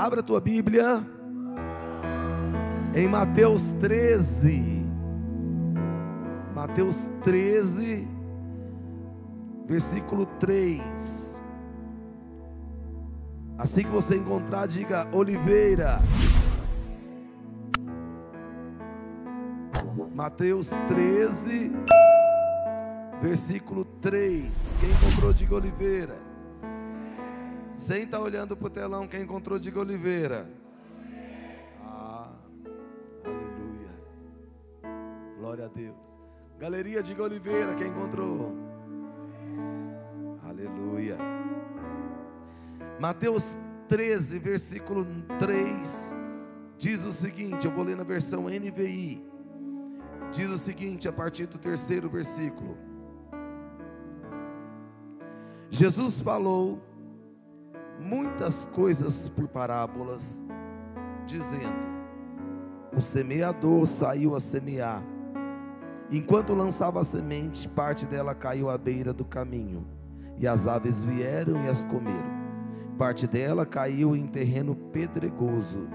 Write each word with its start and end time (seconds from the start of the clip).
Abra 0.00 0.20
a 0.20 0.22
tua 0.22 0.40
Bíblia 0.40 1.06
em 2.94 3.06
Mateus 3.06 3.68
13. 3.80 4.82
Mateus 6.54 7.10
13, 7.22 8.08
versículo 9.66 10.24
3. 10.24 11.38
Assim 13.58 13.82
que 13.82 13.90
você 13.90 14.16
encontrar, 14.16 14.66
diga 14.66 15.06
Oliveira. 15.12 15.98
Mateus 20.14 20.70
13, 20.88 21.72
versículo 23.20 23.84
3. 23.84 24.78
Quem 24.80 24.90
encontrou, 24.92 25.34
diga 25.34 25.56
Oliveira. 25.56 26.29
Sem 27.72 28.02
estar 28.02 28.20
olhando 28.20 28.56
para 28.56 28.66
o 28.66 28.70
telão, 28.70 29.06
quem 29.06 29.22
encontrou, 29.22 29.58
diga 29.58 29.80
Oliveira. 29.80 30.48
Ah, 31.82 32.32
aleluia. 33.24 33.90
Glória 35.38 35.64
a 35.66 35.68
Deus. 35.68 36.20
Galeria, 36.58 37.02
diga 37.02 37.22
Oliveira, 37.22 37.74
quem 37.74 37.88
encontrou. 37.88 38.52
Aleluia. 40.42 41.16
Mateus 42.98 43.56
13, 43.88 44.38
versículo 44.40 45.06
3, 45.38 46.12
diz 46.76 47.04
o 47.04 47.12
seguinte: 47.12 47.66
eu 47.66 47.72
vou 47.72 47.84
ler 47.84 47.96
na 47.96 48.04
versão 48.04 48.48
NVI. 48.48 49.24
Diz 50.32 50.50
o 50.50 50.58
seguinte, 50.58 51.08
a 51.08 51.12
partir 51.12 51.46
do 51.46 51.56
terceiro 51.56 52.10
versículo: 52.10 52.76
Jesus 55.70 56.20
falou 56.20 56.89
muitas 58.00 58.64
coisas 58.64 59.28
por 59.28 59.46
parábolas, 59.46 60.40
dizendo: 61.26 61.90
O 62.96 63.00
semeador 63.00 63.86
saiu 63.86 64.34
a 64.34 64.40
semear. 64.40 65.02
Enquanto 66.10 66.54
lançava 66.54 67.00
a 67.00 67.04
semente, 67.04 67.68
parte 67.68 68.06
dela 68.06 68.34
caiu 68.34 68.70
à 68.70 68.78
beira 68.78 69.12
do 69.12 69.24
caminho, 69.24 69.86
e 70.38 70.46
as 70.46 70.66
aves 70.66 71.04
vieram 71.04 71.62
e 71.62 71.68
as 71.68 71.84
comeram. 71.84 72.40
Parte 72.98 73.26
dela 73.26 73.64
caiu 73.64 74.16
em 74.16 74.26
terreno 74.26 74.74
pedregoso, 74.74 75.86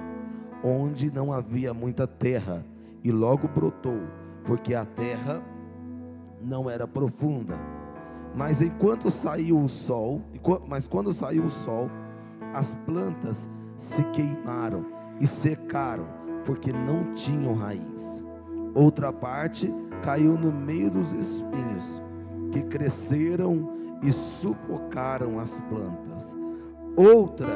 onde 0.64 1.12
não 1.12 1.34
havia 1.34 1.74
muita 1.74 2.08
terra, 2.08 2.64
e 3.04 3.12
logo 3.12 3.48
brotou, 3.48 4.02
porque 4.46 4.74
a 4.74 4.86
terra 4.86 5.44
não 6.42 6.70
era 6.70 6.88
profunda. 6.88 7.75
Mas 8.36 8.62
enquanto 8.62 9.10
saiu 9.10 9.60
o 9.60 9.70
sol, 9.70 10.22
mas 10.68 10.88
quando 10.88 11.14
saiu 11.14 11.46
o 11.46 11.50
sol, 11.50 11.90
as 12.54 12.76
plantas 12.76 13.50
se 13.78 14.04
queimaram 14.12 14.86
e 15.20 15.26
secaram, 15.26 16.06
porque 16.44 16.72
não 16.72 17.14
tinham 17.14 17.54
raiz. 17.54 18.24
Outra 18.74 19.14
parte 19.14 19.74
caiu 20.04 20.38
no 20.38 20.52
meio 20.52 20.90
dos 20.90 21.14
espinhos, 21.14 22.02
que 22.52 22.62
cresceram 22.64 23.74
e 24.04 24.12
sufocaram 24.12 25.40
as 25.40 25.62
plantas. 25.62 26.36
Outra 26.96 27.56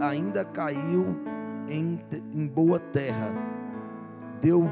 ainda 0.00 0.44
caiu 0.44 1.06
em, 1.68 2.00
em 2.34 2.46
boa 2.48 2.80
terra, 2.80 3.32
deu 4.40 4.64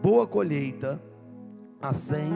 boa 0.00 0.26
colheita 0.26 1.02
a 1.82 1.92
cem, 1.92 2.32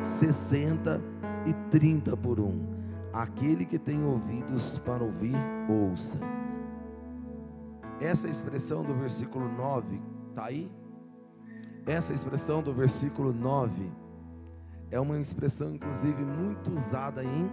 sessenta 0.00 1.02
e 1.46 1.52
trinta 1.70 2.16
por 2.16 2.40
um. 2.40 2.74
Aquele 3.12 3.64
que 3.64 3.78
tem 3.78 4.04
ouvidos 4.04 4.78
para 4.78 5.04
ouvir, 5.04 5.36
ouça. 5.68 6.18
Essa 8.00 8.28
expressão 8.28 8.82
do 8.82 8.94
versículo 8.94 9.48
9, 9.48 10.00
está 10.30 10.46
aí? 10.46 10.70
Essa 11.86 12.12
expressão 12.12 12.62
do 12.62 12.72
versículo 12.72 13.32
9 13.32 13.90
é 14.90 14.98
uma 14.98 15.18
expressão, 15.18 15.74
inclusive, 15.74 16.24
muito 16.24 16.70
usada 16.72 17.22
em 17.22 17.50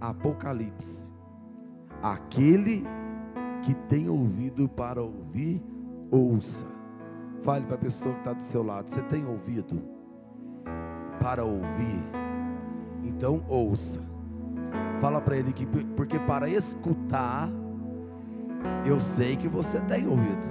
Apocalipse. 0.00 1.10
Aquele 2.02 2.84
que 3.62 3.74
tem 3.74 4.08
ouvido 4.08 4.68
para 4.68 5.02
ouvir, 5.02 5.62
ouça. 6.10 6.66
Fale 7.42 7.64
para 7.64 7.76
a 7.76 7.78
pessoa 7.78 8.14
que 8.14 8.20
está 8.20 8.32
do 8.32 8.42
seu 8.42 8.62
lado: 8.62 8.90
Você 8.90 9.02
tem 9.02 9.26
ouvido 9.26 9.82
para 11.20 11.44
ouvir? 11.44 12.19
Então 13.04 13.44
ouça. 13.48 14.00
Fala 15.00 15.20
para 15.20 15.36
ele 15.36 15.52
que, 15.52 15.66
porque 15.96 16.18
para 16.18 16.48
escutar, 16.48 17.48
eu 18.84 19.00
sei 19.00 19.36
que 19.36 19.48
você 19.48 19.80
tem 19.80 20.06
ouvido. 20.06 20.48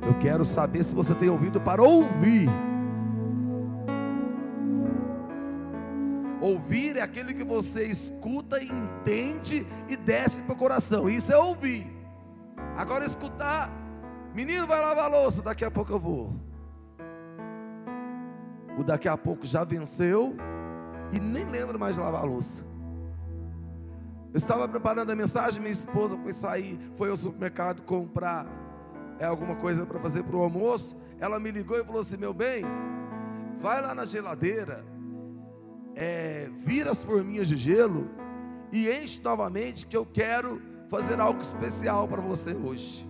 Eu 0.00 0.18
quero 0.18 0.44
saber 0.44 0.82
se 0.82 0.94
você 0.94 1.14
tem 1.14 1.28
ouvido 1.28 1.60
para 1.60 1.82
ouvir. 1.82 2.48
Ouvir 6.40 6.96
é 6.96 7.00
aquele 7.00 7.32
que 7.32 7.44
você 7.44 7.84
escuta, 7.86 8.62
entende 8.62 9.66
e 9.88 9.96
desce 9.96 10.42
para 10.42 10.52
o 10.52 10.56
coração. 10.56 11.08
Isso 11.08 11.32
é 11.32 11.38
ouvir. 11.38 11.90
Agora 12.76 13.04
escutar, 13.04 13.70
menino 14.34 14.66
vai 14.66 14.80
lavar 14.80 15.04
a 15.04 15.08
louça, 15.08 15.40
daqui 15.40 15.64
a 15.64 15.70
pouco 15.70 15.92
eu 15.92 15.98
vou. 15.98 16.34
O 18.78 18.84
daqui 18.84 19.08
a 19.08 19.16
pouco 19.16 19.46
já 19.46 19.64
venceu 19.64 20.36
e 21.12 21.20
nem 21.20 21.44
lembra 21.44 21.78
mais 21.78 21.96
de 21.96 22.00
lavar 22.00 22.22
a 22.22 22.24
louça. 22.24 22.64
Eu 24.32 24.38
estava 24.38 24.66
preparando 24.66 25.10
a 25.10 25.14
mensagem, 25.14 25.60
minha 25.60 25.72
esposa 25.72 26.16
foi 26.16 26.32
sair, 26.32 26.78
foi 26.96 27.08
ao 27.08 27.16
supermercado 27.16 27.82
comprar 27.82 28.46
é, 29.18 29.24
alguma 29.24 29.54
coisa 29.54 29.86
para 29.86 30.00
fazer 30.00 30.24
para 30.24 30.36
o 30.36 30.42
almoço. 30.42 30.96
Ela 31.20 31.38
me 31.38 31.50
ligou 31.50 31.78
e 31.78 31.84
falou 31.84 32.00
assim: 32.00 32.16
Meu 32.16 32.34
bem, 32.34 32.64
vai 33.60 33.80
lá 33.80 33.94
na 33.94 34.04
geladeira, 34.04 34.84
é, 35.94 36.50
vira 36.58 36.90
as 36.90 37.04
forminhas 37.04 37.46
de 37.46 37.56
gelo 37.56 38.10
e 38.72 38.90
enche 38.90 39.22
novamente, 39.22 39.86
que 39.86 39.96
eu 39.96 40.04
quero 40.04 40.60
fazer 40.88 41.20
algo 41.20 41.40
especial 41.40 42.08
para 42.08 42.20
você 42.20 42.54
hoje. 42.54 43.08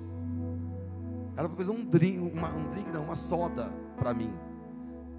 Ela 1.37 1.49
fazer 1.49 1.71
um 1.71 1.84
drink, 1.84 2.19
uma, 2.19 2.55
um 2.55 2.71
drink 2.71 2.91
não, 2.91 3.05
uma 3.05 3.15
soda 3.15 3.72
para 3.97 4.12
mim. 4.12 4.32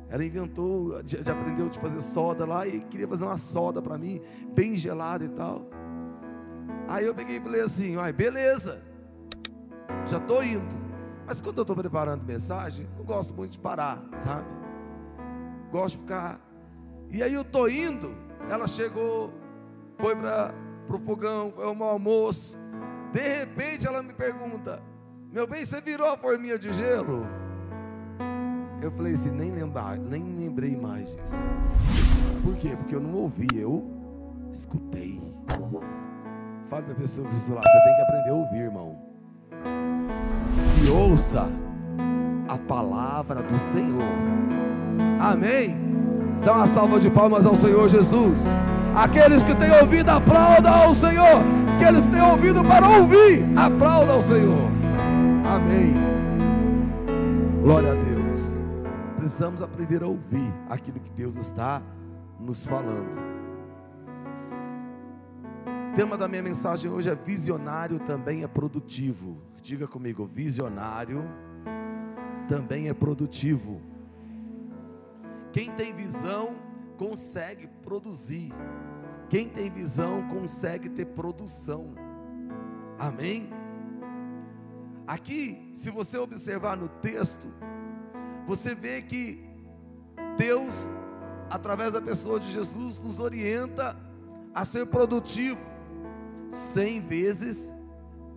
Ela 0.09 0.23
inventou, 0.23 1.01
já 1.05 1.33
aprendeu 1.33 1.67
de 1.67 1.79
fazer 1.79 1.99
soda 2.01 2.45
lá 2.45 2.67
e 2.67 2.81
queria 2.81 3.07
fazer 3.07 3.25
uma 3.25 3.37
soda 3.37 3.81
para 3.81 3.97
mim, 3.97 4.21
bem 4.53 4.75
gelada 4.75 5.25
e 5.25 5.29
tal. 5.29 5.67
Aí 6.87 7.05
eu 7.05 7.15
peguei 7.15 7.37
e 7.37 7.41
falei 7.41 7.61
assim, 7.61 7.97
ai, 7.97 8.13
beleza, 8.13 8.81
já 10.05 10.17
estou 10.17 10.43
indo. 10.43 10.85
Mas 11.25 11.41
quando 11.41 11.57
eu 11.57 11.63
estou 11.63 11.75
preparando 11.75 12.23
mensagem, 12.23 12.87
não 12.95 13.03
gosto 13.03 13.33
muito 13.33 13.53
de 13.53 13.59
parar, 13.59 14.03
sabe? 14.17 14.47
Gosto 15.71 15.95
de 15.95 16.01
ficar. 16.03 16.39
E 17.09 17.23
aí 17.23 17.33
eu 17.33 17.41
estou 17.41 17.67
indo, 17.67 18.15
ela 18.47 18.67
chegou, 18.67 19.33
foi 19.97 20.15
para 20.15 20.53
o 20.89 20.99
fogão, 20.99 21.51
foi 21.51 21.65
ao 21.65 21.83
almoço. 21.83 22.59
De 23.11 23.21
repente 23.21 23.87
ela 23.87 24.03
me 24.03 24.13
pergunta, 24.13 24.81
meu 25.31 25.47
bem, 25.47 25.65
você 25.65 25.81
virou 25.81 26.07
a 26.07 26.17
forminha 26.17 26.59
de 26.59 26.71
gelo? 26.71 27.25
Eu 28.81 28.91
falei 28.91 29.13
assim, 29.13 29.31
nem, 29.31 29.51
lembrar, 29.51 29.97
nem 29.97 30.23
lembrei 30.35 30.75
mais 30.75 31.15
disso. 31.15 31.35
Por 32.43 32.55
quê? 32.57 32.75
Porque 32.77 32.95
eu 32.95 33.01
não 33.01 33.13
ouvi, 33.15 33.47
eu 33.55 33.83
escutei. 34.51 35.21
Fale 36.69 36.83
para 36.83 36.95
pessoa 36.95 37.27
que 37.27 37.35
lá, 37.51 37.61
você 37.61 37.83
tem 37.83 37.95
que 37.95 38.01
aprender 38.01 38.29
a 38.29 38.33
ouvir, 38.33 38.57
irmão. 38.57 38.95
E 40.83 40.89
ouça 40.89 41.47
a 42.47 42.57
palavra 42.57 43.41
do 43.43 43.57
Senhor. 43.57 44.01
Amém. 45.19 45.77
Dá 46.43 46.53
uma 46.53 46.67
salva 46.67 46.99
de 46.99 47.09
palmas 47.09 47.45
ao 47.45 47.55
Senhor 47.55 47.89
Jesus. 47.89 48.53
Aqueles 48.95 49.43
que 49.43 49.55
têm 49.55 49.71
ouvido, 49.81 50.09
aplauda 50.09 50.69
ao 50.69 50.93
Senhor. 50.93 51.43
Aqueles 51.75 52.05
que 52.05 52.11
têm 52.11 52.21
ouvido 52.21 52.63
para 52.63 52.87
ouvir, 52.87 53.45
aplauda 53.55 54.13
ao 54.13 54.21
Senhor. 54.21 54.69
Amém. 55.45 55.95
Glória 57.63 57.91
a 57.91 57.95
Deus. 57.95 58.14
Precisamos 59.25 59.63
aprender 59.63 60.03
a 60.03 60.07
ouvir 60.07 60.53
aquilo 60.69 60.99
que 60.99 61.09
Deus 61.09 61.35
está 61.35 61.81
nos 62.39 62.63
falando. 62.63 63.09
O 65.65 65.95
tema 65.95 66.15
da 66.15 66.27
minha 66.27 66.43
mensagem 66.43 66.91
hoje 66.91 67.09
é 67.09 67.15
visionário 67.15 67.99
também 68.01 68.43
é 68.43 68.47
produtivo. 68.47 69.41
Diga 69.63 69.87
comigo, 69.87 70.27
visionário 70.27 71.23
também 72.47 72.87
é 72.87 72.93
produtivo. 72.93 73.81
Quem 75.51 75.71
tem 75.71 75.91
visão 75.91 76.55
consegue 76.95 77.65
produzir. 77.81 78.53
Quem 79.27 79.49
tem 79.49 79.71
visão 79.71 80.27
consegue 80.27 80.87
ter 80.87 81.05
produção. 81.05 81.95
Amém? 82.99 83.49
Aqui, 85.07 85.71
se 85.73 85.89
você 85.89 86.15
observar 86.15 86.77
no 86.77 86.87
texto, 86.87 87.51
você 88.47 88.75
vê 88.75 89.01
que 89.01 89.43
Deus, 90.37 90.87
através 91.49 91.93
da 91.93 92.01
pessoa 92.01 92.39
de 92.39 92.49
Jesus, 92.51 92.99
nos 92.99 93.19
orienta 93.19 93.95
a 94.53 94.63
ser 94.63 94.85
produtivo 94.85 95.59
cem 96.51 97.01
vezes 97.01 97.73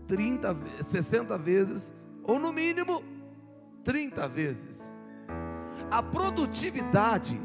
30, 0.08 0.56
60 0.82 1.38
vezes, 1.38 1.92
ou 2.24 2.38
no 2.38 2.52
mínimo 2.52 3.02
30 3.84 4.26
vezes. 4.28 4.94
A 5.90 6.02
produtividade 6.02 7.40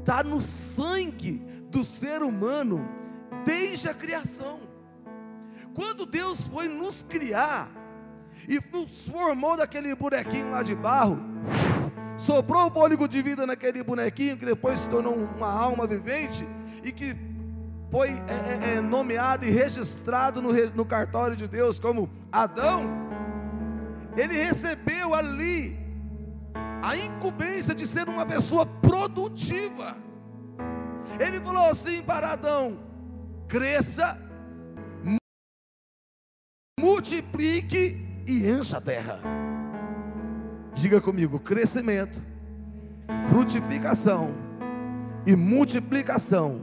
está 0.00 0.22
no 0.22 0.40
sangue 0.40 1.42
do 1.70 1.84
ser 1.84 2.22
humano 2.22 2.86
desde 3.44 3.88
a 3.88 3.94
criação. 3.94 4.60
Quando 5.74 6.04
Deus 6.04 6.46
foi 6.46 6.68
nos 6.68 7.02
criar 7.02 7.70
e 8.48 8.60
nos 8.72 9.08
formou 9.08 9.56
daquele 9.56 9.94
bonequinho 9.94 10.50
lá 10.50 10.62
de 10.62 10.74
barro, 10.74 11.18
soprou 12.18 12.66
o 12.66 12.70
fôlego 12.70 13.08
de 13.08 13.22
vida 13.22 13.46
naquele 13.46 13.82
bonequinho 13.82 14.36
que 14.36 14.44
depois 14.44 14.80
se 14.80 14.88
tornou 14.88 15.14
uma 15.14 15.50
alma 15.50 15.86
vivente 15.86 16.46
e 16.82 16.92
que 16.92 17.16
foi 17.90 18.10
é, 18.10 18.72
é, 18.72 18.74
é 18.74 18.80
nomeado 18.80 19.46
e 19.46 19.50
registrado 19.50 20.42
no, 20.42 20.52
no 20.70 20.84
cartório 20.84 21.36
de 21.36 21.48
Deus 21.48 21.78
como 21.78 22.10
Adão, 22.30 22.82
ele 24.16 24.34
recebeu 24.34 25.14
ali 25.14 25.78
a 26.82 26.96
incumbência 26.96 27.74
de 27.74 27.86
ser 27.86 28.08
uma 28.08 28.26
pessoa 28.26 28.66
produtiva. 28.66 29.96
Ele 31.18 31.40
falou 31.40 31.70
assim 31.70 32.02
para 32.02 32.32
Adão: 32.32 32.78
cresça, 33.46 34.18
multiplique 36.78 38.04
e 38.26 38.48
encha 38.48 38.78
a 38.78 38.80
terra. 38.80 39.20
Diga 40.78 41.00
comigo: 41.00 41.40
crescimento, 41.40 42.22
frutificação 43.28 44.32
e 45.26 45.34
multiplicação 45.34 46.60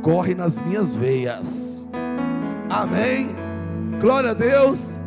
corre 0.00 0.34
nas 0.34 0.58
minhas 0.58 0.96
veias. 0.96 1.86
Amém. 2.70 3.36
Glória 4.00 4.30
a 4.30 4.34
Deus. 4.34 4.98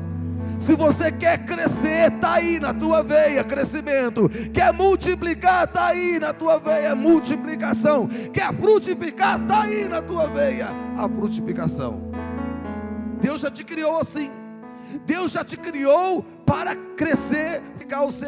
Se 0.60 0.76
você 0.76 1.12
quer 1.12 1.46
crescer, 1.46 2.14
está 2.14 2.36
aí 2.36 2.60
na 2.60 2.76
tua 2.76 3.02
veia 3.02 3.44
crescimento. 3.44 4.30
Quer 4.54 4.72
multiplicar, 4.72 5.66
está 5.66 5.88
aí 5.88 6.20
na 6.20 6.32
tua 6.32 6.60
veia 6.60 6.96
multiplicação. 6.96 8.08
Quer 8.32 8.54
frutificar, 8.54 9.42
está 9.42 9.64
aí 9.64 9.90
na 9.90 10.04
tua 10.04 10.28
veia 10.28 10.68
a 10.96 11.10
frutificação. 11.10 12.12
Deus 13.20 13.42
já 13.42 13.50
te 13.50 13.64
criou 13.64 14.00
assim. 14.00 14.45
Deus 14.98 15.32
já 15.32 15.44
te 15.44 15.58
criou 15.58 16.24
para 16.46 16.76
crescer, 16.96 17.62
ficar 17.78 18.04
o 18.04 18.12
seu. 18.12 18.28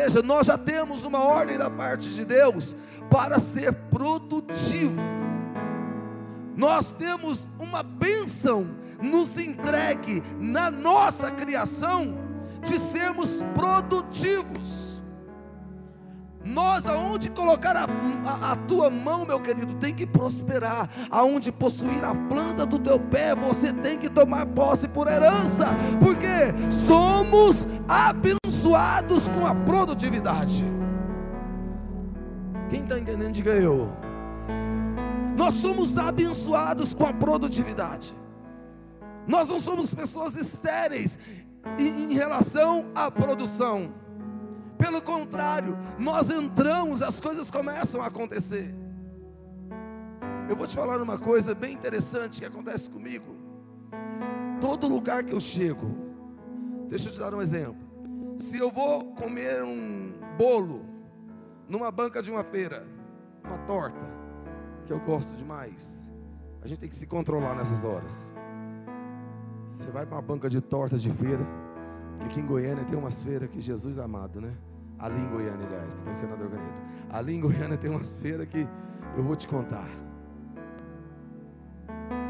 Veja, 0.00 0.22
nós 0.22 0.46
já 0.46 0.58
temos 0.58 1.04
uma 1.04 1.22
ordem 1.22 1.56
da 1.56 1.70
parte 1.70 2.10
de 2.10 2.24
Deus 2.24 2.76
para 3.10 3.38
ser 3.38 3.72
produtivo. 3.90 5.00
Nós 6.56 6.90
temos 6.90 7.50
uma 7.58 7.82
bênção 7.82 8.86
nos 9.00 9.38
entregue 9.38 10.22
na 10.38 10.70
nossa 10.70 11.30
criação 11.30 12.16
de 12.62 12.78
sermos 12.78 13.42
produtivos. 13.54 14.95
Nós, 16.46 16.86
aonde 16.86 17.28
colocar 17.28 17.76
a, 17.76 17.86
a, 18.24 18.52
a, 18.52 18.56
tua 18.56 18.88
mão, 18.88 19.26
meu 19.26 19.40
querido, 19.40 19.74
tem 19.74 19.92
que 19.92 20.06
prosperar. 20.06 20.88
Aonde 21.10 21.50
possuir 21.50 22.04
a 22.04 22.14
planta 22.14 22.64
do 22.64 22.78
teu 22.78 23.00
pé, 23.00 23.34
você 23.34 23.72
tem 23.72 23.98
que 23.98 24.08
tomar 24.08 24.46
posse 24.46 24.86
por 24.86 25.08
herança, 25.08 25.66
porque 25.98 26.54
somos 26.70 27.66
abençoados 27.88 29.26
com 29.28 29.44
a 29.44 29.54
produtividade. 29.54 30.64
Quem 32.70 32.82
está 32.82 32.96
entendendo, 32.96 33.32
diga 33.32 33.50
eu. 33.50 33.92
Nós 35.36 35.54
somos 35.54 35.98
abençoados 35.98 36.94
com 36.94 37.04
a 37.04 37.12
produtividade. 37.12 38.16
Nós 39.26 39.48
não 39.48 39.58
somos 39.58 39.92
pessoas 39.92 40.36
estéreis 40.36 41.18
em 41.76 42.14
relação 42.14 42.86
à 42.94 43.10
produção. 43.10 44.05
Pelo 44.78 45.00
contrário, 45.00 45.76
nós 45.98 46.30
entramos, 46.30 47.02
as 47.02 47.20
coisas 47.20 47.50
começam 47.50 48.02
a 48.02 48.06
acontecer. 48.06 48.74
Eu 50.48 50.56
vou 50.56 50.66
te 50.66 50.76
falar 50.76 51.00
uma 51.02 51.18
coisa 51.18 51.54
bem 51.54 51.74
interessante 51.74 52.40
que 52.40 52.46
acontece 52.46 52.90
comigo. 52.90 53.34
Todo 54.60 54.88
lugar 54.88 55.24
que 55.24 55.32
eu 55.32 55.40
chego, 55.40 55.86
deixa 56.88 57.08
eu 57.08 57.12
te 57.12 57.18
dar 57.18 57.34
um 57.34 57.40
exemplo. 57.40 57.84
Se 58.38 58.56
eu 58.56 58.70
vou 58.70 59.12
comer 59.14 59.62
um 59.62 60.12
bolo 60.36 60.84
numa 61.68 61.90
banca 61.90 62.22
de 62.22 62.30
uma 62.30 62.44
feira, 62.44 62.86
uma 63.44 63.58
torta, 63.58 63.98
que 64.86 64.92
eu 64.92 65.00
gosto 65.00 65.34
demais, 65.36 66.10
a 66.62 66.68
gente 66.68 66.78
tem 66.78 66.88
que 66.88 66.96
se 66.96 67.06
controlar 67.06 67.54
nessas 67.54 67.84
horas. 67.84 68.14
Você 69.70 69.90
vai 69.90 70.06
para 70.06 70.16
uma 70.16 70.22
banca 70.22 70.48
de 70.48 70.60
tortas 70.60 71.02
de 71.02 71.10
feira, 71.10 71.44
que 72.18 72.24
aqui 72.24 72.40
em 72.40 72.46
Goiânia 72.46 72.84
tem 72.84 72.98
umas 72.98 73.22
feiras 73.22 73.48
que 73.48 73.60
Jesus 73.60 73.98
amado, 73.98 74.40
né? 74.40 74.52
Ali 74.98 75.20
em 75.20 75.28
Goiânia, 75.28 75.66
aliás, 75.66 75.92
que 75.92 76.00
está 76.00 76.10
em 76.10 76.14
Senador 76.14 76.48
Ganeto. 76.48 76.82
Ali 77.10 77.34
em 77.34 77.40
Goiânia 77.40 77.76
tem 77.76 77.90
umas 77.90 78.16
feiras 78.16 78.46
que 78.46 78.66
eu 79.16 79.22
vou 79.22 79.36
te 79.36 79.46
contar. 79.46 79.88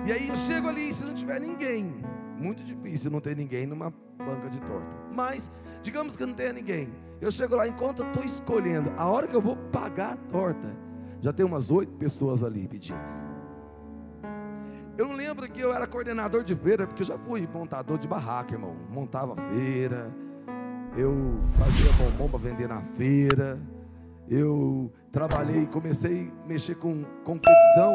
E 0.05 0.13
aí 0.13 0.29
eu 0.29 0.35
chego 0.35 0.69
ali, 0.69 0.93
se 0.93 1.05
não 1.05 1.15
tiver 1.15 1.41
ninguém, 1.41 1.95
muito 2.39 2.63
difícil 2.63 3.11
não 3.11 3.21
ter 3.21 3.37
ninguém 3.37 3.67
numa 3.67 3.93
banca 4.19 4.49
de 4.49 4.61
torta. 4.61 4.89
Mas, 5.13 5.51
digamos 5.83 6.17
que 6.17 6.25
não 6.25 6.35
tenha 6.35 6.53
ninguém. 6.53 6.93
Eu 7.21 7.31
chego 7.31 7.57
lá, 7.57 7.67
enquanto 7.67 8.03
eu 8.03 8.07
estou 8.09 8.25
escolhendo, 8.25 8.93
a 8.97 9.07
hora 9.07 9.27
que 9.27 9.35
eu 9.35 9.41
vou 9.41 9.57
pagar 9.73 10.13
a 10.13 10.17
torta, 10.17 10.77
já 11.21 11.33
tem 11.33 11.47
umas 11.47 11.71
oito 11.71 11.93
pessoas 11.95 12.43
ali 12.43 12.69
pedindo. 12.69 13.26
Eu 14.99 15.13
lembro 15.13 15.47
que 15.51 15.61
eu 15.61 15.75
era 15.75 15.87
coordenador 15.87 16.43
de 16.43 16.55
feira, 16.55 16.87
porque 16.87 17.03
eu 17.03 17.07
já 17.07 17.19
fui 17.19 17.47
montador 17.53 17.99
de 17.99 18.09
barraca, 18.09 18.55
irmão. 18.55 18.75
Montava 18.89 19.37
feira, 19.37 20.11
eu 20.97 21.39
fazia 21.59 21.93
bombom 21.93 22.31
para 22.31 22.39
vender 22.39 22.67
na 22.67 22.81
feira, 22.81 23.61
eu 24.27 24.91
trabalhei, 25.13 25.67
comecei 25.67 26.33
a 26.43 26.49
mexer 26.49 26.77
com 26.77 27.05
confecção 27.25 27.95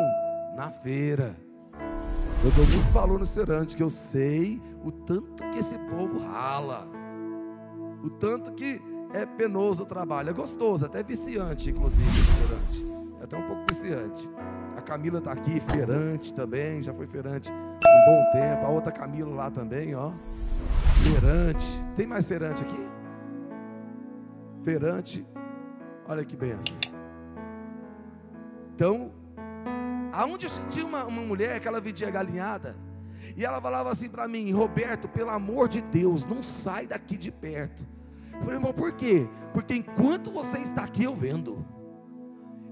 na 0.56 0.70
feira. 0.70 1.36
Eu 2.44 2.52
dou 2.52 2.66
muito 2.68 2.92
valor 2.92 3.14
no 3.14 3.26
restaurante, 3.26 3.76
que 3.76 3.84
eu 3.84 3.90
sei 3.90 4.62
o 4.84 4.92
tanto 4.92 5.44
que 5.50 5.58
esse 5.58 5.78
povo 5.80 6.20
rala, 6.20 6.88
o 8.04 8.10
tanto 8.12 8.52
que 8.52 8.80
é 9.14 9.26
penoso 9.26 9.84
o 9.84 9.86
trabalho, 9.86 10.30
é 10.30 10.34
gostoso, 10.34 10.86
até 10.86 11.02
viciante, 11.02 11.72
inclusive, 11.72 12.04
o 12.04 12.12
restaurante, 12.12 12.86
é 13.20 13.24
até 13.24 13.38
um 13.38 13.48
pouco 13.48 13.66
viciante. 13.70 14.30
A 14.82 14.84
Camila 14.84 15.20
está 15.20 15.32
aqui, 15.32 15.60
feirante 15.60 16.34
também, 16.34 16.82
já 16.82 16.92
foi 16.92 17.06
feirante 17.06 17.52
um 17.52 18.06
bom 18.08 18.32
tempo. 18.32 18.66
A 18.66 18.70
outra 18.70 18.92
Camila 18.92 19.30
lá 19.30 19.52
também, 19.52 19.94
ó. 19.94 20.12
Feirante. 21.04 21.68
Tem 21.96 22.08
mais 22.08 22.28
feirante 22.28 22.64
aqui? 22.64 22.90
Feirante. 24.64 25.24
Olha 26.08 26.26
que 26.26 26.36
benção. 26.36 26.76
Então, 28.74 29.12
aonde 30.12 30.48
eu 30.48 30.50
senti 30.50 30.82
uma, 30.82 31.06
uma 31.06 31.22
mulher 31.22 31.60
que 31.60 31.68
ela 31.68 31.80
vendia 31.80 32.10
galinhada, 32.10 32.76
e 33.38 33.46
ela 33.46 33.62
falava 33.62 33.92
assim 33.92 34.10
para 34.10 34.28
mim, 34.28 34.52
Roberto, 34.52 35.08
pelo 35.08 35.30
amor 35.30 35.70
de 35.70 35.82
Deus, 35.82 36.26
não 36.26 36.42
sai 36.42 36.88
daqui 36.88 37.18
de 37.18 37.32
perto. 37.32 37.86
Eu 38.34 38.40
falei, 38.40 38.56
irmão, 38.56 38.74
por 38.74 38.94
quê? 38.94 39.30
Porque 39.54 39.76
enquanto 39.76 40.32
você 40.32 40.58
está 40.58 40.84
aqui, 40.84 41.04
eu 41.04 41.14
vendo. 41.14 41.64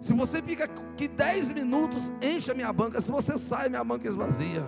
Se 0.01 0.13
você 0.13 0.41
fica 0.41 0.63
aqui 0.63 1.07
10 1.07 1.51
minutos, 1.51 2.11
enche 2.21 2.51
a 2.51 2.55
minha 2.55 2.71
banca. 2.71 3.01
Se 3.01 3.11
você 3.11 3.37
sai, 3.37 3.69
minha 3.69 3.83
banca 3.83 4.07
esvazia. 4.07 4.63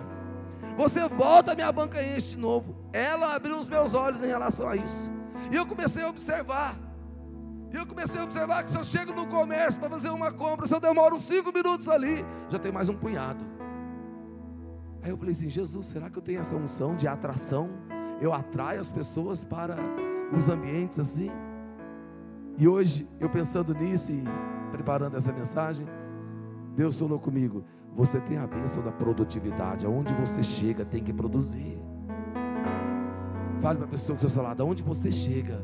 Você 0.76 1.08
volta, 1.08 1.54
minha 1.54 1.72
banca 1.72 2.02
enche 2.02 2.30
de 2.30 2.38
novo. 2.38 2.74
Ela 2.92 3.34
abriu 3.34 3.58
os 3.58 3.68
meus 3.68 3.94
olhos 3.94 4.22
em 4.22 4.26
relação 4.26 4.68
a 4.68 4.76
isso. 4.76 5.10
E 5.50 5.56
eu 5.56 5.66
comecei 5.66 6.02
a 6.02 6.08
observar. 6.08 6.76
E 7.72 7.76
eu 7.76 7.86
comecei 7.86 8.20
a 8.20 8.24
observar 8.24 8.64
que 8.64 8.70
se 8.70 8.76
eu 8.76 8.84
chego 8.84 9.12
no 9.14 9.26
comércio 9.26 9.80
para 9.80 9.88
fazer 9.88 10.10
uma 10.10 10.30
compra, 10.30 10.66
se 10.66 10.74
eu 10.74 10.80
demoro 10.80 11.16
uns 11.16 11.24
5 11.24 11.50
minutos 11.52 11.88
ali, 11.88 12.24
já 12.50 12.58
tem 12.58 12.70
mais 12.70 12.88
um 12.90 12.94
punhado. 12.94 13.42
Aí 15.02 15.10
eu 15.10 15.16
falei 15.16 15.32
assim: 15.32 15.48
Jesus, 15.48 15.86
será 15.86 16.10
que 16.10 16.18
eu 16.18 16.22
tenho 16.22 16.40
essa 16.40 16.54
unção 16.54 16.94
de 16.94 17.08
atração? 17.08 17.70
Eu 18.20 18.32
atraio 18.32 18.80
as 18.80 18.92
pessoas 18.92 19.44
para 19.44 19.76
os 20.32 20.48
ambientes 20.48 20.98
assim? 20.98 21.30
E 22.58 22.68
hoje, 22.68 23.08
eu 23.18 23.30
pensando 23.30 23.74
nisso 23.74 24.12
e 24.12 24.22
preparando 24.72 25.16
essa 25.16 25.32
mensagem, 25.32 25.86
Deus 26.74 26.98
falou 26.98 27.20
comigo: 27.20 27.64
você 27.94 28.18
tem 28.18 28.38
a 28.38 28.46
bênção 28.46 28.82
da 28.82 28.90
produtividade, 28.90 29.86
aonde 29.86 30.12
você 30.14 30.42
chega 30.42 30.84
tem 30.84 31.04
que 31.04 31.12
produzir. 31.12 31.78
Fale 33.60 33.76
para 33.76 33.86
a 33.86 33.90
pessoa 33.90 34.16
que 34.16 34.28
seu 34.28 34.42
lado, 34.42 34.62
aonde 34.62 34.82
você 34.82 35.12
chega 35.12 35.62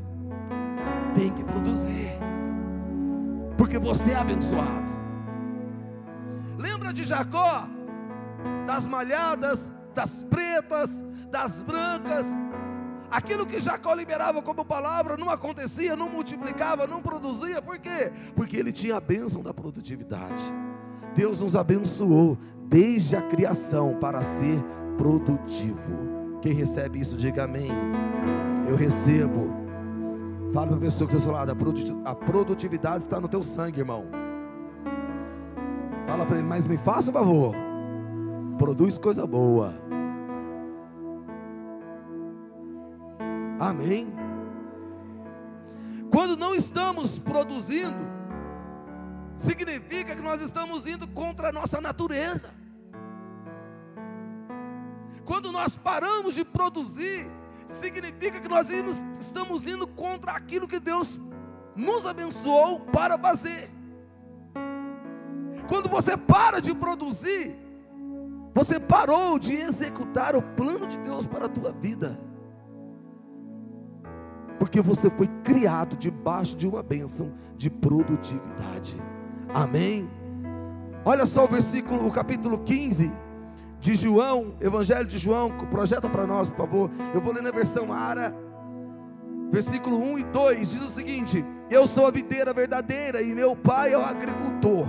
tem 1.15 1.33
que 1.33 1.43
produzir, 1.43 2.13
porque 3.57 3.79
você 3.79 4.13
é 4.13 4.17
abençoado. 4.17 4.93
Lembra 6.59 6.93
de 6.93 7.03
Jacó, 7.03 7.67
das 8.67 8.87
malhadas, 8.87 9.73
das 9.95 10.23
pretas, 10.23 11.05
das 11.31 11.63
brancas, 11.63 12.27
Aquilo 13.11 13.47
que 13.47 13.59
Jacó 13.59 13.95
liberava 13.95 14.43
como 14.43 14.65
palavra 14.65 15.17
não 15.17 15.31
acontecia, 15.31 15.97
não 15.97 16.11
multiplicava, 16.11 16.87
não 16.87 17.01
produzia. 17.01 17.63
Por 17.63 17.79
quê? 17.79 18.13
Porque 18.37 18.57
ele 18.57 18.71
tinha 18.71 18.97
a 18.97 19.01
bênção 19.01 19.43
da 19.43 19.55
produtividade. 19.55 20.43
Deus 21.15 21.41
nos 21.41 21.57
abençoou 21.57 22.37
desde 22.67 23.17
a 23.17 23.23
criação 23.23 23.97
para 23.99 24.23
ser 24.23 24.63
produtivo. 24.99 26.39
Quem 26.43 26.53
recebe 26.53 27.01
isso, 27.01 27.17
diga 27.17 27.45
amém. 27.45 27.71
Eu 28.69 28.77
recebo. 28.77 29.51
Fala 30.53 30.69
para 30.69 30.77
a 30.77 30.81
pessoa 30.81 31.09
que 31.09 31.17
está 31.17 31.31
ao 31.31 31.35
seu 31.35 31.55
lado: 31.55 32.05
a 32.05 32.15
produtividade 32.15 33.05
está 33.05 33.19
no 33.21 33.29
teu 33.29 33.43
sangue, 33.43 33.81
irmão. 33.81 34.05
Fala 36.07 36.25
para 36.25 36.39
ele, 36.39 36.47
mas 36.47 36.67
me 36.67 36.77
faça 36.77 37.11
um 37.11 37.13
favor. 37.13 37.55
Produz 38.59 38.99
coisa 38.99 39.27
boa. 39.27 39.88
Amém. 43.59 44.13
Quando 46.11 46.37
não 46.37 46.55
estamos 46.55 47.19
produzindo, 47.19 47.99
significa 49.35 50.15
que 50.15 50.23
nós 50.23 50.41
estamos 50.41 50.87
indo 50.87 51.07
contra 51.09 51.49
a 51.49 51.53
nossa 51.53 51.81
natureza. 51.81 52.51
Quando 55.25 55.53
nós 55.53 55.77
paramos 55.77 56.35
de 56.35 56.45
produzir, 56.45 57.29
significa 57.67 58.41
que 58.41 58.49
nós 58.49 58.71
estamos 58.71 59.67
indo 59.67 59.87
contra 59.87 60.33
aquilo 60.33 60.67
que 60.67 60.81
Deus 60.81 61.21
nos 61.77 62.07
abençoou 62.07 62.81
para 62.81 63.19
fazer. 63.19 63.71
Quando 65.69 65.89
você 65.89 66.17
para 66.17 66.61
de 66.61 66.75
produzir, 66.75 67.55
você 68.55 68.81
parou 68.81 69.39
de 69.39 69.53
executar 69.55 70.35
o 70.35 70.43
plano 70.43 70.87
de 70.87 70.99
Deus 70.99 71.27
para 71.27 71.45
a 71.45 71.49
tua 71.49 71.71
vida. 71.73 72.19
Porque 74.59 74.81
você 74.81 75.09
foi 75.11 75.29
criado 75.43 75.97
debaixo 75.97 76.57
de 76.57 76.67
uma 76.67 76.83
bênção 76.83 77.33
de 77.57 77.71
produtividade. 77.71 79.01
Amém? 79.53 80.09
Olha 81.05 81.25
só 81.25 81.45
o 81.45 81.49
versículo, 81.49 82.07
o 82.07 82.11
capítulo 82.11 82.59
15 82.59 83.11
de 83.81 83.95
João, 83.95 84.55
Evangelho 84.61 85.07
de 85.07 85.17
João, 85.17 85.51
projeta 85.71 86.09
para 86.09 86.27
nós, 86.27 86.49
por 86.49 86.57
favor. 86.57 86.91
Eu 87.15 87.21
vou 87.21 87.33
ler 87.33 87.43
na 87.43 87.51
versão 87.51 87.93
Ara, 87.93 88.35
versículo 89.51 89.99
1 89.99 90.19
e 90.19 90.25
2, 90.25 90.71
diz 90.71 90.83
o 90.83 90.89
seguinte: 90.89 91.45
Eu 91.71 91.87
sou 91.87 92.07
a 92.07 92.11
videira 92.11 92.53
verdadeira 92.53 93.23
e 93.23 93.35
meu 93.35 93.57
pai 93.57 93.93
é 93.93 93.99
o 93.99 94.05
agricultor. 94.05 94.87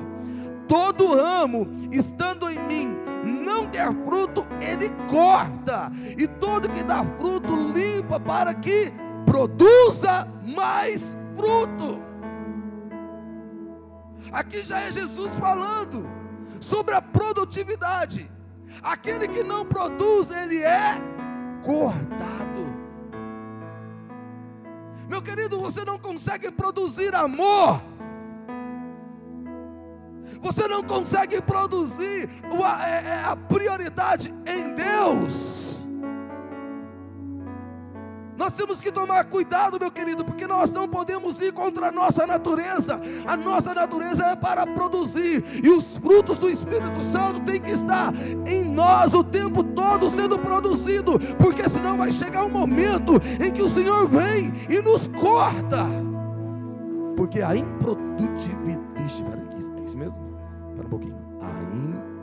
Todo 0.68 1.16
ramo 1.16 1.68
estando 1.92 2.50
em 2.50 2.60
mim 2.68 2.98
não 3.24 3.66
der 3.66 3.92
fruto, 4.06 4.46
ele 4.62 4.90
corta, 5.10 5.92
e 6.18 6.28
todo 6.28 6.70
que 6.70 6.84
dá 6.84 7.04
fruto 7.04 7.56
limpa 7.74 8.20
para 8.20 8.54
que 8.54 8.92
produza 9.26 10.28
mais 10.56 11.18
fruto. 11.36 12.00
Aqui 14.32 14.62
já 14.62 14.80
é 14.82 14.92
Jesus 14.92 15.34
falando 15.36 16.08
sobre 16.60 16.94
a 16.94 17.02
produtividade. 17.02 18.30
Aquele 18.82 19.28
que 19.28 19.44
não 19.44 19.66
produz, 19.66 20.30
ele 20.30 20.64
é 20.64 20.94
cortado. 21.64 22.80
Meu 25.08 25.22
querido, 25.22 25.60
você 25.60 25.84
não 25.84 25.98
consegue 25.98 26.52
produzir 26.52 27.16
amor. 27.16 27.82
Você 30.42 30.68
não 30.68 30.84
consegue 30.84 31.42
produzir 31.42 32.30
a, 32.64 32.88
é, 32.88 33.08
é, 33.08 33.24
a 33.26 33.36
prioridade 33.36 34.34
em 34.46 34.76
Deus 34.76 35.59
nós 38.40 38.54
temos 38.54 38.80
que 38.80 38.90
tomar 38.90 39.26
cuidado, 39.26 39.78
meu 39.78 39.92
querido, 39.92 40.24
porque 40.24 40.48
nós 40.48 40.72
não 40.72 40.88
podemos 40.88 41.42
ir 41.42 41.52
contra 41.52 41.90
a 41.90 41.92
nossa 41.92 42.26
natureza. 42.26 43.02
A 43.28 43.36
nossa 43.36 43.74
natureza 43.74 44.28
é 44.28 44.36
para 44.36 44.66
produzir, 44.66 45.44
e 45.62 45.70
os 45.70 45.98
frutos 45.98 46.38
do 46.38 46.50
Espírito 46.50 47.02
Santo 47.12 47.42
têm 47.42 47.60
que 47.60 47.72
estar 47.72 48.14
em 48.48 48.64
nós 48.64 49.14
o 49.14 49.26
tempo 49.26 49.62
todo 49.62 50.10
sendo 50.10 50.40
produzido, 50.40 51.20
porque 51.38 51.68
senão 51.68 51.98
vai 51.98 52.14
chegar 52.14 52.46
um 52.46 52.50
momento 52.50 53.16
em 53.46 53.52
que 53.52 53.62
o 53.62 53.70
Senhor 53.70 54.08
vem 54.08 54.54
e 54.70 54.82
nos 54.82 55.10
corta. 55.10 55.86
Porque 57.18 57.42
a 57.42 57.58
improdutividade, 57.58 59.02
é 59.02 59.06
isso 59.84 59.98
mesmo? 59.98 60.24
Espera 60.70 60.88
um 60.88 60.90
pouquinho. 60.90 61.18
A 61.42 61.52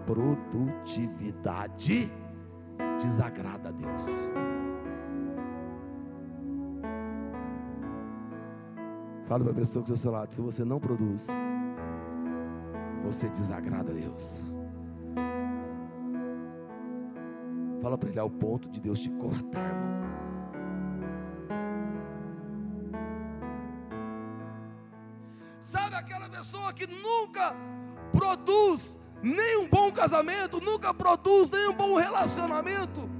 improdutividade 0.08 2.10
desagrada 2.98 3.68
a 3.68 3.72
Deus. 3.72 4.30
Fala 9.26 9.42
para 9.42 9.52
a 9.52 9.56
pessoa 9.56 9.84
que 9.84 9.90
está 9.90 9.92
ao 9.92 9.96
seu 9.96 10.12
lado: 10.12 10.34
se 10.34 10.40
você 10.40 10.64
não 10.64 10.78
produz, 10.78 11.26
você 13.02 13.28
desagrada 13.28 13.90
a 13.90 13.94
Deus. 13.94 14.42
Fala 17.82 17.98
para 17.98 18.08
ele 18.08 18.20
ao 18.20 18.30
ponto 18.30 18.68
de 18.68 18.80
Deus 18.80 19.00
te 19.00 19.10
cortar, 19.10 19.64
irmão. 19.64 19.96
Sabe 25.60 25.96
aquela 25.96 26.28
pessoa 26.28 26.72
que 26.72 26.86
nunca 26.86 27.56
produz 28.12 29.00
nem 29.22 29.58
um 29.58 29.68
bom 29.68 29.90
casamento, 29.90 30.60
nunca 30.60 30.94
produz 30.94 31.50
nem 31.50 31.68
um 31.68 31.74
bom 31.74 31.96
relacionamento 31.96 33.10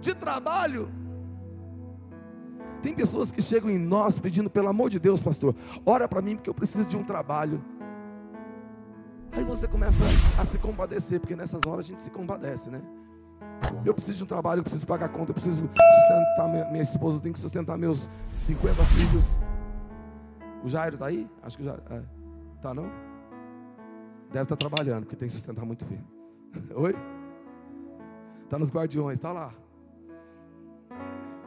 de 0.00 0.12
trabalho? 0.12 1.01
Tem 2.82 2.92
pessoas 2.92 3.30
que 3.30 3.40
chegam 3.40 3.70
em 3.70 3.78
nós 3.78 4.18
pedindo, 4.18 4.50
pelo 4.50 4.68
amor 4.68 4.90
de 4.90 4.98
Deus, 4.98 5.22
pastor, 5.22 5.54
ora 5.86 6.08
para 6.08 6.20
mim 6.20 6.34
porque 6.34 6.50
eu 6.50 6.54
preciso 6.54 6.86
de 6.86 6.96
um 6.96 7.04
trabalho. 7.04 7.62
Aí 9.30 9.44
você 9.44 9.68
começa 9.68 10.02
a 10.38 10.44
se 10.44 10.58
compadecer, 10.58 11.20
porque 11.20 11.36
nessas 11.36 11.62
horas 11.64 11.86
a 11.86 11.88
gente 11.88 12.02
se 12.02 12.10
compadece, 12.10 12.70
né? 12.70 12.82
Eu 13.84 13.94
preciso 13.94 14.18
de 14.18 14.24
um 14.24 14.26
trabalho, 14.26 14.58
eu 14.58 14.62
preciso 14.64 14.86
pagar 14.86 15.08
conta, 15.08 15.30
eu 15.30 15.34
preciso 15.34 15.62
sustentar 15.62 16.48
minha, 16.48 16.64
minha 16.70 16.82
esposa, 16.82 17.16
eu 17.16 17.20
tenho 17.20 17.32
que 17.32 17.38
sustentar 17.38 17.78
meus 17.78 18.08
50 18.32 18.74
filhos. 18.84 19.38
O 20.64 20.68
Jairo 20.68 20.96
está 20.96 21.06
aí? 21.06 21.28
Acho 21.42 21.56
que 21.56 21.62
o 21.62 21.66
Jairo. 21.66 21.82
É. 21.88 22.02
Tá 22.60 22.74
não? 22.74 22.90
Deve 24.30 24.42
estar 24.42 24.56
tá 24.56 24.68
trabalhando, 24.68 25.04
porque 25.04 25.16
tem 25.16 25.28
que 25.28 25.34
sustentar 25.34 25.64
muito 25.64 25.84
filho. 25.86 26.04
Oi? 26.74 26.94
Está 28.44 28.58
nos 28.58 28.70
guardiões, 28.70 29.18
está 29.18 29.32
lá. 29.32 29.54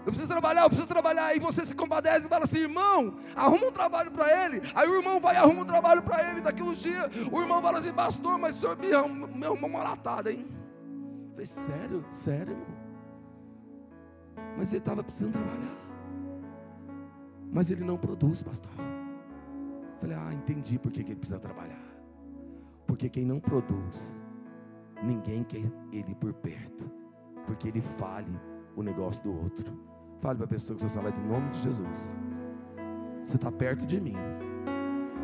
Eu 0.05 0.11
preciso 0.11 0.27
trabalhar, 0.27 0.63
eu 0.63 0.69
preciso 0.69 0.87
trabalhar. 0.87 1.35
E 1.35 1.39
você 1.39 1.65
se 1.65 1.73
compadece 1.73 2.27
e 2.27 2.29
fala 2.29 2.45
assim, 2.45 2.59
irmão, 2.59 3.17
arruma 3.35 3.67
um 3.67 3.71
trabalho 3.71 4.11
para 4.11 4.45
ele. 4.45 4.61
Aí 4.75 4.87
o 4.87 4.95
irmão 4.95 5.19
vai 5.19 5.33
e 5.33 5.37
arruma 5.37 5.63
um 5.63 5.65
trabalho 5.65 6.03
para 6.03 6.29
ele. 6.29 6.41
Daqui 6.41 6.61
uns 6.61 6.79
dias, 6.79 7.09
o 7.31 7.41
irmão 7.41 7.59
fala 7.61 7.79
assim, 7.79 7.91
pastor, 7.91 8.37
mas 8.37 8.57
o 8.57 8.59
senhor 8.59 8.77
me 8.77 8.93
arruma, 8.93 9.27
me 9.27 9.45
arrumou 9.45 9.69
uma 9.69 9.83
latada, 9.83 10.31
hein? 10.31 10.45
Eu 11.25 11.31
falei, 11.31 11.45
sério? 11.47 12.05
Sério, 12.11 12.51
irmão? 12.51 12.85
Mas 14.57 14.71
ele 14.71 14.77
estava 14.77 15.03
precisando 15.03 15.33
trabalhar. 15.33 15.75
Mas 17.51 17.71
ele 17.71 17.83
não 17.83 17.97
produz, 17.97 18.43
pastor. 18.43 18.71
Eu 18.77 19.99
falei, 19.99 20.17
ah, 20.17 20.33
entendi 20.33 20.77
por 20.77 20.91
que, 20.91 21.03
que 21.03 21.13
ele 21.13 21.19
precisa 21.19 21.39
trabalhar. 21.39 21.83
Porque 22.85 23.09
quem 23.09 23.25
não 23.25 23.39
produz, 23.39 24.21
ninguém 25.01 25.43
quer 25.43 25.63
ele 25.91 26.13
por 26.13 26.31
perto. 26.31 26.91
Porque 27.47 27.67
ele 27.67 27.81
fale 27.81 28.39
o 28.75 28.83
negócio 28.83 29.23
do 29.23 29.35
outro. 29.35 29.94
Fale 30.25 30.37
para 30.37 30.45
a 30.45 30.49
pessoa 30.49 30.75
que 30.75 30.81
você 30.81 30.89
fala 30.89 31.11
em 31.11 31.27
nome 31.27 31.51
de 31.51 31.61
Jesus. 31.61 32.15
Você 33.23 33.35
está 33.35 33.51
perto 33.51 33.85
de 33.85 34.01
mim. 34.01 34.15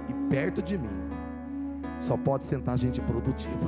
E 0.08 0.14
perto 0.30 0.62
de 0.62 0.78
mim 0.78 1.10
só 1.98 2.16
pode 2.16 2.46
sentar 2.46 2.78
gente 2.78 3.02
produtiva. 3.02 3.68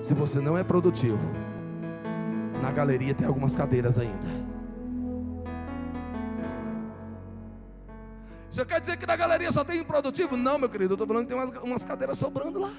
Se 0.00 0.14
você 0.14 0.38
não 0.38 0.56
é 0.56 0.62
produtivo, 0.62 1.18
na 2.62 2.70
galeria 2.70 3.14
tem 3.14 3.26
algumas 3.26 3.56
cadeiras 3.56 3.98
ainda. 3.98 4.28
Você 8.48 8.64
quer 8.64 8.80
dizer 8.80 8.96
que 8.98 9.06
na 9.06 9.16
galeria 9.16 9.50
só 9.50 9.64
tem 9.64 9.80
improdutivo? 9.80 10.36
Não, 10.36 10.56
meu 10.56 10.68
querido, 10.68 10.92
eu 10.92 10.94
estou 10.94 11.08
falando 11.08 11.26
que 11.26 11.34
tem 11.34 11.36
umas, 11.36 11.50
umas 11.64 11.84
cadeiras 11.84 12.16
sobrando 12.16 12.60
lá. 12.60 12.70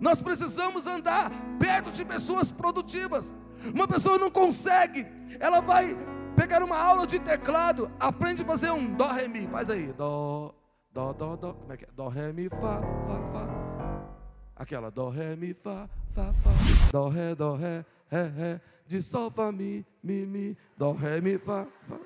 Nós 0.00 0.20
precisamos 0.20 0.86
andar 0.86 1.30
perto 1.58 1.90
de 1.90 2.04
pessoas 2.04 2.52
produtivas. 2.52 3.34
Uma 3.74 3.88
pessoa 3.88 4.18
não 4.18 4.30
consegue, 4.30 5.06
ela 5.40 5.60
vai 5.60 5.96
pegar 6.36 6.62
uma 6.62 6.78
aula 6.78 7.06
de 7.06 7.18
teclado, 7.18 7.90
aprende 7.98 8.42
a 8.42 8.44
fazer 8.44 8.70
um 8.70 8.94
dó, 8.94 9.10
ré, 9.10 9.26
mi, 9.26 9.48
faz 9.48 9.70
aí, 9.70 9.92
dó, 9.92 10.54
dó, 10.92 11.12
dó, 11.12 11.34
dó, 11.34 11.54
como 11.54 11.72
é 11.72 11.76
que 11.76 11.84
é? 11.84 11.88
Dó, 11.96 12.08
ré, 12.08 12.32
mi, 12.32 12.48
fá, 12.48 12.80
fá, 13.06 13.32
fá. 13.32 14.06
Aquela 14.54 14.90
dó, 14.90 15.08
ré, 15.08 15.34
mi, 15.34 15.54
fá, 15.54 15.88
fá, 16.14 16.32
fá, 16.32 16.50
dó, 16.92 17.08
ré, 17.08 17.34
dó, 17.34 17.54
ré, 17.54 17.84
ré, 18.10 18.22
ré, 18.28 18.60
de 18.86 19.00
sol, 19.00 19.30
fá, 19.30 19.50
mi, 19.50 19.84
mi, 20.02 20.26
mi, 20.26 20.56
dó, 20.76 20.92
ré, 20.92 21.20
mi, 21.20 21.38
fá, 21.38 21.66
fá. 21.88 21.98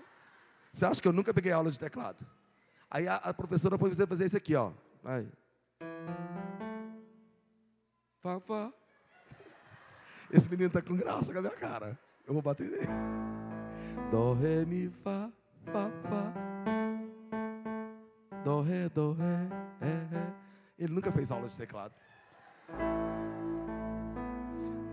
Você 0.73 0.87
acha 0.87 1.02
que 1.02 1.09
eu 1.09 1.12
nunca 1.12 1.35
peguei 1.35 1.50
aula 1.50 1.70
de 1.70 1.78
teclado? 1.78 2.25
Aí 2.88 3.09
a, 3.09 3.16
a 3.16 3.35
professora 3.35 3.76
pode 3.76 3.94
fazer 3.94 4.25
isso 4.25 4.37
aqui, 4.37 4.54
ó. 4.54 4.70
Vai. 5.02 5.26
Fá. 8.23 8.71
Esse 10.31 10.49
menino 10.49 10.69
está 10.69 10.83
com 10.83 10.95
graça 10.95 11.33
com 11.33 11.39
a 11.39 11.43
minha 11.43 11.57
cara. 11.57 11.99
Eu 12.27 12.35
vou 12.35 12.43
bater 12.43 12.69
nele. 12.69 12.87
Dó, 14.11 14.35
ré, 14.35 14.65
mi, 14.67 14.91
fá, 14.91 15.31
fá, 15.65 15.91
fá. 16.09 16.35
Dó, 18.45 18.61
ré, 18.61 18.89
dó, 18.91 19.12
ré, 19.12 19.49
ré, 19.81 20.07
ré. 20.11 20.35
Ele 20.79 20.93
nunca 20.93 21.11
fez 21.11 21.33
aula 21.33 21.49
de 21.49 21.57
teclado. 21.57 21.95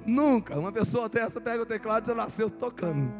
Nunca. 0.05 0.57
Uma 0.57 0.72
pessoa 0.72 1.10
dessa 1.10 1.41
pega 1.41 1.63
o 1.63 1.65
teclado 1.65 2.05
e 2.05 2.07
já 2.07 2.15
nasceu 2.15 2.50
tocando. 2.50 3.12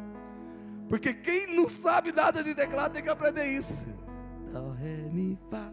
Porque 0.88 1.12
quem 1.12 1.54
não 1.54 1.68
sabe 1.68 2.12
nada 2.12 2.42
de 2.42 2.54
teclado 2.54 2.94
tem 2.94 3.02
que 3.02 3.10
aprender 3.10 3.44
isso. 3.44 3.86
Dó, 4.52 4.70
ré, 4.70 4.96
mi, 5.12 5.38
fá, 5.50 5.70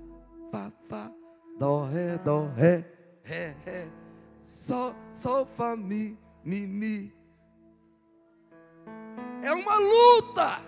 fá, 0.51 0.71
fá. 0.89 1.11
Dó, 1.57 1.85
ré, 1.85 2.17
dó, 2.17 2.47
ré, 2.53 2.85
ré, 3.23 3.55
ré. 3.63 4.04
Sol, 4.45 4.95
sol, 5.11 5.47
fá, 5.57 5.75
mi, 5.75 6.17
mi, 6.43 6.67
mi. 6.67 7.13
É 9.41 9.51
uma 9.51 9.77
luta. 9.77 10.59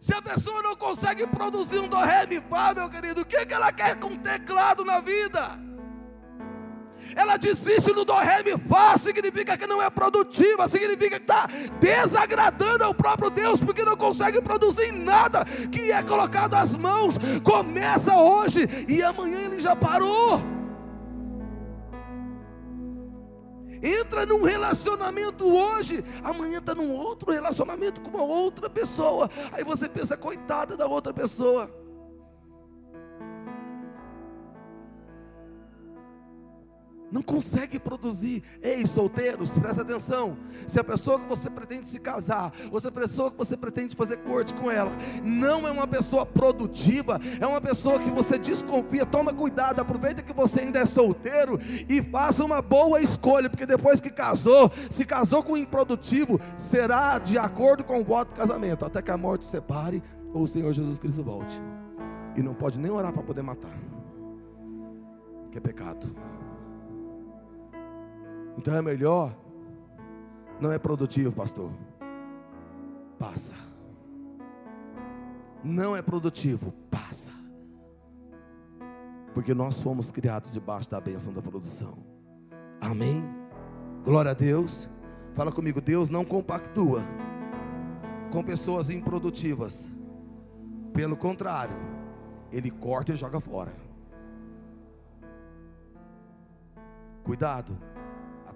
Se 0.00 0.12
a 0.14 0.20
pessoa 0.20 0.62
não 0.62 0.76
consegue 0.76 1.26
produzir 1.26 1.78
um 1.78 1.88
do 1.88 1.96
ré, 1.96 2.26
mi, 2.26 2.40
fá, 2.40 2.74
meu 2.74 2.90
querido, 2.90 3.20
o 3.20 3.24
que, 3.24 3.46
que 3.46 3.54
ela 3.54 3.72
quer 3.72 3.96
com 3.96 4.16
teclado 4.16 4.84
na 4.84 5.00
vida? 5.00 5.58
Ela 7.14 7.36
desiste 7.36 7.92
no 7.92 8.04
do 8.04 8.14
ré, 8.14 8.42
mi, 8.42 8.58
fá, 8.68 8.98
significa 8.98 9.56
que 9.56 9.66
não 9.66 9.80
é 9.80 9.88
produtiva, 9.88 10.66
significa 10.66 11.20
que 11.20 11.24
está 11.24 11.46
desagradando 11.78 12.82
ao 12.82 12.94
próprio 12.94 13.30
Deus, 13.30 13.62
porque 13.62 13.84
não 13.84 13.96
consegue 13.96 14.42
produzir 14.42 14.90
nada 14.92 15.44
que 15.70 15.92
é 15.92 16.02
colocado 16.02 16.54
às 16.54 16.76
mãos. 16.76 17.14
Começa 17.44 18.16
hoje 18.16 18.68
e 18.88 19.02
amanhã 19.04 19.38
ele 19.40 19.60
já 19.60 19.76
parou. 19.76 20.55
Entra 23.86 24.26
num 24.26 24.42
relacionamento 24.42 25.46
hoje, 25.46 26.04
amanhã 26.24 26.58
está 26.58 26.74
num 26.74 26.90
outro 26.90 27.30
relacionamento 27.30 28.00
com 28.00 28.10
uma 28.10 28.24
outra 28.24 28.68
pessoa. 28.68 29.30
Aí 29.52 29.62
você 29.62 29.88
pensa, 29.88 30.16
coitada 30.16 30.76
da 30.76 30.88
outra 30.88 31.14
pessoa. 31.14 31.70
Não 37.10 37.22
consegue 37.22 37.78
produzir. 37.78 38.42
Ei, 38.62 38.86
solteiros, 38.86 39.50
presta 39.50 39.82
atenção. 39.82 40.36
Se 40.66 40.78
a 40.78 40.84
pessoa 40.84 41.20
que 41.20 41.28
você 41.28 41.48
pretende 41.48 41.86
se 41.86 41.98
casar, 41.98 42.52
ou 42.70 42.80
se 42.80 42.88
a 42.88 42.92
pessoa 42.92 43.30
que 43.30 43.38
você 43.38 43.56
pretende 43.56 43.96
fazer 43.96 44.18
corte 44.18 44.54
com 44.54 44.70
ela, 44.70 44.90
não 45.22 45.66
é 45.66 45.70
uma 45.70 45.86
pessoa 45.86 46.26
produtiva, 46.26 47.20
é 47.40 47.46
uma 47.46 47.60
pessoa 47.60 47.98
que 47.98 48.10
você 48.10 48.38
desconfia, 48.38 49.06
toma 49.06 49.32
cuidado, 49.32 49.80
aproveita 49.80 50.22
que 50.22 50.32
você 50.32 50.60
ainda 50.60 50.80
é 50.80 50.84
solteiro 50.84 51.58
e 51.88 52.02
faça 52.02 52.44
uma 52.44 52.60
boa 52.60 53.00
escolha, 53.00 53.48
porque 53.48 53.66
depois 53.66 54.00
que 54.00 54.10
casou, 54.10 54.70
se 54.90 55.04
casou 55.04 55.42
com 55.42 55.52
um 55.52 55.56
improdutivo, 55.56 56.40
será 56.58 57.18
de 57.18 57.38
acordo 57.38 57.84
com 57.84 58.00
o 58.00 58.04
voto 58.04 58.30
do 58.30 58.34
casamento, 58.34 58.84
até 58.84 59.00
que 59.00 59.10
a 59.10 59.16
morte 59.16 59.46
separe 59.46 60.02
ou 60.32 60.42
o 60.42 60.46
Senhor 60.46 60.72
Jesus 60.72 60.98
Cristo 60.98 61.22
volte. 61.22 61.60
E 62.36 62.42
não 62.42 62.52
pode 62.52 62.78
nem 62.78 62.90
orar 62.90 63.12
para 63.12 63.22
poder 63.22 63.42
matar, 63.42 63.72
que 65.50 65.56
é 65.56 65.60
pecado. 65.60 66.14
Então 68.56 68.74
é 68.74 68.80
melhor, 68.80 69.36
não 70.60 70.72
é 70.72 70.78
produtivo, 70.78 71.32
pastor. 71.32 71.70
Passa. 73.18 73.54
Não 75.62 75.96
é 75.96 76.00
produtivo, 76.00 76.72
passa. 76.90 77.32
Porque 79.34 79.52
nós 79.52 79.82
fomos 79.82 80.10
criados 80.10 80.52
debaixo 80.52 80.90
da 80.90 81.00
bênção 81.00 81.32
da 81.32 81.42
produção. 81.42 81.98
Amém? 82.80 83.22
Glória 84.04 84.30
a 84.30 84.34
Deus. 84.34 84.88
Fala 85.34 85.52
comigo, 85.52 85.80
Deus 85.80 86.08
não 86.08 86.24
compactua 86.24 87.02
com 88.30 88.42
pessoas 88.42 88.88
improdutivas. 88.88 89.90
Pelo 90.94 91.16
contrário, 91.16 91.76
Ele 92.50 92.70
corta 92.70 93.12
e 93.12 93.16
joga 93.16 93.38
fora. 93.38 93.74
Cuidado 97.22 97.76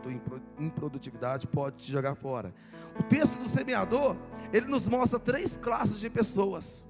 tua 0.00 0.12
improdutividade 0.58 1.46
pode 1.46 1.76
te 1.76 1.92
jogar 1.92 2.14
fora. 2.14 2.54
O 2.98 3.02
texto 3.02 3.38
do 3.38 3.48
semeador, 3.48 4.16
ele 4.52 4.66
nos 4.66 4.86
mostra 4.88 5.18
três 5.18 5.56
classes 5.56 6.00
de 6.00 6.10
pessoas. 6.10 6.86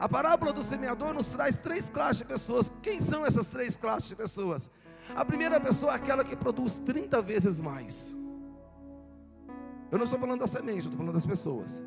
A 0.00 0.08
parábola 0.08 0.52
do 0.52 0.62
semeador 0.62 1.14
nos 1.14 1.26
traz 1.26 1.56
três 1.56 1.88
classes 1.88 2.18
de 2.18 2.24
pessoas. 2.24 2.72
Quem 2.82 3.00
são 3.00 3.24
essas 3.24 3.46
três 3.46 3.76
classes 3.76 4.08
de 4.08 4.16
pessoas? 4.16 4.70
A 5.14 5.24
primeira 5.24 5.60
pessoa 5.60 5.92
é 5.92 5.96
aquela 5.96 6.24
que 6.24 6.34
produz 6.34 6.76
30 6.76 7.20
vezes 7.22 7.60
mais. 7.60 8.16
Eu 9.90 9.98
não 9.98 10.04
estou 10.04 10.18
falando 10.18 10.40
da 10.40 10.46
semente, 10.46 10.86
eu 10.86 10.90
estou 10.90 10.96
falando 10.96 11.14
das 11.14 11.26
pessoas. 11.26 11.82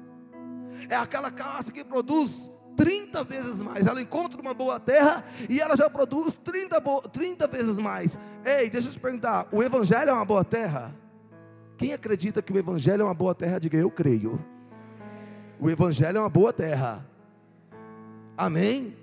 É 0.88 0.96
aquela 0.96 1.32
classe 1.32 1.74
que 1.74 1.84
produz 1.84 2.52
30 2.76 3.24
vezes 3.24 3.62
mais. 3.62 3.88
Ela 3.88 4.02
encontra 4.02 4.42
uma 4.42 4.54
boa 4.54 4.80
terra 4.80 5.24
e 5.50 5.60
ela 5.60 5.76
já 5.76 5.90
produz 5.90 6.36
30, 6.44 6.82
30 7.12 7.48
vezes 7.48 7.78
mais. 7.78 8.20
Ei, 8.44 8.70
deixa 8.70 8.90
eu 8.90 8.94
te 8.94 9.00
perguntar: 9.00 9.48
o 9.52 9.64
Evangelho 9.64 10.10
é 10.10 10.14
uma 10.14 10.26
boa 10.26 10.44
terra? 10.44 10.94
Quem 11.78 11.94
acredita 11.94 12.42
que 12.42 12.54
o 12.54 12.58
Evangelho 12.58 13.02
é 13.02 13.06
uma 13.06 13.14
boa 13.14 13.36
terra, 13.36 13.60
diga 13.60 13.78
eu 13.78 13.92
creio. 13.92 14.40
O 15.60 15.70
Evangelho 15.70 16.18
é 16.18 16.22
uma 16.22 16.30
boa 16.30 16.54
terra. 16.54 17.06
Amém? 18.38 18.96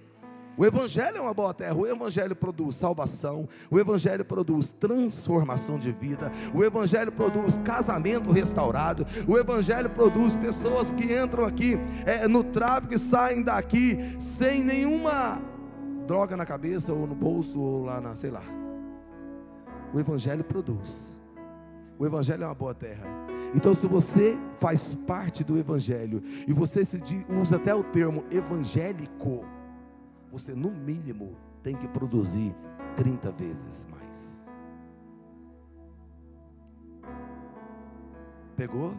O 0.57 0.67
Evangelho 0.67 1.17
é 1.17 1.21
uma 1.21 1.33
boa 1.33 1.55
terra, 1.55 1.75
o 1.75 1.87
Evangelho 1.87 2.37
produz 2.37 2.75
salvação, 2.75 3.49
o 3.71 3.79
Evangelho 3.79 4.25
produz 4.25 4.71
transformação 4.71 5.79
de 5.79 5.91
vida, 5.93 6.31
o 6.55 6.63
Evangelho 6.63 7.11
produz 7.11 7.59
casamento 7.61 8.31
restaurado, 8.31 9.07
o 9.27 9.39
Evangelho 9.39 9.89
produz 9.89 10.37
pessoas 10.37 10.93
que 10.93 11.05
entram 11.15 11.47
aqui 11.47 11.79
é, 12.05 12.29
no 12.29 12.45
tráfico 12.45 12.93
e 12.93 12.99
saem 12.99 13.43
daqui 13.43 13.99
sem 14.19 14.63
nenhuma 14.63 15.41
droga 16.07 16.37
na 16.37 16.45
cabeça 16.45 16.93
ou 16.93 17.07
no 17.07 17.15
bolso 17.15 17.59
ou 17.59 17.85
lá 17.85 18.01
na, 18.01 18.15
sei 18.15 18.31
lá. 18.31 18.43
O 19.95 19.99
Evangelho 19.99 20.45
produz, 20.45 21.19
o 21.99 22.05
Evangelho 22.05 22.45
é 22.45 22.47
uma 22.47 22.55
boa 22.55 22.75
terra. 22.75 23.07
Então, 23.55 23.73
se 23.73 23.87
você 23.87 24.37
faz 24.59 24.95
parte 25.07 25.45
do 25.45 25.59
Evangelho 25.59 26.23
e 26.47 26.53
você 26.53 26.85
se 26.85 27.01
usa 27.41 27.57
até 27.57 27.75
o 27.75 27.85
termo 27.85 28.25
evangélico, 28.31 29.45
você 30.33 30.55
no 30.55 30.71
mínimo 30.71 31.37
tem 31.63 31.77
que 31.77 31.87
produzir 31.87 32.57
30 32.97 33.31
vezes 33.33 33.87
mais. 33.91 34.49
Pegou? 38.57 38.95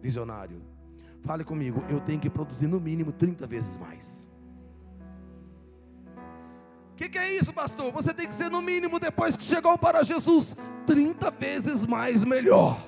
Visionário. 0.00 0.62
Fale 1.20 1.44
comigo, 1.44 1.84
eu 1.90 2.00
tenho 2.00 2.18
que 2.18 2.30
produzir 2.30 2.66
no 2.66 2.80
mínimo 2.80 3.12
30 3.12 3.46
vezes 3.46 3.76
mais. 3.76 4.26
O 6.92 6.96
que, 6.96 7.10
que, 7.10 7.18
é 7.18 7.36
isso, 7.36 7.52
pastor? 7.52 7.92
Você 7.92 8.14
tem 8.14 8.26
que 8.26 8.34
ser 8.34 8.50
no 8.50 8.62
mínimo, 8.62 8.98
depois 8.98 9.36
que 9.36 9.44
chegou 9.44 9.76
para 9.76 10.02
Jesus, 10.02 10.56
30 10.86 11.30
vezes 11.32 11.84
mais 11.84 12.24
melhor. 12.24 12.87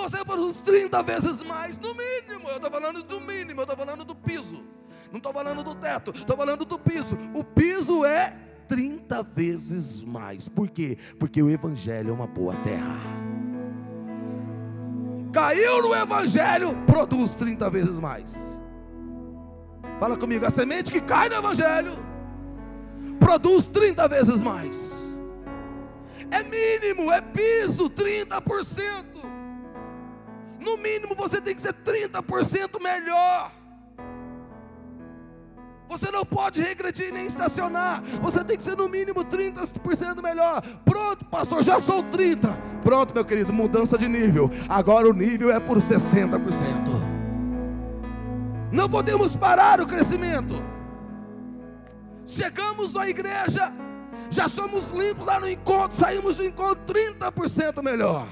Você 0.00 0.24
produz 0.24 0.56
30 0.58 1.02
vezes 1.02 1.42
mais, 1.42 1.76
no 1.76 1.94
mínimo, 1.94 2.48
eu 2.48 2.56
estou 2.56 2.70
falando 2.70 3.02
do 3.02 3.20
mínimo, 3.20 3.60
eu 3.60 3.64
estou 3.64 3.76
falando 3.76 4.04
do 4.04 4.14
piso. 4.14 4.64
Não 5.10 5.18
estou 5.18 5.32
falando 5.32 5.62
do 5.62 5.74
teto, 5.74 6.10
estou 6.14 6.36
falando 6.36 6.64
do 6.64 6.78
piso. 6.78 7.18
O 7.34 7.44
piso 7.44 8.04
é 8.04 8.36
30 8.66 9.22
vezes 9.22 10.02
mais. 10.02 10.48
Por 10.48 10.70
quê? 10.70 10.96
Porque 11.18 11.42
o 11.42 11.50
Evangelho 11.50 12.10
é 12.10 12.12
uma 12.12 12.26
boa 12.26 12.54
terra. 12.56 12.96
Caiu 15.32 15.82
no 15.82 15.94
Evangelho, 15.94 16.76
produz 16.86 17.32
30 17.32 17.68
vezes 17.70 18.00
mais. 18.00 18.60
Fala 19.98 20.16
comigo, 20.16 20.46
a 20.46 20.50
semente 20.50 20.90
que 20.90 21.00
cai 21.00 21.28
no 21.28 21.36
Evangelho 21.36 22.10
produz 23.20 23.66
30 23.66 24.08
vezes 24.08 24.42
mais. 24.42 25.08
É 26.30 26.42
mínimo, 26.42 27.12
é 27.12 27.20
piso, 27.20 27.88
30%. 27.90 29.39
No 30.60 30.76
mínimo 30.76 31.14
você 31.14 31.40
tem 31.40 31.54
que 31.54 31.62
ser 31.62 31.72
30% 31.72 32.80
melhor. 32.80 33.50
Você 35.88 36.08
não 36.12 36.24
pode 36.24 36.62
regredir 36.62 37.12
nem 37.12 37.26
estacionar. 37.26 38.00
Você 38.22 38.44
tem 38.44 38.56
que 38.56 38.62
ser 38.62 38.76
no 38.76 38.88
mínimo 38.88 39.24
30% 39.24 40.22
melhor. 40.22 40.62
Pronto, 40.84 41.24
pastor, 41.24 41.64
já 41.64 41.80
sou 41.80 42.02
30. 42.04 42.48
Pronto, 42.84 43.12
meu 43.12 43.24
querido, 43.24 43.52
mudança 43.52 43.98
de 43.98 44.06
nível. 44.06 44.48
Agora 44.68 45.08
o 45.08 45.12
nível 45.12 45.50
é 45.50 45.58
por 45.58 45.78
60%. 45.78 47.10
Não 48.70 48.88
podemos 48.88 49.34
parar 49.34 49.80
o 49.80 49.86
crescimento. 49.86 50.62
Chegamos 52.24 52.94
na 52.94 53.08
igreja, 53.08 53.72
já 54.30 54.46
somos 54.46 54.92
limpos 54.92 55.26
lá 55.26 55.40
no 55.40 55.48
encontro, 55.48 55.98
saímos 55.98 56.36
do 56.36 56.44
encontro 56.44 56.84
30% 56.94 57.82
melhor. 57.82 58.28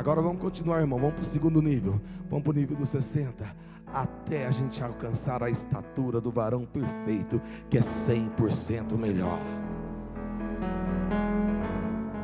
Agora 0.00 0.22
vamos 0.22 0.40
continuar, 0.40 0.80
irmão. 0.80 0.98
Vamos 0.98 1.16
para 1.16 1.20
o 1.20 1.26
segundo 1.26 1.60
nível. 1.60 2.00
Vamos 2.30 2.42
para 2.42 2.52
o 2.52 2.54
nível 2.54 2.74
dos 2.74 2.88
60. 2.88 3.44
Até 3.86 4.46
a 4.46 4.50
gente 4.50 4.82
alcançar 4.82 5.42
a 5.42 5.50
estatura 5.50 6.22
do 6.22 6.30
varão 6.30 6.64
perfeito, 6.64 7.38
que 7.68 7.76
é 7.76 7.82
100% 7.82 8.96
melhor. 8.96 9.38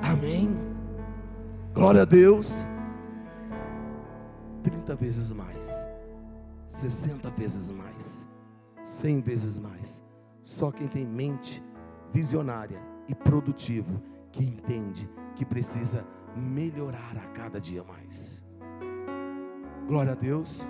Amém. 0.03 0.59
Glória 1.75 2.01
a 2.01 2.05
Deus. 2.07 2.65
30 4.63 4.97
vezes 4.97 5.31
mais, 5.33 5.87
60 6.69 7.29
vezes 7.33 7.71
mais, 7.71 8.27
100 8.85 9.21
vezes 9.21 9.59
mais. 9.59 10.03
Só 10.43 10.73
quem 10.73 10.89
tem 10.89 11.05
mente 11.05 11.63
visionária 12.11 12.81
e 13.07 13.15
produtivo 13.15 14.01
que 14.33 14.43
entende 14.43 15.07
que 15.35 15.45
precisa 15.45 16.07
melhorar 16.37 17.17
a 17.17 17.27
cada 17.29 17.61
dia 17.61 17.83
mais. 17.83 18.45
Glória 19.87 20.13
a 20.13 20.15
Deus. 20.15 20.67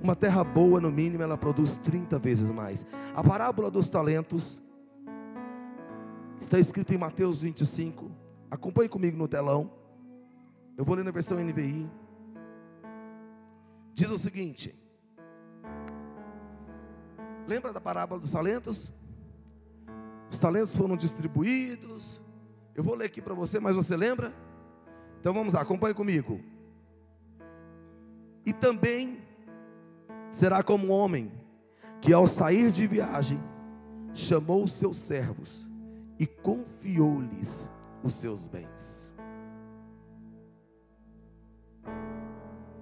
Uma 0.00 0.14
terra 0.14 0.44
boa, 0.44 0.80
no 0.80 0.90
mínimo, 0.90 1.22
ela 1.22 1.38
produz 1.38 1.76
30 1.78 2.18
vezes 2.18 2.50
mais. 2.50 2.84
A 3.14 3.22
parábola 3.22 3.70
dos 3.70 3.88
talentos 3.88 4.62
está 6.40 6.58
escrita 6.58 6.94
em 6.94 6.98
Mateus 6.98 7.40
25. 7.40 8.10
Acompanhe 8.50 8.88
comigo 8.88 9.16
no 9.16 9.26
telão. 9.26 9.70
Eu 10.76 10.84
vou 10.84 10.94
ler 10.96 11.04
na 11.04 11.10
versão 11.10 11.38
NVI. 11.38 11.88
Diz 13.94 14.10
o 14.10 14.18
seguinte: 14.18 14.74
Lembra 17.46 17.72
da 17.72 17.80
parábola 17.80 18.20
dos 18.20 18.30
talentos? 18.30 18.92
Os 20.30 20.38
talentos 20.38 20.74
foram 20.74 20.96
distribuídos. 20.96 22.20
Eu 22.74 22.82
vou 22.82 22.94
ler 22.94 23.06
aqui 23.06 23.22
para 23.22 23.34
você, 23.34 23.60
mas 23.60 23.76
você 23.76 23.96
lembra? 23.96 24.32
Então 25.20 25.32
vamos 25.32 25.54
lá, 25.54 25.60
acompanhe 25.60 25.94
comigo. 25.94 26.40
E 28.44 28.52
também 28.52 29.22
será 30.30 30.62
como 30.62 30.88
um 30.88 30.90
homem 30.90 31.32
que 32.00 32.12
ao 32.12 32.26
sair 32.26 32.70
de 32.70 32.86
viagem 32.86 33.40
chamou 34.12 34.64
os 34.64 34.72
seus 34.72 34.96
servos 34.96 35.68
e 36.18 36.26
confiou-lhes 36.26 37.68
os 38.02 38.14
seus 38.14 38.46
bens. 38.46 39.10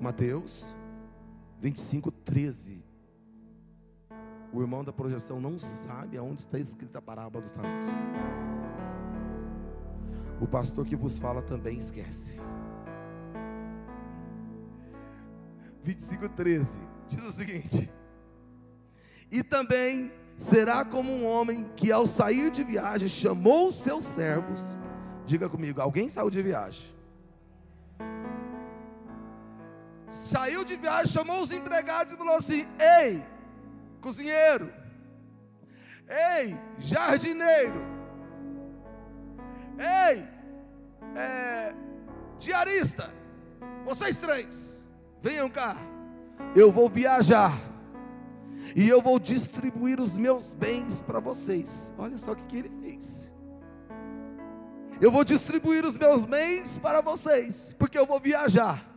Mateus 0.00 0.74
25, 1.60 2.10
13. 2.10 2.84
O 4.52 4.60
irmão 4.60 4.82
da 4.82 4.92
projeção 4.92 5.40
não 5.40 5.60
sabe 5.60 6.18
aonde 6.18 6.40
está 6.40 6.58
escrita 6.58 6.98
a 6.98 7.02
parábola 7.02 7.44
dos 7.44 7.52
talentos. 7.52 8.41
O 10.42 10.46
pastor 10.48 10.84
que 10.84 10.96
vos 10.96 11.18
fala 11.18 11.40
também 11.40 11.78
esquece. 11.78 12.40
25, 15.84 16.28
13. 16.30 16.80
Diz 17.06 17.24
o 17.24 17.30
seguinte: 17.30 17.88
E 19.30 19.44
também 19.44 20.12
será 20.36 20.84
como 20.84 21.12
um 21.12 21.24
homem 21.24 21.70
que 21.76 21.92
ao 21.92 22.08
sair 22.08 22.50
de 22.50 22.64
viagem 22.64 23.06
chamou 23.06 23.68
os 23.68 23.76
seus 23.76 24.04
servos. 24.04 24.76
Diga 25.24 25.48
comigo, 25.48 25.80
alguém 25.80 26.08
saiu 26.08 26.28
de 26.28 26.42
viagem? 26.42 26.92
Saiu 30.10 30.64
de 30.64 30.74
viagem, 30.74 31.12
chamou 31.12 31.40
os 31.40 31.52
empregados 31.52 32.14
e 32.14 32.16
falou 32.16 32.34
assim: 32.34 32.66
Ei, 32.80 33.24
cozinheiro, 34.00 34.72
ei, 36.08 36.58
jardineiro, 36.80 37.91
ei, 39.78 40.26
é, 41.16 41.74
diarista, 42.38 43.12
vocês 43.84 44.16
três, 44.16 44.86
venham 45.20 45.48
cá, 45.48 45.76
eu 46.54 46.70
vou 46.70 46.88
viajar, 46.88 47.52
e 48.74 48.88
eu 48.88 49.00
vou 49.00 49.18
distribuir 49.18 50.00
os 50.00 50.16
meus 50.16 50.54
bens 50.54 51.00
para 51.00 51.20
vocês. 51.20 51.92
Olha 51.98 52.16
só 52.16 52.32
o 52.32 52.36
que, 52.36 52.44
que 52.44 52.56
ele 52.56 52.70
fez. 52.80 53.32
Eu 55.00 55.10
vou 55.10 55.24
distribuir 55.24 55.84
os 55.84 55.96
meus 55.96 56.24
bens 56.24 56.78
para 56.78 57.00
vocês, 57.00 57.74
porque 57.78 57.98
eu 57.98 58.06
vou 58.06 58.20
viajar. 58.20 58.88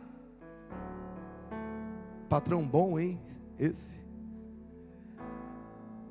Patrão 2.28 2.66
bom, 2.66 2.98
hein? 2.98 3.20
Esse. 3.58 4.04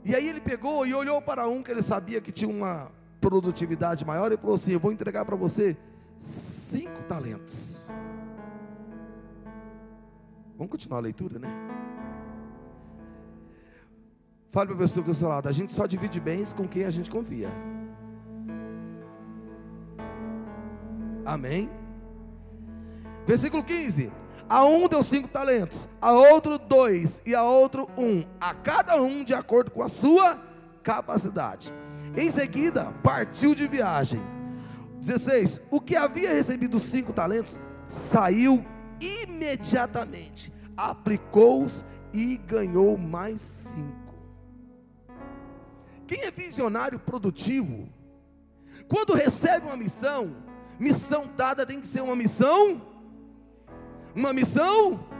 E 0.03 0.13
aí 0.15 0.27
ele 0.27 0.41
pegou 0.41 0.85
e 0.85 0.93
olhou 0.93 1.21
para 1.21 1.47
um 1.47 1.63
que 1.63 1.71
ele 1.71 1.81
sabia 1.81 2.21
que 2.21 2.31
tinha 2.31 2.51
uma 2.51 2.91
produtividade 3.25 4.05
maior 4.05 4.31
e 4.31 4.37
falou 4.37 4.53
assim: 4.53 4.73
Eu 4.73 4.79
vou 4.79 4.91
entregar 4.91 5.25
para 5.25 5.35
você 5.35 5.75
cinco 6.17 7.01
talentos. 7.03 7.83
Vamos 10.55 10.71
continuar 10.71 10.99
a 10.99 11.01
leitura, 11.01 11.39
né? 11.39 11.49
Fale 14.51 14.67
para 14.67 14.75
a 14.75 14.79
pessoa 14.79 15.01
está 15.01 15.11
do 15.11 15.13
seu 15.15 15.27
lado: 15.27 15.49
a 15.49 15.51
gente 15.51 15.73
só 15.73 15.87
divide 15.87 16.19
bens 16.19 16.53
com 16.53 16.67
quem 16.67 16.85
a 16.85 16.89
gente 16.91 17.09
confia. 17.09 17.49
Amém? 21.25 21.67
Versículo 23.25 23.63
15: 23.63 24.11
A 24.47 24.65
um 24.65 24.87
deu 24.87 25.01
cinco 25.01 25.27
talentos, 25.27 25.89
a 25.99 26.11
outro 26.11 26.59
dois, 26.59 27.23
e 27.25 27.33
a 27.33 27.43
outro 27.43 27.89
um, 27.97 28.23
a 28.39 28.53
cada 28.53 29.01
um 29.01 29.23
de 29.23 29.33
acordo 29.33 29.71
com 29.71 29.81
a 29.81 29.87
sua 29.87 30.39
capacidade. 30.83 31.73
Em 32.17 32.31
seguida, 32.31 32.93
partiu 33.03 33.53
de 33.53 33.67
viagem. 33.67 34.21
16: 34.99 35.61
O 35.69 35.81
que 35.81 35.95
havia 35.95 36.33
recebido 36.33 36.79
cinco 36.79 37.11
talentos 37.11 37.59
saiu 37.87 38.65
imediatamente, 38.99 40.53
aplicou-os 40.75 41.85
e 42.13 42.37
ganhou 42.37 42.97
mais 42.97 43.41
cinco. 43.41 44.15
Quem 46.07 46.21
é 46.21 46.31
visionário 46.31 46.99
produtivo, 46.99 47.89
quando 48.87 49.13
recebe 49.13 49.65
uma 49.65 49.75
missão, 49.75 50.35
missão 50.79 51.29
dada 51.35 51.65
tem 51.65 51.81
que 51.81 51.87
ser 51.87 52.01
uma 52.01 52.15
missão, 52.15 52.81
uma 54.15 54.31
missão. 54.31 55.14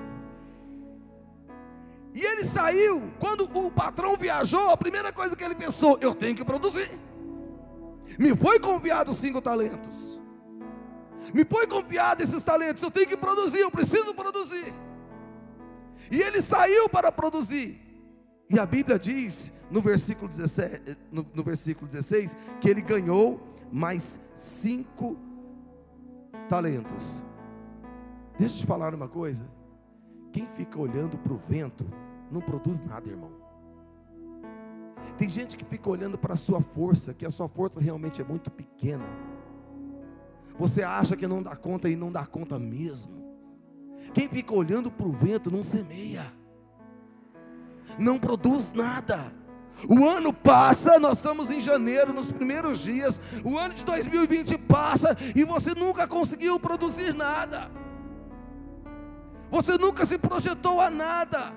E 2.15 2.23
ele 2.23 2.45
saiu, 2.45 3.12
quando 3.19 3.43
o 3.43 3.69
patrão 3.69 4.15
viajou, 4.15 4.69
a 4.69 4.78
primeira 4.78 5.12
coisa 5.12 5.36
que 5.36 5.43
ele 5.43 5.54
pensou: 5.54 5.97
eu 5.99 6.15
tenho 6.15 6.34
que 6.34 6.45
produzir. 6.45 6.89
Me 8.17 8.34
foi 8.34 8.58
confiado 8.58 9.13
cinco 9.13 9.41
talentos. 9.41 10.17
Me 11.34 11.43
foi 11.43 11.67
confiado 11.67 12.23
esses 12.23 12.41
talentos, 12.41 12.82
eu 12.82 12.89
tenho 12.89 13.08
que 13.08 13.17
produzir, 13.17 13.60
eu 13.60 13.69
preciso 13.69 14.13
produzir. 14.13 14.73
E 16.10 16.21
ele 16.21 16.41
saiu 16.41 16.88
para 16.88 17.12
produzir. 17.12 17.82
E 18.49 18.58
a 18.58 18.65
Bíblia 18.65 18.97
diz 18.97 19.51
no 19.69 19.82
versículo 19.82 20.30
17, 20.30 20.97
no, 21.12 21.25
no 21.34 21.43
versículo 21.43 21.88
16 21.88 22.38
que 22.62 22.69
ele 22.69 22.82
ganhou 22.82 23.41
mais 23.69 24.21
cinco 24.34 25.17
talentos. 26.47 27.21
Deixa 28.39 28.56
eu 28.56 28.60
te 28.60 28.65
falar 28.65 28.93
uma 28.93 29.10
coisa. 29.10 29.45
Quem 30.32 30.45
fica 30.45 30.80
olhando 30.80 31.17
para 31.17 31.34
o 31.34 31.38
vento 31.38 31.86
não 32.31 32.41
produz 32.41 32.81
nada, 32.81 33.09
irmão. 33.09 33.31
Tem 35.17 35.29
gente 35.29 35.55
que 35.55 35.63
fica 35.63 35.89
olhando 35.89 36.17
para 36.17 36.33
a 36.33 36.38
sua 36.38 36.61
força, 36.61 37.13
que 37.13 37.25
a 37.25 37.31
sua 37.31 37.47
força 37.47 37.79
realmente 37.79 38.21
é 38.21 38.25
muito 38.25 38.51
pequena. 38.51 39.05
Você 40.57 40.83
acha 40.83 41.15
que 41.15 41.27
não 41.27 41.41
dá 41.41 41.55
conta 41.55 41.89
e 41.89 41.95
não 41.95 42.11
dá 42.11 42.25
conta 42.25 42.59
mesmo. 42.59 43.23
Quem 44.13 44.27
fica 44.27 44.53
olhando 44.53 44.91
para 44.91 45.07
o 45.07 45.11
vento 45.11 45.49
não 45.49 45.63
semeia, 45.63 46.31
não 47.97 48.17
produz 48.17 48.73
nada. 48.73 49.33
O 49.89 50.07
ano 50.07 50.31
passa, 50.31 50.99
nós 50.99 51.17
estamos 51.17 51.51
em 51.51 51.59
janeiro, 51.59 52.13
nos 52.13 52.31
primeiros 52.31 52.79
dias. 52.79 53.21
O 53.43 53.57
ano 53.57 53.73
de 53.73 53.83
2020 53.83 54.57
passa 54.59 55.15
e 55.35 55.43
você 55.43 55.75
nunca 55.75 56.07
conseguiu 56.07 56.59
produzir 56.59 57.13
nada. 57.13 57.69
Você 59.51 59.77
nunca 59.77 60.05
se 60.05 60.17
projetou 60.17 60.81
a 60.81 60.89
nada. 60.89 61.53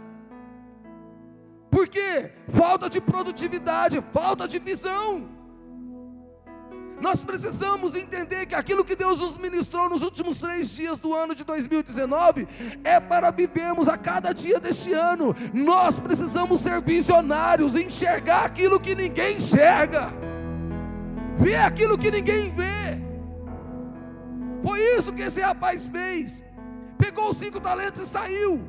Por 1.79 1.87
quê? 1.87 2.33
Falta 2.49 2.91
de 2.91 3.01
produtividade, 3.01 4.03
falta 4.12 4.49
de 4.49 4.59
visão. 4.59 5.29
Nós 7.01 7.23
precisamos 7.23 7.95
entender 7.95 8.47
que 8.47 8.55
aquilo 8.57 8.85
que 8.85 8.97
Deus 8.97 9.21
nos 9.21 9.38
ministrou 9.38 9.88
nos 9.88 10.03
últimos 10.03 10.38
três 10.38 10.75
dias 10.75 10.99
do 10.99 11.14
ano 11.14 11.37
de 11.37 11.45
2019 11.45 12.49
é 12.83 12.99
para 12.99 13.31
vivermos 13.31 13.87
a 13.87 13.97
cada 13.97 14.33
dia 14.33 14.59
deste 14.59 14.93
ano. 14.93 15.37
Nós 15.55 16.01
precisamos 16.01 16.62
ser 16.62 16.83
visionários, 16.83 17.77
enxergar 17.77 18.47
aquilo 18.47 18.81
que 18.81 18.97
ninguém 18.97 19.37
enxerga, 19.37 20.11
ver 21.37 21.59
aquilo 21.59 21.97
que 21.97 22.11
ninguém 22.11 22.53
vê. 22.53 23.01
Foi 24.64 24.81
isso 24.97 25.12
que 25.12 25.23
esse 25.23 25.41
rapaz 25.41 25.87
fez. 25.87 26.43
Pegou 26.99 27.31
os 27.31 27.37
cinco 27.37 27.61
talentos 27.61 28.03
e 28.03 28.07
saiu. 28.07 28.69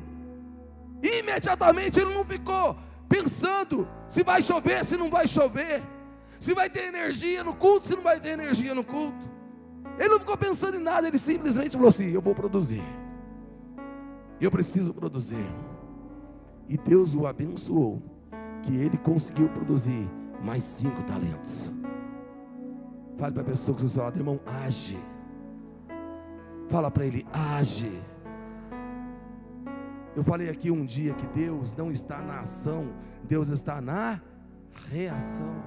Imediatamente 1.02 1.98
ele 1.98 2.14
não 2.14 2.24
ficou 2.24 2.78
pensando 3.10 3.86
se 4.08 4.22
vai 4.22 4.40
chover, 4.40 4.86
se 4.86 4.96
não 4.96 5.10
vai 5.10 5.26
chover 5.26 5.82
se 6.40 6.54
vai 6.54 6.70
ter 6.70 6.84
energia 6.84 7.44
no 7.44 7.54
culto, 7.54 7.86
se 7.86 7.94
não 7.94 8.02
vai 8.02 8.18
ter 8.18 8.30
energia 8.30 8.74
no 8.74 8.82
culto. 8.82 9.30
Ele 9.98 10.08
não 10.08 10.18
ficou 10.18 10.36
pensando 10.38 10.78
em 10.78 10.80
nada, 10.80 11.06
ele 11.06 11.18
simplesmente 11.18 11.72
falou 11.76 11.90
assim: 11.90 12.10
Eu 12.10 12.22
vou 12.22 12.34
produzir, 12.34 12.82
eu 14.40 14.50
preciso 14.50 14.94
produzir. 14.94 15.46
E 16.66 16.78
Deus 16.78 17.14
o 17.14 17.26
abençoou, 17.26 18.00
que 18.62 18.74
ele 18.74 18.96
conseguiu 18.96 19.48
produzir 19.50 20.08
mais 20.42 20.64
cinco 20.64 21.02
talentos. 21.02 21.70
Fale 23.18 23.34
para 23.34 23.42
a 23.42 23.44
pessoa 23.44 23.76
que 23.76 23.84
está 23.84 24.04
lado, 24.04 24.18
irmão, 24.18 24.40
age. 24.64 24.98
Fala 26.68 26.90
para 26.90 27.04
ele, 27.04 27.26
age. 27.32 28.00
Eu 30.16 30.24
falei 30.24 30.48
aqui 30.48 30.70
um 30.70 30.84
dia 30.84 31.14
que 31.14 31.26
Deus 31.26 31.74
não 31.74 31.90
está 31.90 32.18
na 32.18 32.40
ação, 32.40 32.92
Deus 33.24 33.48
está 33.48 33.80
na 33.80 34.20
reação. 34.90 35.62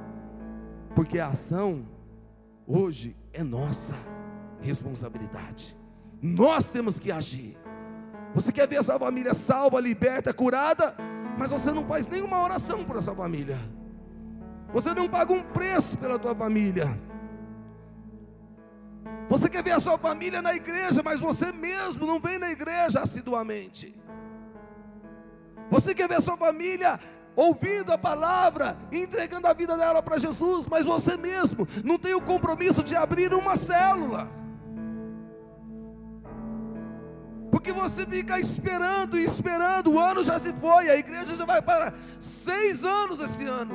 Porque 0.95 1.19
a 1.19 1.27
ação 1.27 1.85
hoje 2.67 3.15
é 3.31 3.41
nossa 3.41 3.95
responsabilidade. 4.61 5.77
Nós 6.21 6.69
temos 6.69 6.99
que 6.99 7.11
agir. 7.11 7.57
Você 8.33 8.51
quer 8.51 8.67
ver 8.67 8.83
sua 8.83 8.97
família 8.97 9.33
salva, 9.33 9.79
liberta, 9.79 10.33
curada, 10.33 10.95
mas 11.37 11.51
você 11.51 11.71
não 11.71 11.85
faz 11.85 12.07
nenhuma 12.07 12.41
oração 12.41 12.83
por 12.83 12.97
essa 12.97 13.13
família. 13.13 13.57
Você 14.73 14.93
não 14.93 15.07
paga 15.07 15.31
um 15.33 15.41
preço 15.41 15.97
pela 15.97 16.17
tua 16.17 16.33
família. 16.33 16.99
Você 19.29 19.49
quer 19.49 19.63
ver 19.63 19.71
a 19.71 19.79
sua 19.79 19.97
família 19.97 20.41
na 20.41 20.53
igreja, 20.55 21.01
mas 21.03 21.19
você 21.19 21.51
mesmo 21.51 22.05
não 22.05 22.19
vem 22.19 22.39
na 22.39 22.51
igreja 22.51 23.01
assiduamente. 23.01 23.95
Você 25.73 25.95
quer 25.95 26.07
ver 26.07 26.21
sua 26.21 26.37
família 26.37 26.99
ouvindo 27.35 27.91
a 27.91 27.97
palavra, 27.97 28.77
entregando 28.91 29.47
a 29.47 29.53
vida 29.53 29.75
dela 29.75 30.03
para 30.03 30.19
Jesus, 30.19 30.67
mas 30.67 30.85
você 30.85 31.17
mesmo 31.17 31.67
não 31.83 31.97
tem 31.97 32.13
o 32.13 32.21
compromisso 32.21 32.83
de 32.83 32.95
abrir 32.95 33.33
uma 33.33 33.57
célula. 33.57 34.29
Porque 37.49 37.71
você 37.71 38.05
fica 38.05 38.39
esperando 38.39 39.17
e 39.17 39.23
esperando, 39.23 39.93
o 39.93 39.99
ano 39.99 40.23
já 40.23 40.37
se 40.37 40.53
foi, 40.53 40.91
a 40.91 40.95
igreja 40.95 41.35
já 41.35 41.43
vai 41.43 41.59
para 41.59 41.91
seis 42.19 42.83
anos 42.83 43.19
esse 43.19 43.45
ano. 43.45 43.73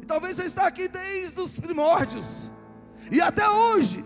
E 0.00 0.06
talvez 0.06 0.36
você 0.36 0.44
está 0.44 0.68
aqui 0.68 0.86
desde 0.86 1.40
os 1.40 1.58
primórdios, 1.58 2.48
e 3.10 3.20
até 3.20 3.48
hoje, 3.50 4.04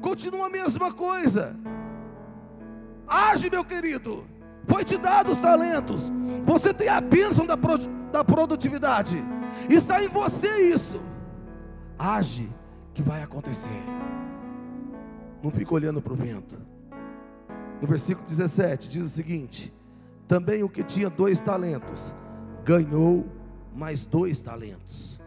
continua 0.00 0.48
a 0.48 0.50
mesma 0.50 0.92
coisa. 0.92 1.56
Age, 3.06 3.48
meu 3.48 3.64
querido. 3.64 4.29
Foi 4.66 4.84
te 4.84 4.96
dado 4.96 5.32
os 5.32 5.38
talentos. 5.38 6.10
Você 6.44 6.72
tem 6.72 6.88
a 6.88 7.00
bênção 7.00 7.46
da, 7.46 7.56
pro, 7.56 7.78
da 8.10 8.24
produtividade. 8.24 9.22
Está 9.68 10.02
em 10.02 10.08
você 10.08 10.48
isso. 10.70 11.00
Age, 11.98 12.48
que 12.94 13.02
vai 13.02 13.22
acontecer. 13.22 13.84
Não 15.42 15.50
fica 15.50 15.74
olhando 15.74 16.00
para 16.00 16.12
o 16.12 16.16
vento. 16.16 16.58
No 17.80 17.88
versículo 17.88 18.26
17 18.26 18.88
diz 18.88 19.06
o 19.06 19.08
seguinte: 19.08 19.72
Também 20.28 20.62
o 20.62 20.68
que 20.68 20.82
tinha 20.82 21.08
dois 21.08 21.40
talentos 21.40 22.14
ganhou 22.64 23.26
mais 23.74 24.04
dois 24.04 24.40
talentos. 24.40 25.20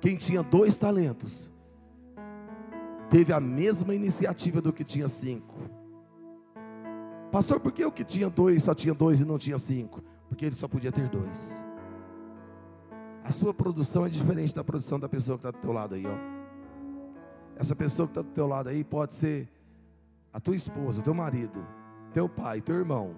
Quem 0.00 0.16
tinha 0.16 0.42
dois 0.42 0.76
talentos 0.76 1.50
teve 3.08 3.32
a 3.32 3.38
mesma 3.38 3.94
iniciativa 3.94 4.60
do 4.60 4.72
que 4.72 4.82
tinha 4.84 5.06
cinco. 5.06 5.54
Pastor, 7.32 7.58
por 7.58 7.72
que 7.72 7.82
o 7.82 7.90
que 7.90 8.04
tinha 8.04 8.28
dois 8.28 8.62
só 8.62 8.74
tinha 8.74 8.92
dois 8.92 9.22
e 9.22 9.24
não 9.24 9.38
tinha 9.38 9.58
cinco? 9.58 10.02
Porque 10.28 10.44
ele 10.44 10.54
só 10.54 10.68
podia 10.68 10.92
ter 10.92 11.08
dois. 11.08 11.64
A 13.24 13.32
sua 13.32 13.54
produção 13.54 14.04
é 14.04 14.10
diferente 14.10 14.54
da 14.54 14.62
produção 14.62 15.00
da 15.00 15.08
pessoa 15.08 15.38
que 15.38 15.46
está 15.46 15.50
do 15.50 15.62
teu 15.62 15.72
lado 15.72 15.94
aí, 15.94 16.04
ó. 16.06 16.14
Essa 17.56 17.74
pessoa 17.74 18.06
que 18.06 18.10
está 18.10 18.20
do 18.20 18.28
teu 18.28 18.46
lado 18.46 18.68
aí 18.68 18.84
pode 18.84 19.14
ser 19.14 19.48
a 20.30 20.38
tua 20.38 20.54
esposa, 20.54 21.00
teu 21.00 21.14
marido, 21.14 21.66
teu 22.12 22.28
pai, 22.28 22.60
teu 22.60 22.74
irmão, 22.74 23.16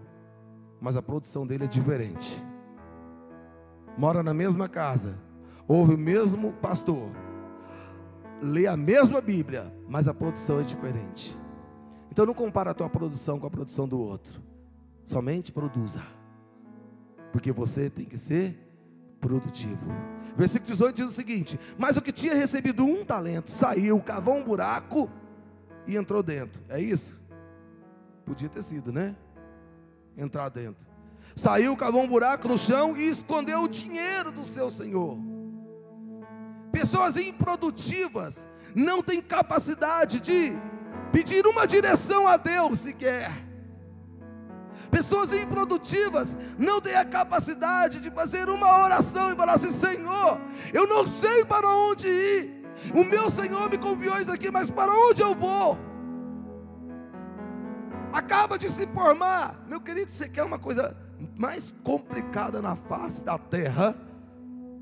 mas 0.80 0.96
a 0.96 1.02
produção 1.02 1.44
dele 1.44 1.64
é 1.64 1.68
diferente. 1.68 2.40
Mora 3.98 4.22
na 4.22 4.32
mesma 4.32 4.68
casa, 4.68 5.18
ouve 5.66 5.94
o 5.94 5.98
mesmo 5.98 6.52
pastor, 6.52 7.10
lê 8.40 8.68
a 8.68 8.76
mesma 8.76 9.20
Bíblia, 9.20 9.74
mas 9.88 10.06
a 10.06 10.14
produção 10.14 10.60
é 10.60 10.62
diferente. 10.62 11.36
Então 12.14 12.24
não 12.24 12.32
compara 12.32 12.70
a 12.70 12.74
tua 12.74 12.88
produção 12.88 13.40
com 13.40 13.46
a 13.48 13.50
produção 13.50 13.88
do 13.88 13.98
outro. 13.98 14.40
Somente 15.04 15.50
produza. 15.50 16.00
Porque 17.32 17.50
você 17.50 17.90
tem 17.90 18.04
que 18.04 18.16
ser 18.16 18.56
produtivo. 19.20 19.88
Versículo 20.36 20.70
18 20.70 20.94
diz 20.94 21.06
o 21.06 21.12
seguinte: 21.12 21.58
Mas 21.76 21.96
o 21.96 22.00
que 22.00 22.12
tinha 22.12 22.32
recebido 22.32 22.84
um 22.84 23.04
talento 23.04 23.50
saiu, 23.50 24.00
cavou 24.00 24.36
um 24.36 24.44
buraco 24.44 25.10
e 25.88 25.96
entrou 25.96 26.22
dentro. 26.22 26.62
É 26.68 26.80
isso? 26.80 27.18
Podia 28.24 28.48
ter 28.48 28.62
sido, 28.62 28.92
né? 28.92 29.16
Entrar 30.16 30.48
dentro. 30.50 30.86
Saiu, 31.34 31.76
cavou 31.76 32.00
um 32.00 32.08
buraco 32.08 32.46
no 32.46 32.56
chão 32.56 32.96
e 32.96 33.08
escondeu 33.08 33.62
o 33.62 33.68
dinheiro 33.68 34.30
do 34.30 34.46
seu 34.46 34.70
senhor. 34.70 35.18
Pessoas 36.70 37.16
improdutivas 37.16 38.48
não 38.72 39.02
têm 39.02 39.20
capacidade 39.20 40.20
de 40.20 40.52
pedir 41.14 41.46
uma 41.46 41.64
direção 41.64 42.26
a 42.26 42.36
Deus 42.36 42.80
sequer. 42.80 43.30
Pessoas 44.90 45.32
improdutivas 45.32 46.36
não 46.58 46.80
têm 46.80 46.96
a 46.96 47.04
capacidade 47.04 48.00
de 48.00 48.10
fazer 48.10 48.48
uma 48.48 48.82
oração 48.82 49.32
e 49.32 49.36
falar 49.36 49.54
assim: 49.54 49.70
Senhor, 49.70 50.40
eu 50.72 50.88
não 50.88 51.06
sei 51.06 51.44
para 51.44 51.68
onde 51.68 52.08
ir. 52.08 52.64
O 52.92 53.04
meu 53.04 53.30
Senhor 53.30 53.70
me 53.70 53.78
confiou 53.78 54.18
isso 54.18 54.32
aqui, 54.32 54.50
mas 54.50 54.68
para 54.70 54.92
onde 54.92 55.22
eu 55.22 55.34
vou? 55.36 55.78
Acaba 58.12 58.58
de 58.58 58.68
se 58.68 58.86
formar, 58.88 59.64
meu 59.68 59.80
querido, 59.80 60.10
você 60.10 60.28
quer 60.28 60.42
uma 60.42 60.58
coisa 60.58 60.96
mais 61.36 61.72
complicada 61.82 62.60
na 62.60 62.74
face 62.74 63.24
da 63.24 63.38
terra? 63.38 63.96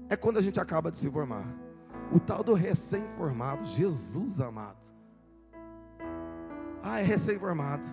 É 0.08 0.16
quando 0.16 0.38
a 0.38 0.42
gente 0.42 0.58
acaba 0.58 0.90
de 0.90 0.98
se 0.98 1.10
formar. 1.10 1.46
O 2.10 2.18
tal 2.18 2.42
do 2.42 2.52
recém-formado, 2.52 3.64
Jesus 3.66 4.40
amado. 4.40 4.81
Ah, 6.82 7.00
é 7.00 7.02
recém-formado. 7.04 7.88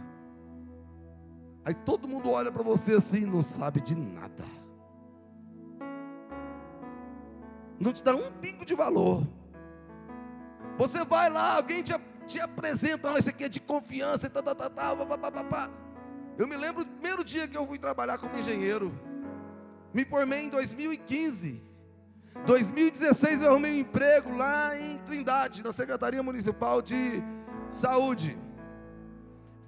Aí 1.63 1.73
todo 1.73 2.07
mundo 2.07 2.31
olha 2.31 2.51
para 2.51 2.63
você 2.63 2.93
assim, 2.93 3.25
não 3.25 3.41
sabe 3.41 3.79
de 3.79 3.95
nada. 3.95 4.43
Não 7.79 7.93
te 7.93 8.03
dá 8.03 8.15
um 8.15 8.31
pingo 8.31 8.65
de 8.65 8.73
valor. 8.73 9.25
Você 10.77 11.05
vai 11.05 11.29
lá, 11.29 11.57
alguém 11.57 11.83
te, 11.83 11.93
te 12.25 12.39
apresenta, 12.39 13.11
esse 13.17 13.29
aqui 13.29 13.43
é 13.43 13.49
de 13.49 13.59
confiança, 13.59 14.29
tá, 14.29 14.41
tá, 14.41 14.55
tá, 14.55 14.69
tá, 14.69 14.95
pá, 14.95 15.31
pá, 15.31 15.43
pá, 15.43 15.69
Eu 16.37 16.47
me 16.47 16.57
lembro 16.57 16.83
do 16.83 16.91
primeiro 16.91 17.23
dia 17.23 17.47
que 17.47 17.57
eu 17.57 17.67
fui 17.67 17.77
trabalhar 17.77 18.17
como 18.17 18.37
engenheiro. 18.37 18.91
Me 19.93 20.05
formei 20.05 20.45
em 20.45 20.49
2015. 20.49 21.61
2016 22.45 23.41
eu 23.41 23.49
arrumei 23.49 23.73
um 23.73 23.79
emprego 23.79 24.35
lá 24.35 24.77
em 24.77 24.97
Trindade, 24.99 25.63
na 25.63 25.71
Secretaria 25.71 26.23
Municipal 26.23 26.81
de 26.81 27.21
Saúde. 27.71 28.37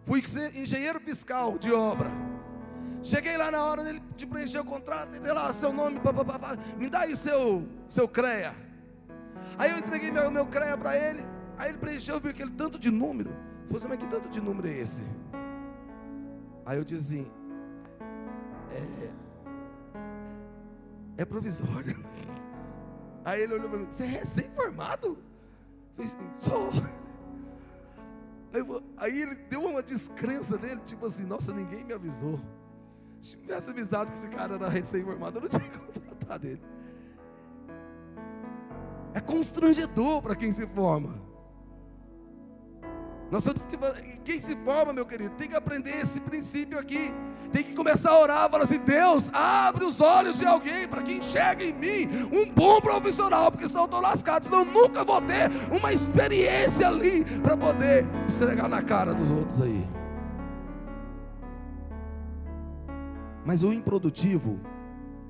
Fui 0.05 0.23
engenheiro 0.55 0.99
fiscal 0.99 1.57
de 1.57 1.71
obra. 1.71 2.11
Cheguei 3.03 3.35
lá 3.35 3.49
na 3.49 3.63
hora 3.63 3.83
dele 3.83 4.01
de 4.15 4.27
preencher 4.27 4.59
o 4.59 4.65
contrato, 4.65 5.15
e 5.15 5.31
lá 5.31 5.51
seu 5.53 5.73
nome, 5.73 5.99
pá, 5.99 6.13
pá, 6.13 6.23
pá, 6.23 6.57
me 6.77 6.89
dá 6.89 7.01
aí 7.01 7.15
seu, 7.15 7.67
seu 7.89 8.07
CREA. 8.07 8.55
Aí 9.57 9.71
eu 9.71 9.79
entreguei 9.79 10.11
meu, 10.11 10.29
meu 10.29 10.45
CREA 10.45 10.77
para 10.77 10.95
ele. 10.95 11.25
Aí 11.57 11.69
ele 11.69 11.77
preencheu, 11.77 12.19
viu 12.19 12.31
aquele 12.31 12.51
tanto 12.51 12.77
de 12.77 12.89
número. 12.89 13.31
Falei 13.65 13.77
assim, 13.77 13.87
mas 13.87 13.99
que 13.99 14.07
tanto 14.07 14.29
de 14.29 14.41
número 14.41 14.67
é 14.67 14.71
esse? 14.71 15.03
Aí 16.65 16.77
eu 16.77 16.83
disse 16.83 17.27
é, 18.71 19.09
é 21.17 21.25
provisório. 21.25 22.03
Aí 23.25 23.41
ele 23.41 23.53
olhou 23.53 23.69
para 23.69 23.79
mim, 23.79 23.85
você 23.85 24.03
é 24.03 24.07
recém-formado? 24.07 25.17
Falei 25.95 26.11
assim, 26.11 26.29
sou. 26.35 26.71
Aí, 28.53 28.61
aí, 28.97 29.21
ele 29.21 29.35
deu 29.49 29.63
uma 29.63 29.81
descrença 29.81 30.57
dele, 30.57 30.81
tipo 30.85 31.05
assim, 31.05 31.23
nossa, 31.23 31.53
ninguém 31.53 31.85
me 31.85 31.93
avisou. 31.93 32.39
Se 33.21 33.37
tivesse 33.37 33.69
avisado 33.69 34.11
que 34.11 34.17
esse 34.17 34.29
cara 34.29 34.55
era 34.55 34.67
recém-formado, 34.67 35.37
eu 35.37 35.41
não 35.41 35.49
tinha 35.49 35.61
contratado 35.71 36.47
ele. 36.47 36.61
É 39.13 39.19
constrangedor 39.19 40.21
para 40.21 40.35
quem 40.35 40.51
se 40.51 40.65
forma. 40.67 41.30
Nós 43.31 43.45
temos 43.45 43.63
que. 43.63 43.77
Quem 44.25 44.41
se 44.41 44.55
forma, 44.57 44.91
meu 44.91 45.05
querido, 45.05 45.33
tem 45.35 45.47
que 45.47 45.55
aprender 45.55 46.01
esse 46.01 46.19
princípio 46.19 46.77
aqui. 46.77 47.13
Tem 47.49 47.63
que 47.63 47.73
começar 47.73 48.11
a 48.11 48.19
orar, 48.19 48.51
falar 48.51 48.65
assim: 48.65 48.79
Deus, 48.79 49.29
abre 49.31 49.85
os 49.85 50.01
olhos 50.01 50.37
de 50.37 50.45
alguém 50.45 50.85
para 50.85 51.01
que 51.01 51.13
enxergue 51.13 51.69
em 51.69 51.73
mim 51.73 52.09
um 52.31 52.51
bom 52.51 52.81
profissional, 52.81 53.49
porque 53.49 53.67
senão 53.67 53.83
eu 53.83 53.85
estou 53.85 54.01
lascado, 54.01 54.43
senão 54.43 54.59
eu 54.59 54.65
nunca 54.65 55.05
vou 55.05 55.21
ter 55.21 55.49
uma 55.71 55.93
experiência 55.93 56.89
ali 56.89 57.23
para 57.39 57.55
poder 57.55 58.05
esfregar 58.27 58.67
na 58.67 58.81
cara 58.81 59.13
dos 59.13 59.31
outros 59.31 59.61
aí. 59.61 59.87
Mas 63.45 63.63
o 63.63 63.71
improdutivo, 63.71 64.59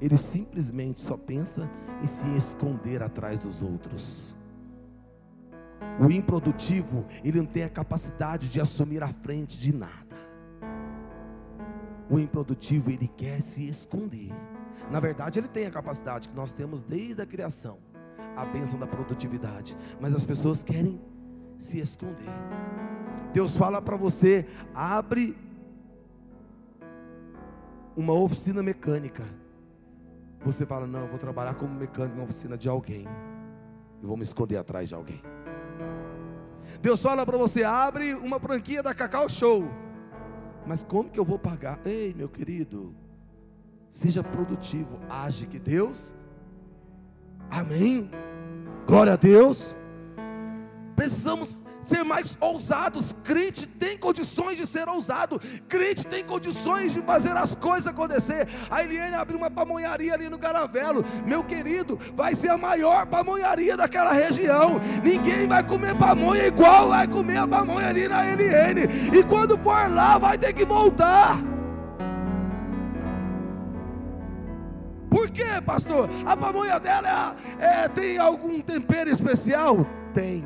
ele 0.01 0.17
simplesmente 0.17 1.01
só 1.01 1.15
pensa 1.15 1.69
em 2.01 2.07
se 2.07 2.27
esconder 2.35 3.03
atrás 3.03 3.39
dos 3.39 3.61
outros. 3.61 4.40
O 5.99 6.11
improdutivo, 6.11 7.05
ele 7.23 7.39
não 7.39 7.45
tem 7.45 7.63
a 7.63 7.69
capacidade 7.69 8.49
de 8.49 8.59
assumir 8.59 9.03
a 9.03 9.07
frente 9.07 9.59
de 9.59 9.73
nada. 9.73 10.15
O 12.09 12.19
improdutivo, 12.19 12.89
ele 12.91 13.07
quer 13.07 13.41
se 13.41 13.67
esconder. 13.67 14.31
Na 14.91 14.99
verdade, 14.99 15.39
ele 15.39 15.47
tem 15.47 15.65
a 15.65 15.71
capacidade 15.71 16.27
que 16.27 16.35
nós 16.35 16.51
temos 16.53 16.81
desde 16.81 17.21
a 17.21 17.25
criação 17.25 17.77
a 18.35 18.45
bênção 18.45 18.79
da 18.79 18.87
produtividade. 18.87 19.77
Mas 19.99 20.13
as 20.15 20.23
pessoas 20.23 20.63
querem 20.63 20.99
se 21.57 21.79
esconder. 21.79 22.29
Deus 23.33 23.55
fala 23.55 23.81
para 23.81 23.95
você: 23.95 24.45
abre 24.73 25.35
uma 27.95 28.13
oficina 28.13 28.61
mecânica. 28.63 29.23
você 30.43 30.65
fala: 30.65 30.87
Não, 30.87 31.01
eu 31.01 31.07
vou 31.07 31.19
trabalhar 31.19 31.53
como 31.55 31.73
mecânico 31.73 32.17
na 32.17 32.23
oficina 32.23 32.57
de 32.57 32.67
alguém. 32.69 33.07
E 34.01 34.05
vou 34.05 34.17
me 34.17 34.23
esconder 34.23 34.57
atrás 34.57 34.89
de 34.89 34.95
alguém. 34.95 35.21
Deus 36.81 37.01
fala 37.01 37.25
para 37.25 37.37
você: 37.37 37.63
abre 37.63 38.13
uma 38.13 38.39
franquia 38.39 38.83
da 38.83 38.93
Cacau 38.93 39.27
Show. 39.27 39.69
Mas 40.65 40.83
como 40.83 41.09
que 41.09 41.19
eu 41.19 41.25
vou 41.25 41.39
pagar? 41.39 41.79
Ei, 41.85 42.13
meu 42.13 42.29
querido, 42.29 42.95
seja 43.91 44.23
produtivo, 44.23 44.99
age 45.09 45.47
que 45.47 45.59
Deus. 45.59 46.11
Amém. 47.49 48.09
Glória 48.85 49.13
a 49.13 49.15
Deus. 49.15 49.75
Precisamos 50.95 51.63
ser 51.83 52.03
mais 52.03 52.37
ousados. 52.39 53.15
Crente 53.23 53.67
tem 53.67 53.97
condições 53.97 54.57
de 54.57 54.67
ser 54.67 54.87
ousado. 54.87 55.41
Crente 55.67 56.05
tem 56.07 56.23
condições 56.23 56.93
de 56.93 57.01
fazer 57.01 57.35
as 57.35 57.55
coisas 57.55 57.87
acontecer. 57.87 58.47
A 58.69 58.83
Eliane 58.83 59.15
abriu 59.15 59.37
uma 59.37 59.49
pamonharia 59.51 60.13
ali 60.13 60.29
no 60.29 60.37
Garavelo. 60.37 61.03
Meu 61.25 61.43
querido, 61.43 61.99
vai 62.15 62.35
ser 62.35 62.49
a 62.49 62.57
maior 62.57 63.05
pamonharia 63.07 63.75
daquela 63.75 64.13
região. 64.13 64.79
Ninguém 65.03 65.47
vai 65.47 65.63
comer 65.63 65.95
pamonha 65.97 66.47
igual 66.47 66.89
vai 66.89 67.07
comer 67.07 67.37
a 67.37 67.47
pamonha 67.47 67.87
ali 67.87 68.07
na 68.07 68.25
Eliane. 68.25 68.81
E 69.13 69.23
quando 69.23 69.57
for 69.57 69.89
lá, 69.91 70.17
vai 70.17 70.37
ter 70.37 70.53
que 70.53 70.65
voltar. 70.65 71.37
Por 75.09 75.29
quê, 75.29 75.61
pastor? 75.65 76.09
A 76.25 76.37
pamonha 76.37 76.79
dela 76.79 77.35
é, 77.59 77.83
é, 77.83 77.87
tem 77.89 78.17
algum 78.17 78.61
tempero 78.61 79.09
especial? 79.09 79.85
Tem 80.13 80.43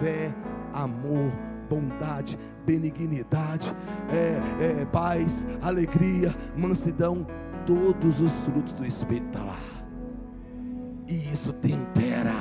fé 0.00 0.32
amor, 0.76 1.32
bondade, 1.68 2.38
benignidade, 2.64 3.74
é, 4.10 4.82
é, 4.82 4.84
paz, 4.86 5.46
alegria, 5.62 6.34
mansidão, 6.56 7.26
todos 7.66 8.20
os 8.20 8.32
frutos 8.44 8.72
do 8.72 8.86
Espírito 8.86 9.26
estão 9.26 9.42
tá 9.42 9.48
lá. 9.48 9.58
E 11.08 11.32
isso 11.32 11.52
tempera. 11.54 12.34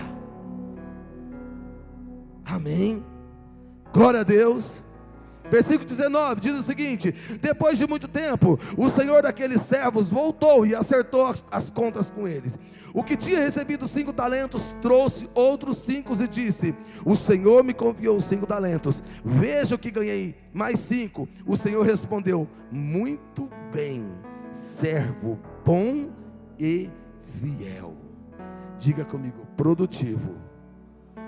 Amém. 2.45 3.03
Glória 3.93 4.21
a 4.21 4.23
Deus. 4.23 4.84
Versículo 5.49 5.87
19 5.87 6.41
diz 6.41 6.55
o 6.55 6.63
seguinte: 6.63 7.13
Depois 7.41 7.77
de 7.77 7.87
muito 7.87 8.07
tempo, 8.07 8.59
o 8.77 8.89
senhor 8.89 9.21
daqueles 9.21 9.61
servos 9.61 10.09
voltou 10.09 10.65
e 10.65 10.75
acertou 10.75 11.25
as, 11.25 11.45
as, 11.51 11.71
contas 11.71 12.09
com 12.09 12.27
eles. 12.27 12.57
O 12.93 13.03
que 13.03 13.17
tinha 13.17 13.39
recebido 13.39 13.87
cinco 13.87 14.13
talentos 14.13 14.75
trouxe 14.81 15.29
outros 15.33 15.77
cinco 15.77 16.13
e 16.21 16.27
disse: 16.27 16.73
O 17.05 17.15
senhor 17.15 17.63
me 17.63 17.73
confiou 17.73 18.19
cinco 18.19 18.47
talentos. 18.47 19.03
Veja 19.23 19.75
o 19.75 19.79
que 19.79 19.91
ganhei, 19.91 20.35
mais 20.53 20.79
cinco. 20.79 21.27
O 21.45 21.55
senhor 21.55 21.85
respondeu: 21.85 22.47
Muito 22.71 23.49
bem, 23.71 24.05
servo 24.51 25.39
bom 25.63 26.09
e 26.59 26.89
fiel. 27.39 27.95
Diga 28.79 29.05
comigo: 29.05 29.45
produtivo. 29.55 30.35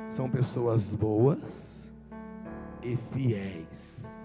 São 0.05 0.29
pessoas 0.29 0.95
boas 0.95 1.86
e 2.87 2.95
fiéis. 2.95 4.17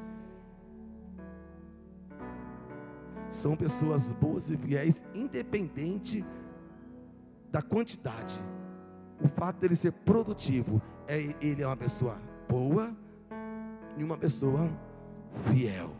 são 3.32 3.56
pessoas 3.56 4.12
boas 4.12 4.50
e 4.50 4.56
fiéis, 4.56 5.02
independente 5.14 6.24
da 7.50 7.62
quantidade. 7.62 8.38
O 9.20 9.28
fato 9.28 9.58
dele 9.58 9.74
ser 9.74 9.92
produtivo, 9.92 10.82
é, 11.08 11.34
ele 11.40 11.62
é 11.62 11.66
uma 11.66 11.76
pessoa 11.76 12.20
boa 12.48 12.94
e 13.96 14.04
uma 14.04 14.16
pessoa 14.16 14.70
fiel. 15.46 15.90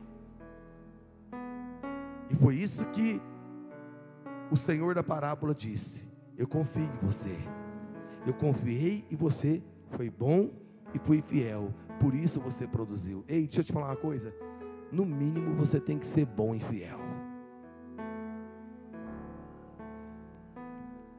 E 2.29 2.35
foi 2.37 2.57
isso 2.57 2.87
que 2.87 3.21
o 4.51 4.57
Senhor 4.57 4.95
da 4.95 5.03
parábola 5.03 5.55
disse: 5.55 6.09
Eu 6.37 6.47
confio 6.47 6.85
em 6.85 7.07
você. 7.07 7.37
Eu 8.27 8.35
confiei 8.35 9.05
e 9.11 9.17
você 9.17 9.63
foi 9.91 10.11
bom 10.11 10.51
e 10.95 10.99
foi 10.99 11.21
fiel. 11.23 11.73
Por 12.03 12.17
isso 12.17 12.41
você 12.41 12.67
produziu. 12.67 13.25
Ei, 13.29 13.45
deixa 13.45 13.61
eu 13.61 13.65
te 13.65 13.73
falar 13.73 13.87
uma 13.87 13.97
coisa. 13.97 14.35
No 14.91 15.07
mínimo 15.07 15.55
você 15.55 15.79
tem 15.79 16.01
que 16.01 16.07
ser 16.07 16.27
bom 16.27 16.53
e 16.53 16.59
fiel. 16.59 16.99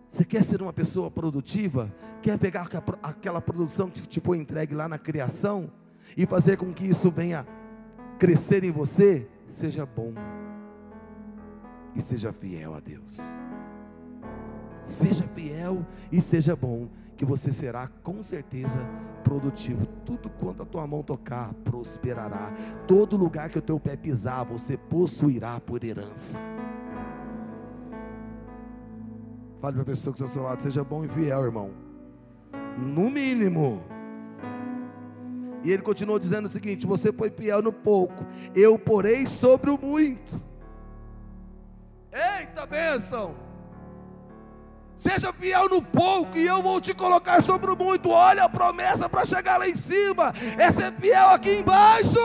Você 0.09 0.25
quer 0.25 0.43
ser 0.43 0.61
uma 0.61 0.73
pessoa 0.73 1.09
produtiva? 1.09 1.89
Quer 2.21 2.37
pegar 2.37 2.67
aquela 3.01 3.39
produção 3.39 3.89
que 3.89 4.05
te 4.05 4.19
foi 4.19 4.37
entregue 4.37 4.75
lá 4.75 4.89
na 4.89 4.97
criação 4.97 5.71
e 6.17 6.25
fazer 6.25 6.57
com 6.57 6.73
que 6.73 6.85
isso 6.85 7.09
venha 7.09 7.47
crescer 8.19 8.65
em 8.65 8.71
você? 8.71 9.25
Seja 9.47 9.85
bom 9.85 10.13
e 11.95 12.01
seja 12.01 12.33
fiel 12.33 12.75
a 12.75 12.81
Deus. 12.81 13.19
Seja 14.83 15.23
fiel 15.23 15.85
e 16.11 16.19
seja 16.19 16.57
bom, 16.57 16.89
que 17.23 17.29
você 17.29 17.53
será 17.53 17.87
com 18.03 18.21
certeza 18.21 18.81
produtivo. 19.23 19.85
Tudo 20.05 20.29
quanto 20.29 20.63
a 20.63 20.65
tua 20.65 20.85
mão 20.85 21.01
tocar 21.01 21.53
prosperará. 21.63 22.51
Todo 22.85 23.15
lugar 23.15 23.49
que 23.49 23.57
o 23.57 23.61
teu 23.61 23.79
pé 23.79 23.95
pisar, 23.95 24.43
você 24.43 24.75
possuirá 24.75 25.57
por 25.61 25.85
herança. 25.85 26.37
Fale 29.61 29.75
para 29.75 29.83
a 29.83 29.85
pessoa 29.85 30.13
que 30.13 30.21
está 30.21 30.25
ao 30.25 30.33
seu 30.33 30.43
lado, 30.43 30.61
seja 30.61 30.83
bom 30.83 31.05
e 31.05 31.07
fiel, 31.07 31.45
irmão. 31.45 31.71
No 32.77 33.09
mínimo. 33.09 33.81
E 35.63 35.71
ele 35.71 35.81
continuou 35.81 36.19
dizendo 36.19 36.47
o 36.47 36.51
seguinte: 36.51 36.85
Você 36.85 37.13
foi 37.13 37.29
fiel 37.29 37.61
no 37.61 37.71
pouco, 37.71 38.25
eu 38.53 38.77
porei 38.77 39.25
sobre 39.25 39.71
o 39.71 39.77
muito. 39.77 40.41
Eita 42.11 42.65
bênção! 42.65 43.52
Seja 44.95 45.33
fiel 45.33 45.67
no 45.67 45.81
pouco 45.81 46.37
e 46.37 46.45
eu 46.45 46.61
vou 46.61 46.79
te 46.79 46.93
colocar 46.93 47.41
sobre 47.41 47.71
o 47.71 47.75
muito. 47.75 48.09
Olha 48.09 48.43
a 48.43 48.49
promessa 48.49 49.09
para 49.09 49.25
chegar 49.25 49.57
lá 49.57 49.67
em 49.67 49.75
cima. 49.75 50.33
É 50.57 50.71
ser 50.71 50.93
fiel 50.93 51.29
aqui 51.29 51.57
embaixo. 51.57 52.19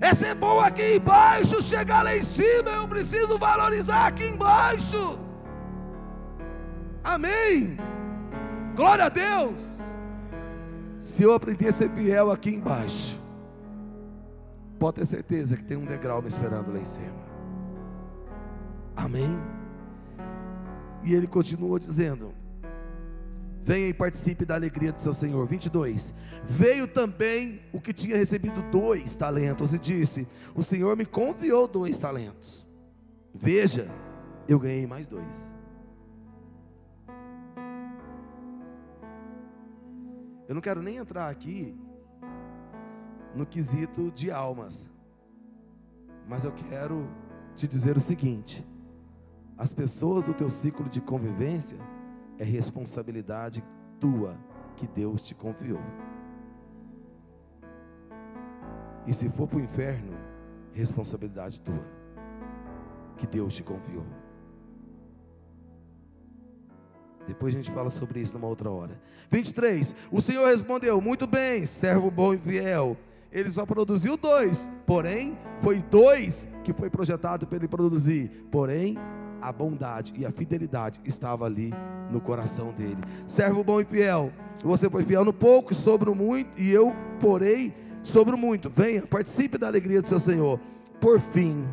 É 0.00 0.14
ser 0.14 0.34
bom 0.34 0.60
aqui 0.60 0.96
embaixo. 0.96 1.62
Chegar 1.62 2.04
lá 2.04 2.16
em 2.16 2.22
cima, 2.22 2.70
eu 2.70 2.88
preciso 2.88 3.38
valorizar 3.38 4.06
aqui 4.06 4.24
embaixo. 4.24 5.18
Amém. 7.02 7.78
Glória 8.74 9.04
a 9.04 9.08
Deus. 9.08 9.80
Se 10.98 11.22
eu 11.22 11.32
aprender 11.32 11.68
a 11.68 11.72
ser 11.72 11.88
fiel 11.90 12.30
aqui 12.30 12.50
embaixo, 12.50 13.18
pode 14.78 14.96
ter 14.96 15.04
certeza 15.06 15.56
que 15.56 15.62
tem 15.62 15.76
um 15.76 15.84
degrau 15.84 16.20
me 16.20 16.28
esperando 16.28 16.72
lá 16.72 16.80
em 16.80 16.84
cima. 16.84 17.24
Amém. 18.96 19.55
E 21.04 21.14
ele 21.14 21.26
continuou 21.26 21.78
dizendo: 21.78 22.32
Venha 23.66 23.88
e 23.88 23.92
participe 23.92 24.44
da 24.44 24.54
alegria 24.54 24.92
do 24.92 25.02
seu 25.02 25.12
Senhor. 25.12 25.44
22. 25.44 26.14
Veio 26.44 26.86
também 26.86 27.60
o 27.72 27.80
que 27.80 27.92
tinha 27.92 28.16
recebido 28.16 28.62
dois 28.70 29.16
talentos 29.16 29.72
e 29.72 29.78
disse: 29.78 30.28
O 30.54 30.62
Senhor 30.62 30.96
me 30.96 31.04
confiou 31.04 31.66
dois 31.66 31.98
talentos. 31.98 32.64
Veja, 33.34 33.90
eu 34.46 34.58
ganhei 34.58 34.86
mais 34.86 35.08
dois. 35.08 35.50
Eu 40.48 40.54
não 40.54 40.62
quero 40.62 40.80
nem 40.80 40.98
entrar 40.98 41.28
aqui 41.28 41.76
no 43.34 43.44
quesito 43.44 44.12
de 44.12 44.30
almas, 44.30 44.88
mas 46.28 46.44
eu 46.44 46.52
quero 46.52 47.08
te 47.56 47.66
dizer 47.66 47.96
o 47.96 48.00
seguinte: 48.00 48.64
as 49.56 49.72
pessoas 49.72 50.22
do 50.22 50.34
teu 50.34 50.48
ciclo 50.48 50.88
de 50.88 51.00
convivência 51.00 51.78
é 52.38 52.44
responsabilidade 52.44 53.64
tua 53.98 54.36
que 54.76 54.86
Deus 54.86 55.22
te 55.22 55.34
confiou. 55.34 55.80
E 59.06 59.14
se 59.14 59.28
for 59.30 59.48
para 59.48 59.58
o 59.58 59.62
inferno, 59.62 60.12
responsabilidade 60.72 61.60
tua 61.60 61.84
que 63.16 63.26
Deus 63.26 63.54
te 63.54 63.62
confiou. 63.62 64.04
Depois 67.26 67.54
a 67.54 67.56
gente 67.56 67.70
fala 67.70 67.90
sobre 67.90 68.20
isso 68.20 68.34
numa 68.34 68.46
outra 68.46 68.70
hora. 68.70 69.00
23. 69.30 69.94
O 70.12 70.20
Senhor 70.20 70.46
respondeu: 70.46 71.00
Muito 71.00 71.26
bem, 71.26 71.66
servo 71.66 72.10
bom 72.10 72.34
e 72.34 72.38
fiel. 72.38 72.96
Ele 73.32 73.50
só 73.50 73.66
produziu 73.66 74.16
dois, 74.16 74.70
porém, 74.86 75.36
foi 75.60 75.82
dois 75.82 76.48
que 76.62 76.72
foi 76.72 76.88
projetado 76.88 77.46
para 77.46 77.56
ele 77.56 77.68
produzir. 77.68 78.46
Porém, 78.50 78.96
a 79.40 79.52
bondade 79.52 80.12
e 80.16 80.24
a 80.24 80.30
fidelidade 80.30 81.00
estava 81.04 81.44
ali 81.44 81.72
no 82.10 82.20
coração 82.20 82.72
dele. 82.72 82.98
Servo 83.26 83.62
bom 83.62 83.80
e 83.80 83.84
fiel, 83.84 84.32
você 84.62 84.88
foi 84.88 85.04
fiel 85.04 85.24
no 85.24 85.32
pouco, 85.32 85.74
sobre 85.74 86.10
o 86.10 86.14
muito, 86.14 86.50
e 86.60 86.70
eu 86.70 86.94
porei 87.20 87.74
sobre 88.02 88.34
o 88.34 88.38
muito. 88.38 88.70
Venha, 88.70 89.02
participe 89.02 89.58
da 89.58 89.66
alegria 89.66 90.00
do 90.00 90.08
seu 90.08 90.18
Senhor. 90.18 90.60
Por 91.00 91.20
fim, 91.20 91.66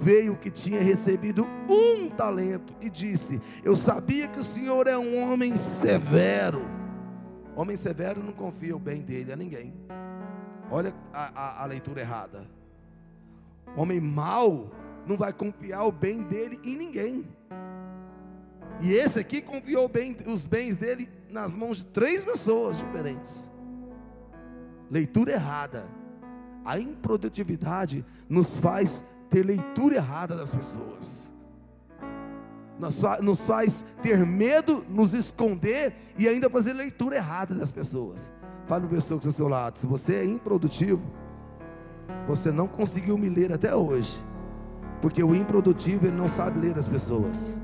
veio 0.00 0.36
que 0.36 0.50
tinha 0.50 0.80
recebido 0.80 1.46
um 1.68 2.08
talento 2.08 2.74
e 2.80 2.90
disse: 2.90 3.40
Eu 3.64 3.76
sabia 3.76 4.28
que 4.28 4.40
o 4.40 4.44
Senhor 4.44 4.86
é 4.86 4.96
um 4.96 5.30
homem 5.30 5.56
severo. 5.56 6.62
Homem 7.56 7.76
severo 7.76 8.22
não 8.22 8.32
confia 8.32 8.74
o 8.74 8.78
bem 8.78 9.02
dele 9.02 9.32
a 9.32 9.36
ninguém. 9.36 9.74
Olha 10.70 10.94
a, 11.12 11.30
a, 11.34 11.62
a 11.62 11.66
leitura 11.66 12.00
errada. 12.00 12.46
Homem 13.76 14.00
mau 14.00 14.70
não 15.06 15.16
vai 15.16 15.32
confiar 15.32 15.84
o 15.84 15.92
bem 15.92 16.22
dele 16.22 16.60
em 16.64 16.76
ninguém. 16.76 17.26
E 18.80 18.92
esse 18.92 19.18
aqui 19.18 19.42
confiou 19.42 19.88
bem, 19.88 20.16
os 20.26 20.46
bens 20.46 20.76
dele 20.76 21.08
nas 21.30 21.54
mãos 21.54 21.78
de 21.78 21.84
três 21.84 22.24
pessoas 22.24 22.78
diferentes. 22.78 23.50
Leitura 24.90 25.32
errada. 25.32 25.86
A 26.64 26.78
improdutividade 26.78 28.04
nos 28.28 28.56
faz 28.56 29.04
ter 29.28 29.44
leitura 29.44 29.96
errada 29.96 30.36
das 30.36 30.54
pessoas. 30.54 31.32
Nos 33.22 33.46
faz 33.46 33.84
ter 34.02 34.24
medo, 34.24 34.84
nos 34.88 35.12
esconder 35.12 35.94
e 36.16 36.26
ainda 36.26 36.48
fazer 36.48 36.72
leitura 36.72 37.16
errada 37.16 37.54
das 37.54 37.70
pessoas. 37.70 38.32
Fale 38.66 38.86
para 38.86 38.96
a 38.96 39.00
pessoa 39.00 39.20
que 39.20 39.26
está 39.26 39.28
ao 39.28 39.36
seu 39.36 39.48
lado. 39.48 39.78
Se 39.78 39.86
você 39.86 40.14
é 40.14 40.24
improdutivo, 40.24 41.04
você 42.26 42.50
não 42.50 42.66
conseguiu 42.66 43.18
me 43.18 43.28
ler 43.28 43.52
até 43.52 43.74
hoje. 43.74 44.18
Porque 45.00 45.22
o 45.22 45.34
improdutivo 45.34 46.06
ele 46.06 46.16
não 46.16 46.28
sabe 46.28 46.60
ler 46.60 46.78
as 46.78 46.88
pessoas. 46.88 47.60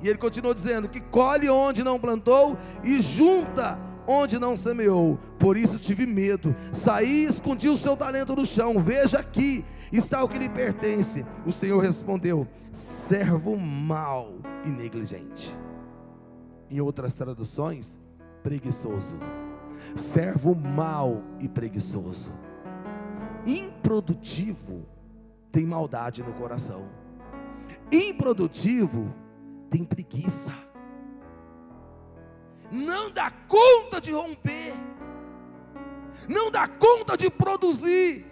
E 0.00 0.08
ele 0.08 0.18
continuou 0.18 0.54
dizendo: 0.54 0.88
que 0.88 1.00
colhe 1.00 1.48
onde 1.48 1.82
não 1.82 1.98
plantou 1.98 2.56
e 2.84 3.00
junta 3.00 3.78
onde 4.06 4.38
não 4.38 4.56
semeou. 4.56 5.18
Por 5.38 5.56
isso 5.56 5.78
tive 5.78 6.06
medo. 6.06 6.54
Saí 6.72 7.24
e 7.24 7.28
escondi 7.28 7.68
o 7.68 7.76
seu 7.76 7.96
talento 7.96 8.34
no 8.34 8.44
chão. 8.44 8.82
Veja 8.82 9.18
aqui, 9.18 9.64
está 9.92 10.22
o 10.22 10.28
que 10.28 10.38
lhe 10.38 10.48
pertence. 10.48 11.24
O 11.46 11.52
Senhor 11.52 11.80
respondeu: 11.82 12.46
servo 12.72 13.56
mau 13.56 14.36
e 14.64 14.70
negligente. 14.70 15.54
Em 16.70 16.80
outras 16.80 17.14
traduções, 17.14 17.98
preguiçoso. 18.42 19.18
Servo 19.94 20.54
mau 20.54 21.22
e 21.40 21.48
preguiçoso. 21.48 22.32
Improdutivo 23.46 24.86
tem 25.50 25.64
maldade 25.66 26.22
no 26.22 26.32
coração. 26.34 26.88
Improdutivo 27.90 29.14
tem 29.70 29.84
preguiça, 29.84 30.52
não 32.70 33.10
dá 33.10 33.30
conta 33.30 34.00
de 34.00 34.12
romper, 34.12 34.74
não 36.28 36.50
dá 36.50 36.66
conta 36.66 37.16
de 37.16 37.30
produzir, 37.30 38.26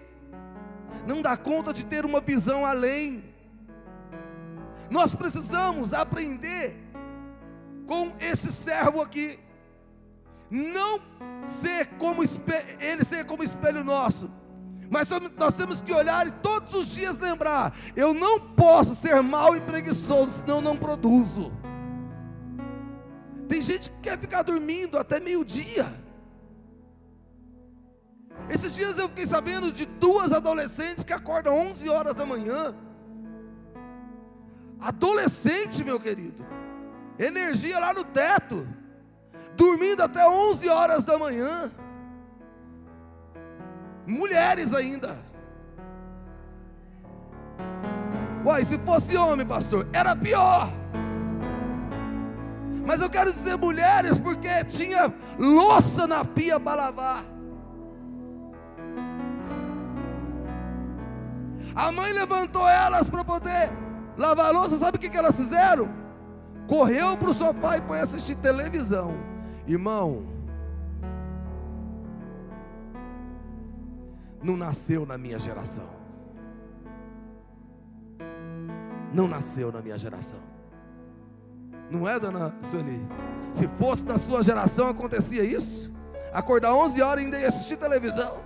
não 1.07 1.23
dá 1.23 1.37
conta 1.37 1.73
de 1.73 1.85
ter 1.85 2.05
uma 2.05 2.21
visão 2.21 2.65
além. 2.65 3.25
Nós 4.91 5.15
precisamos 5.15 5.93
aprender 5.93 6.77
com 7.87 8.13
esse 8.21 8.53
servo 8.53 9.01
aqui, 9.01 9.39
não 10.51 11.01
ser 11.45 11.87
como 11.99 12.23
ele 12.81 13.05
ser 13.05 13.25
como 13.25 13.43
espelho 13.43 13.83
nosso 13.83 14.31
mas 14.91 15.09
nós 15.37 15.55
temos 15.55 15.83
que 15.83 15.93
olhar 15.93 16.27
e 16.27 16.31
todos 16.31 16.75
os 16.75 16.89
dias 16.89 17.19
lembrar: 17.19 17.77
eu 17.95 18.15
não 18.15 18.41
posso 18.41 18.95
ser 18.95 19.23
mal 19.23 19.57
e 19.57 19.61
preguiçoso, 19.61 20.41
senão 20.41 20.61
não 20.61 20.77
produzo. 20.77 21.53
Tem 23.49 23.61
gente 23.61 23.91
que 23.91 23.99
quer 23.99 24.19
ficar 24.19 24.43
dormindo 24.43 24.99
até 24.99 25.21
meio-dia. 25.21 25.87
Esses 28.49 28.75
dias 28.75 28.99
eu 28.99 29.09
fiquei 29.09 29.27
sabendo 29.27 29.73
de 29.73 29.87
duas 29.87 30.33
adolescentes 30.33 31.05
que 31.05 31.13
acordam 31.13 31.57
11 31.71 31.89
horas 31.89 32.15
da 32.15 32.25
manhã. 32.25 32.75
Adolescente, 34.79 35.83
meu 35.83 35.99
querido, 35.99 36.45
energia 37.19 37.79
lá 37.79 37.93
no 37.95 38.05
teto, 38.05 38.69
dormindo 39.57 40.03
até 40.03 40.29
11 40.29 40.69
horas 40.69 41.05
da 41.05 41.19
manhã 41.19 41.73
mulheres 44.07 44.73
ainda. 44.73 45.19
Uai, 48.45 48.65
se 48.65 48.79
fosse 48.79 49.17
homem, 49.17 49.45
pastor, 49.45 49.89
era 49.93 50.15
pior. 50.15 50.71
Mas 52.87 53.01
eu 53.01 53.11
quero 53.11 53.33
dizer 53.33 53.57
mulheres 53.57 54.21
porque 54.21 54.65
tinha 54.65 55.13
louça 55.37 56.07
na 56.07 56.25
pia 56.25 56.61
para 56.61 56.83
lavar. 56.85 57.25
A 61.75 61.91
mãe 61.91 62.13
levantou 62.13 62.67
elas 62.69 63.11
para 63.11 63.25
poder 63.25 63.73
lavar 64.17 64.47
a 64.47 64.51
louça. 64.51 64.79
Sabe 64.79 64.97
o 64.97 65.01
que, 65.01 65.11
que 65.11 65.19
elas 65.19 65.37
fizeram? 65.37 65.91
Correu 66.69 67.17
para 67.17 67.31
o 67.31 67.35
sofá 67.35 67.77
e 67.77 67.83
foi 67.83 68.01
assistir 68.01 68.37
televisão. 68.37 69.15
Irmão, 69.67 70.36
não 74.47 74.57
nasceu 74.57 75.05
na 75.05 75.19
minha 75.19 75.39
geração. 75.39 75.89
Não 79.13 79.27
nasceu 79.27 79.73
na 79.73 79.83
minha 79.83 79.99
geração. 79.99 80.39
Não 81.91 82.09
é, 82.09 82.19
dona 82.19 82.55
Sueli? 82.63 83.01
Se 83.53 83.67
fosse 83.69 84.05
na 84.05 84.19
sua 84.19 84.43
geração, 84.43 84.89
acontecia 84.89 85.43
isso? 85.43 85.93
Acordar 86.33 86.75
11 86.75 87.03
horas 87.03 87.23
e 87.23 87.25
ainda 87.25 87.41
ia 87.41 87.49
assistir 87.49 87.77
televisão? 87.77 88.39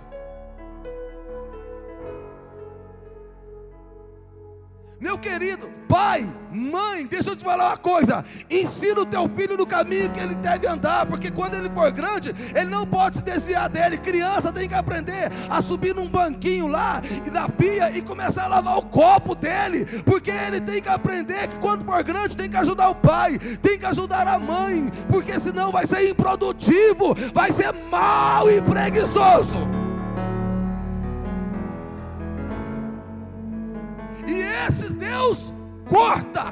Meu 5.01 5.17
querido, 5.17 5.67
pai, 5.89 6.31
mãe, 6.51 7.07
deixa 7.07 7.31
eu 7.31 7.35
te 7.35 7.43
falar 7.43 7.69
uma 7.69 7.77
coisa: 7.77 8.23
ensina 8.47 9.01
o 9.01 9.05
teu 9.05 9.27
filho 9.35 9.57
no 9.57 9.65
caminho 9.65 10.11
que 10.11 10.19
ele 10.19 10.35
deve 10.35 10.67
andar, 10.67 11.07
porque 11.07 11.31
quando 11.31 11.55
ele 11.55 11.71
for 11.71 11.91
grande, 11.91 12.35
ele 12.53 12.69
não 12.69 12.85
pode 12.85 13.17
se 13.17 13.23
desviar 13.23 13.67
dele. 13.67 13.97
Criança 13.97 14.53
tem 14.53 14.69
que 14.69 14.75
aprender 14.75 15.31
a 15.49 15.59
subir 15.59 15.95
num 15.95 16.07
banquinho 16.07 16.67
lá 16.67 17.01
e 17.25 17.31
na 17.31 17.49
pia 17.49 17.89
e 17.97 18.03
começar 18.03 18.43
a 18.43 18.47
lavar 18.47 18.77
o 18.77 18.83
copo 18.83 19.33
dele, 19.33 19.85
porque 20.05 20.29
ele 20.29 20.61
tem 20.61 20.79
que 20.79 20.89
aprender 20.89 21.47
que 21.47 21.57
quando 21.57 21.83
for 21.83 22.03
grande 22.03 22.37
tem 22.37 22.47
que 22.47 22.57
ajudar 22.57 22.89
o 22.89 22.95
pai, 22.95 23.39
tem 23.59 23.79
que 23.79 23.85
ajudar 23.87 24.27
a 24.27 24.37
mãe, 24.37 24.87
porque 25.09 25.39
senão 25.39 25.71
vai 25.71 25.87
ser 25.87 26.07
improdutivo, 26.07 27.15
vai 27.33 27.51
ser 27.51 27.73
mal 27.89 28.47
e 28.51 28.61
preguiçoso. 28.61 29.80
Deus 35.31 35.53
corta. 35.87 36.51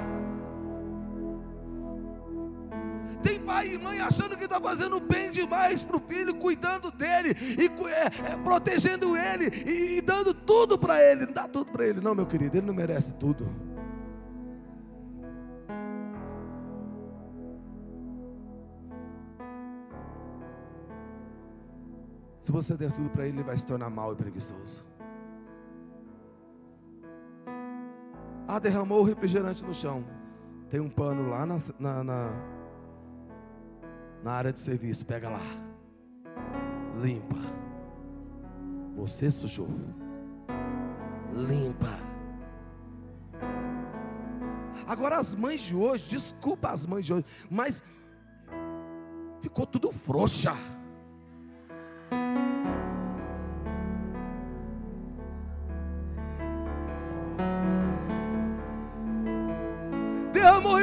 Tem 3.21 3.37
pai 3.39 3.73
e 3.73 3.77
mãe 3.77 3.99
achando 3.99 4.37
que 4.37 4.45
está 4.45 4.61
fazendo 4.61 4.99
bem 4.99 5.29
demais 5.29 5.83
para 5.83 5.97
o 5.97 5.99
filho, 5.99 6.33
cuidando 6.35 6.89
dele, 6.89 7.35
e 7.57 7.65
é, 7.89 8.05
é, 8.05 8.37
protegendo 8.37 9.17
ele, 9.17 9.47
e, 9.65 9.97
e 9.97 10.01
dando 10.01 10.33
tudo 10.33 10.77
para 10.77 11.03
ele. 11.03 11.25
Não 11.25 11.33
dá 11.33 11.47
tudo 11.47 11.69
para 11.69 11.85
ele, 11.85 11.99
não, 11.99 12.15
meu 12.15 12.25
querido, 12.25 12.57
ele 12.57 12.65
não 12.65 12.73
merece 12.73 13.11
tudo. 13.13 13.45
Se 22.41 22.51
você 22.53 22.75
der 22.75 22.91
tudo 22.91 23.09
para 23.09 23.27
ele, 23.27 23.37
ele 23.37 23.43
vai 23.43 23.57
se 23.57 23.65
tornar 23.65 23.89
mal 23.89 24.13
e 24.13 24.15
preguiçoso. 24.15 24.83
Ah, 28.51 28.57
derramou 28.57 29.01
o 29.01 29.03
refrigerante 29.03 29.63
no 29.63 29.75
chão. 29.75 30.03
Tem 30.71 30.79
um 30.79 30.89
pano 30.89 31.29
lá 31.29 31.45
na, 31.45 31.59
na, 31.77 32.03
na, 32.03 32.31
na 34.23 34.31
área 34.31 34.51
de 34.51 34.59
serviço. 34.59 35.05
Pega 35.05 35.29
lá. 35.29 35.39
Limpa. 36.99 37.37
Você 38.95 39.29
sujou. 39.29 39.67
Limpa. 41.31 41.99
Agora 44.87 45.19
as 45.19 45.35
mães 45.35 45.61
de 45.61 45.75
hoje, 45.75 46.09
desculpa 46.09 46.71
as 46.71 46.87
mães 46.87 47.05
de 47.05 47.13
hoje, 47.13 47.25
mas 47.51 47.83
ficou 49.41 49.67
tudo 49.67 49.91
frouxa. 49.91 50.55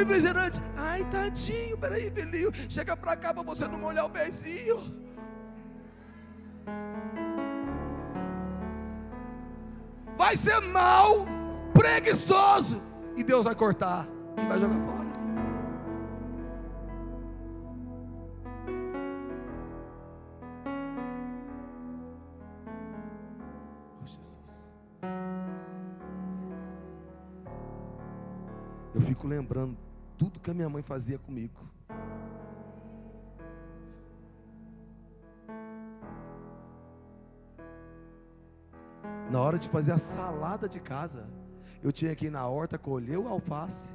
Refrigerante. 0.07 0.61
Ai, 0.77 1.03
tadinho, 1.11 1.77
peraí, 1.77 2.09
filhinho. 2.09 2.51
Chega 2.69 2.95
pra 2.95 3.15
cá 3.15 3.33
para 3.33 3.43
você 3.43 3.67
não 3.67 3.77
molhar 3.77 4.05
o 4.05 4.09
pezinho. 4.09 5.05
Vai 10.17 10.35
ser 10.35 10.59
mal, 10.61 11.25
preguiçoso. 11.73 12.81
E 13.15 13.23
Deus 13.23 13.45
vai 13.45 13.55
cortar 13.55 14.07
e 14.37 14.47
vai 14.47 14.57
jogar 14.57 14.75
fora. 14.75 14.97
Eu 28.95 29.01
fico 29.01 29.27
lembrando 29.27 29.86
tudo 30.17 30.39
que 30.39 30.49
a 30.49 30.53
minha 30.53 30.69
mãe 30.69 30.81
fazia 30.81 31.17
comigo. 31.17 31.59
Na 39.29 39.41
hora 39.41 39.59
de 39.59 39.67
fazer 39.67 39.91
a 39.91 39.97
salada 39.97 40.69
de 40.69 40.79
casa, 40.79 41.27
eu 41.83 41.91
tinha 41.91 42.15
que 42.15 42.27
ir 42.27 42.29
na 42.29 42.47
horta 42.47 42.77
colher 42.77 43.17
o 43.17 43.27
alface, 43.27 43.93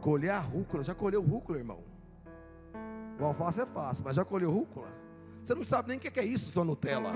colher 0.00 0.30
a 0.30 0.38
rúcula. 0.38 0.82
Já 0.82 0.94
colheu 0.94 1.22
rúcula, 1.22 1.58
irmão? 1.58 1.80
O 3.18 3.24
alface 3.24 3.60
é 3.60 3.66
fácil, 3.66 4.04
mas 4.04 4.16
já 4.16 4.24
colheu 4.24 4.50
rúcula? 4.50 4.88
Você 5.42 5.54
não 5.54 5.64
sabe 5.64 5.88
nem 5.88 5.96
o 5.96 6.00
que 6.00 6.20
é 6.20 6.24
isso, 6.24 6.50
sua 6.50 6.64
Nutella. 6.64 7.12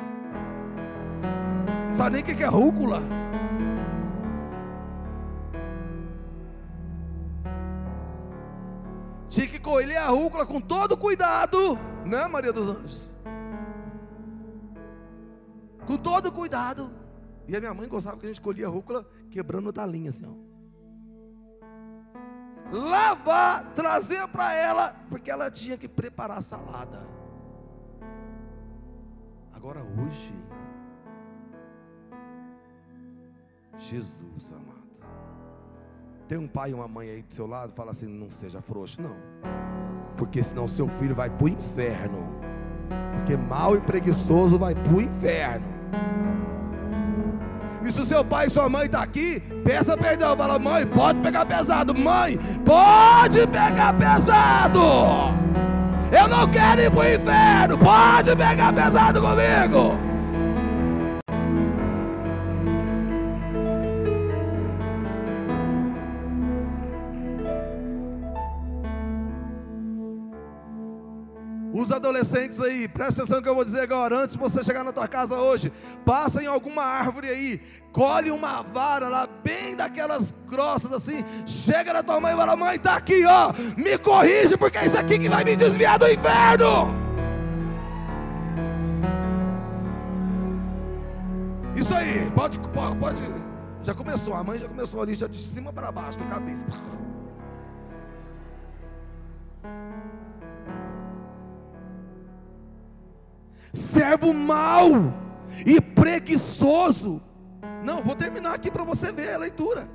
Sabe 1.92 2.22
nem 2.22 2.22
o 2.22 2.24
que 2.24 2.42
é 2.42 2.46
rúcula? 2.46 3.00
Colher 9.70 9.98
a 9.98 10.08
rúcula 10.08 10.44
com 10.44 10.60
todo 10.60 10.96
cuidado, 10.96 11.78
né, 12.04 12.26
Maria 12.26 12.52
dos 12.52 12.66
Anjos? 12.66 13.14
Com 15.86 15.96
todo 15.96 16.32
cuidado. 16.32 16.90
E 17.46 17.56
a 17.56 17.60
minha 17.60 17.72
mãe 17.72 17.88
gostava 17.88 18.16
que 18.16 18.26
a 18.26 18.28
gente 18.28 18.40
colhia 18.40 18.66
a 18.66 18.70
rúcula 18.70 19.06
quebrando 19.30 19.68
o 19.68 19.72
talinho 19.72 20.10
assim, 20.10 20.26
ó. 20.26 20.50
Lavar, 22.72 23.72
trazer 23.74 24.26
para 24.28 24.52
ela, 24.54 24.94
porque 25.08 25.30
ela 25.30 25.50
tinha 25.50 25.76
que 25.76 25.88
preparar 25.88 26.38
a 26.38 26.42
salada. 26.42 27.06
Agora 29.52 29.82
hoje, 29.82 30.34
Jesus 33.78 34.52
amado. 34.52 34.79
Tem 36.30 36.38
um 36.38 36.46
pai 36.46 36.70
e 36.70 36.74
uma 36.74 36.86
mãe 36.86 37.10
aí 37.10 37.22
do 37.22 37.34
seu 37.34 37.44
lado, 37.44 37.72
fala 37.74 37.90
assim: 37.90 38.06
não 38.06 38.30
seja 38.30 38.62
frouxo, 38.62 39.02
não. 39.02 39.16
Porque 40.16 40.40
senão 40.40 40.68
seu 40.68 40.86
filho 40.86 41.12
vai 41.12 41.28
para 41.28 41.44
o 41.44 41.48
inferno. 41.48 42.24
Porque 43.16 43.36
mal 43.36 43.74
e 43.74 43.80
preguiçoso 43.80 44.56
vai 44.56 44.72
para 44.72 44.92
o 44.92 45.02
inferno. 45.02 45.66
E 47.82 47.90
se 47.90 48.00
o 48.00 48.04
seu 48.04 48.24
pai 48.24 48.46
e 48.46 48.50
sua 48.50 48.68
mãe 48.68 48.88
tá 48.88 49.02
aqui, 49.02 49.40
peça 49.64 49.96
perdão. 49.96 50.36
Fala, 50.36 50.56
mãe, 50.56 50.86
pode 50.86 51.18
pegar 51.18 51.44
pesado. 51.44 51.92
Mãe, 51.92 52.38
pode 52.64 53.44
pegar 53.48 53.92
pesado. 53.94 54.78
Eu 56.12 56.28
não 56.28 56.48
quero 56.48 56.80
ir 56.80 56.92
para 56.92 57.00
o 57.00 57.12
inferno. 57.12 57.76
Pode 57.76 58.36
pegar 58.36 58.72
pesado 58.72 59.20
comigo. 59.20 60.09
Os 71.72 71.92
adolescentes 71.92 72.60
aí, 72.60 72.88
presta 72.88 73.22
atenção 73.22 73.36
no 73.36 73.42
que 73.42 73.48
eu 73.48 73.54
vou 73.54 73.64
dizer 73.64 73.80
agora. 73.80 74.16
Antes 74.16 74.34
de 74.34 74.42
você 74.42 74.62
chegar 74.62 74.82
na 74.82 74.92
tua 74.92 75.06
casa 75.06 75.36
hoje, 75.36 75.72
passa 76.04 76.42
em 76.42 76.46
alguma 76.46 76.82
árvore 76.82 77.28
aí, 77.28 77.60
colhe 77.92 78.30
uma 78.30 78.62
vara 78.62 79.08
lá, 79.08 79.28
bem 79.44 79.76
daquelas 79.76 80.34
grossas 80.48 80.92
assim. 80.92 81.24
Chega 81.46 81.92
na 81.92 82.02
tua 82.02 82.18
mãe 82.20 82.34
e 82.34 82.36
fala: 82.36 82.56
Mãe, 82.56 82.78
tá 82.78 82.96
aqui, 82.96 83.24
ó. 83.24 83.52
Me 83.76 83.96
corrige, 83.98 84.56
porque 84.56 84.78
é 84.78 84.86
isso 84.86 84.98
aqui 84.98 85.18
que 85.18 85.28
vai 85.28 85.44
me 85.44 85.54
desviar 85.54 85.98
do 85.98 86.10
inferno. 86.10 86.92
Isso 91.76 91.94
aí, 91.94 92.30
pode, 92.34 92.58
pode. 92.58 93.20
Já 93.82 93.94
começou, 93.94 94.34
a 94.34 94.42
mãe 94.42 94.58
já 94.58 94.68
começou 94.68 95.02
ali, 95.02 95.14
já 95.14 95.26
de 95.26 95.38
cima 95.38 95.72
para 95.72 95.90
baixo, 95.90 96.18
da 96.18 96.26
cabeça. 96.26 96.64
Servo 103.72 104.32
mau 104.32 104.90
e 105.64 105.80
preguiçoso. 105.80 107.22
Não, 107.84 108.02
vou 108.02 108.14
terminar 108.14 108.54
aqui 108.54 108.70
para 108.70 108.84
você 108.84 109.12
ver 109.12 109.34
a 109.34 109.38
leitura. 109.38 109.88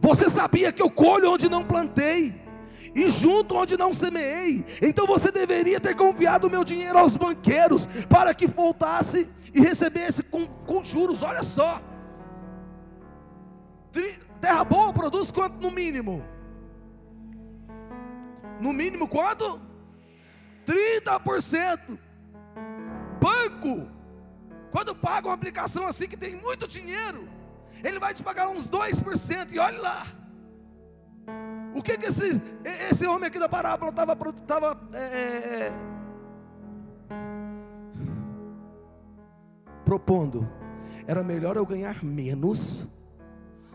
Você 0.00 0.28
sabia 0.28 0.72
que 0.72 0.82
eu 0.82 0.90
colho 0.90 1.30
onde 1.30 1.48
não 1.48 1.64
plantei 1.64 2.40
e 2.94 3.08
junto 3.08 3.56
onde 3.56 3.76
não 3.76 3.94
semeei. 3.94 4.64
Então 4.80 5.06
você 5.06 5.30
deveria 5.30 5.80
ter 5.80 5.94
confiado 5.94 6.46
o 6.46 6.50
meu 6.50 6.64
dinheiro 6.64 6.98
aos 6.98 7.16
banqueiros 7.16 7.86
para 8.08 8.34
que 8.34 8.46
voltasse 8.46 9.28
e 9.54 9.60
recebesse 9.60 10.22
com, 10.22 10.46
com 10.46 10.82
juros. 10.82 11.22
Olha 11.22 11.42
só. 11.42 11.80
Terra 14.40 14.64
boa 14.64 14.92
produz 14.92 15.30
quanto 15.30 15.58
no 15.58 15.70
mínimo? 15.70 16.22
No 18.60 18.72
mínimo 18.72 19.08
quanto? 19.08 19.60
30% 20.66 21.98
quando 24.70 24.94
paga 24.94 25.28
uma 25.28 25.34
aplicação 25.34 25.86
assim 25.86 26.06
que 26.08 26.16
tem 26.16 26.36
muito 26.36 26.66
dinheiro, 26.68 27.28
ele 27.82 27.98
vai 27.98 28.12
te 28.12 28.22
pagar 28.22 28.48
uns 28.48 28.68
2%, 28.68 29.52
e 29.52 29.58
olhe 29.58 29.78
lá. 29.78 30.06
O 31.74 31.82
que, 31.82 31.98
que 31.98 32.06
esse, 32.06 32.42
esse 32.90 33.06
homem 33.06 33.28
aqui 33.28 33.38
da 33.38 33.48
parábola 33.48 33.90
estava 33.90 34.16
tava, 34.46 34.80
é, 34.94 34.98
é, 34.98 35.58
é, 35.60 35.72
propondo? 39.84 40.48
Era 41.06 41.22
melhor 41.22 41.56
eu 41.56 41.66
ganhar 41.66 42.02
menos 42.02 42.86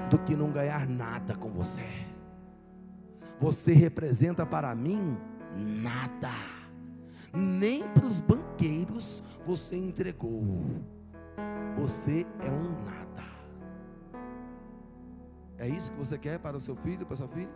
do 0.10 0.18
que 0.18 0.36
não 0.36 0.52
ganhar 0.52 0.88
nada 0.88 1.36
com 1.36 1.50
você. 1.50 1.88
Você 3.40 3.74
representa 3.74 4.46
para 4.46 4.74
mim 4.76 5.18
nada 5.56 6.30
nem 7.34 7.88
para 7.90 8.06
os 8.06 8.20
banqueiros 8.20 9.24
você 9.46 9.76
entregou. 9.76 10.44
Você 11.78 12.26
é 12.40 12.52
um 12.52 12.84
nada. 12.84 13.24
É 15.58 15.68
isso 15.68 15.92
que 15.92 15.98
você 15.98 16.18
quer 16.18 16.40
para 16.40 16.58
o 16.58 16.60
seu 16.60 16.76
filho, 16.76 17.06
para 17.06 17.14
a 17.14 17.18
sua 17.18 17.28
filha? 17.28 17.52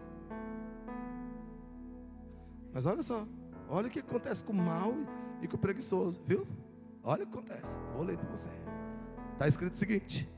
Mas 2.74 2.86
olha 2.86 3.02
só, 3.02 3.26
olha 3.70 3.88
o 3.88 3.90
que 3.90 4.00
acontece 4.00 4.44
com 4.44 4.54
o 4.54 4.56
mal 4.56 4.94
e 5.42 5.48
com 5.48 5.56
o 5.56 5.60
preguiçoso, 5.60 6.22
viu? 6.26 6.46
Olha 7.04 7.24
o 7.24 7.28
que 7.28 7.38
acontece. 7.38 7.76
Vou 7.94 8.04
ler 8.04 8.18
para 8.18 8.30
você. 8.30 8.50
Está 9.34 9.48
escrito 9.48 9.76
o 9.76 9.78
seguinte: 9.78 10.30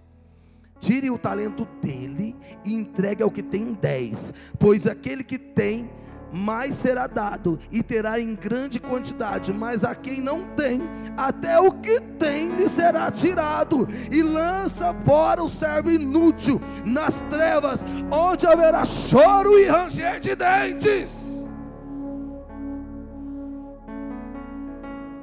Tire 0.80 1.10
o 1.10 1.18
talento 1.18 1.66
dele 1.82 2.36
e 2.64 2.74
entregue 2.74 3.24
ao 3.24 3.32
que 3.32 3.42
tem 3.42 3.74
dez, 3.74 4.34
pois 4.60 4.86
aquele 4.86 5.24
que 5.24 5.40
tem 5.40 5.90
mais 6.32 6.76
será 6.76 7.08
dado 7.08 7.60
e 7.72 7.82
terá 7.82 8.20
em 8.20 8.36
grande 8.36 8.80
quantidade, 8.80 9.54
mas 9.54 9.84
a 9.84 9.96
quem 9.96 10.22
não 10.22 10.44
tem, 10.56 10.82
até 11.16 11.60
o 11.60 11.72
que 11.72 12.00
tem 12.00 12.52
lhe 12.56 12.70
será 12.70 13.10
tirado, 13.12 13.88
e 14.12 14.22
lança 14.22 14.94
fora 15.06 15.44
o 15.44 15.50
servo 15.50 15.92
inútil 15.92 16.62
nas 16.86 17.20
trevas, 17.30 17.84
onde 18.12 18.46
haverá 18.46 18.84
choro 18.86 19.58
e 19.60 19.66
ranger 19.66 20.20
de 20.20 20.36
dentes. 20.36 21.48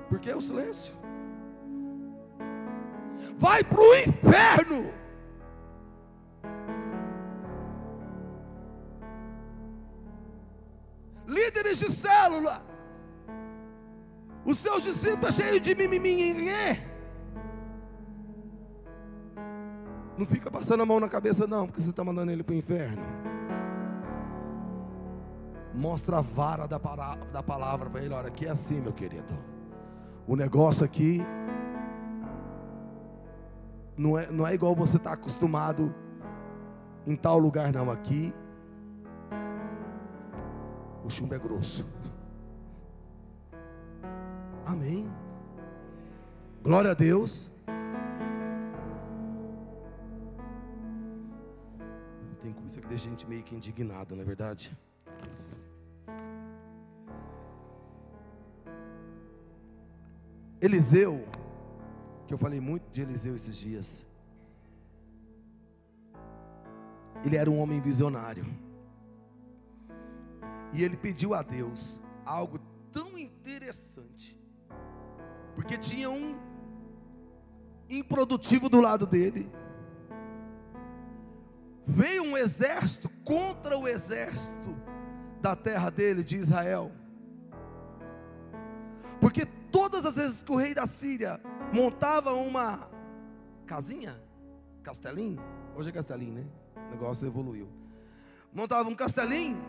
Por 0.08 0.18
que 0.18 0.32
o 0.32 0.40
silêncio? 0.40 0.94
Vai 3.36 3.64
para 3.64 3.80
o 3.80 3.94
inferno. 3.96 5.03
Célula, 12.24 12.62
os 14.44 14.58
seus 14.58 14.82
discípulos 14.82 15.34
cheios 15.34 15.60
de 15.60 15.74
mimimi. 15.74 16.34
Não 20.16 20.26
fica 20.26 20.50
passando 20.50 20.82
a 20.82 20.86
mão 20.86 21.00
na 21.00 21.08
cabeça, 21.08 21.46
não, 21.46 21.66
porque 21.66 21.82
você 21.82 21.90
está 21.90 22.04
mandando 22.04 22.30
ele 22.30 22.42
para 22.42 22.54
o 22.54 22.56
inferno. 22.56 23.02
Mostra 25.74 26.18
a 26.18 26.20
vara 26.20 26.68
da, 26.68 26.78
da 27.32 27.42
palavra 27.42 27.90
para 27.90 28.00
ele. 28.00 28.14
Olha, 28.14 28.28
aqui 28.28 28.46
é 28.46 28.50
assim, 28.50 28.80
meu 28.80 28.92
querido. 28.92 29.34
O 30.26 30.36
negócio 30.36 30.84
aqui 30.84 31.20
não 33.96 34.16
é, 34.16 34.30
não 34.30 34.46
é 34.46 34.54
igual 34.54 34.74
você 34.74 34.96
está 34.96 35.12
acostumado 35.12 35.92
em 37.06 37.16
tal 37.16 37.38
lugar, 37.38 37.72
não. 37.72 37.90
Aqui 37.90 38.32
o 41.04 41.10
chumbo 41.10 41.34
é 41.34 41.38
grosso. 41.38 41.84
Amém. 44.66 45.10
Glória 46.62 46.92
a 46.92 46.94
Deus. 46.94 47.50
Tem 52.42 52.52
coisa 52.52 52.80
que 52.80 52.88
deixa 52.88 53.06
a 53.06 53.10
gente 53.10 53.26
meio 53.26 53.42
que 53.42 53.54
indignado, 53.54 54.14
não 54.14 54.22
é 54.22 54.24
verdade? 54.24 54.76
Eliseu, 60.60 61.26
que 62.26 62.32
eu 62.32 62.38
falei 62.38 62.58
muito 62.58 62.90
de 62.90 63.02
Eliseu 63.02 63.34
esses 63.36 63.54
dias. 63.54 64.06
Ele 67.22 67.36
era 67.36 67.50
um 67.50 67.58
homem 67.58 67.82
visionário. 67.82 68.46
E 70.72 70.82
ele 70.82 70.96
pediu 70.96 71.34
a 71.34 71.42
Deus 71.42 72.00
algo 72.24 72.58
tão 72.90 73.18
interessante, 73.18 74.38
porque 75.54 75.78
tinha 75.78 76.10
um 76.10 76.38
improdutivo 77.88 78.68
do 78.68 78.80
lado 78.80 79.06
dele, 79.06 79.50
veio 81.84 82.22
um 82.24 82.36
exército 82.36 83.08
contra 83.24 83.78
o 83.78 83.86
exército 83.86 84.74
da 85.40 85.54
terra 85.54 85.90
dele, 85.90 86.24
de 86.24 86.36
Israel. 86.36 86.90
Porque 89.20 89.46
todas 89.70 90.04
as 90.04 90.16
vezes 90.16 90.42
que 90.42 90.52
o 90.52 90.56
rei 90.56 90.74
da 90.74 90.86
Síria 90.86 91.40
montava 91.72 92.32
uma 92.32 92.88
casinha, 93.66 94.20
castelinho, 94.82 95.42
hoje 95.74 95.90
é 95.90 95.92
castelinho, 95.92 96.34
né? 96.34 96.46
O 96.76 96.90
negócio 96.90 97.26
evoluiu. 97.26 97.68
Montava 98.52 98.88
um 98.88 98.94
castelinho 98.94 99.62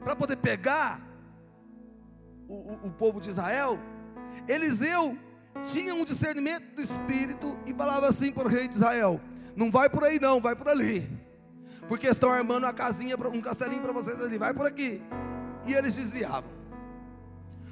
para 0.00 0.14
poder 0.16 0.36
pegar 0.36 1.00
o, 2.48 2.54
o, 2.54 2.86
o 2.88 2.92
povo 2.92 3.20
de 3.20 3.28
Israel. 3.28 3.78
Eliseu 4.48 5.16
tinha 5.64 5.94
um 5.94 6.04
discernimento 6.04 6.74
do 6.74 6.80
espírito 6.80 7.58
e 7.66 7.74
falava 7.74 8.08
assim 8.08 8.32
para 8.32 8.44
o 8.44 8.48
rei 8.48 8.68
de 8.68 8.76
Israel: 8.76 9.20
Não 9.56 9.70
vai 9.70 9.88
por 9.88 10.04
aí, 10.04 10.18
não, 10.18 10.40
vai 10.40 10.54
por 10.56 10.68
ali. 10.68 11.08
Porque 11.88 12.06
estão 12.06 12.30
armando 12.30 12.64
uma 12.64 12.72
casinha, 12.72 13.16
um 13.16 13.40
castelinho 13.40 13.82
para 13.82 13.92
vocês 13.92 14.20
ali, 14.20 14.38
vai 14.38 14.54
por 14.54 14.66
aqui. 14.66 15.02
E 15.66 15.74
eles 15.74 15.96
desviavam. 15.96 16.50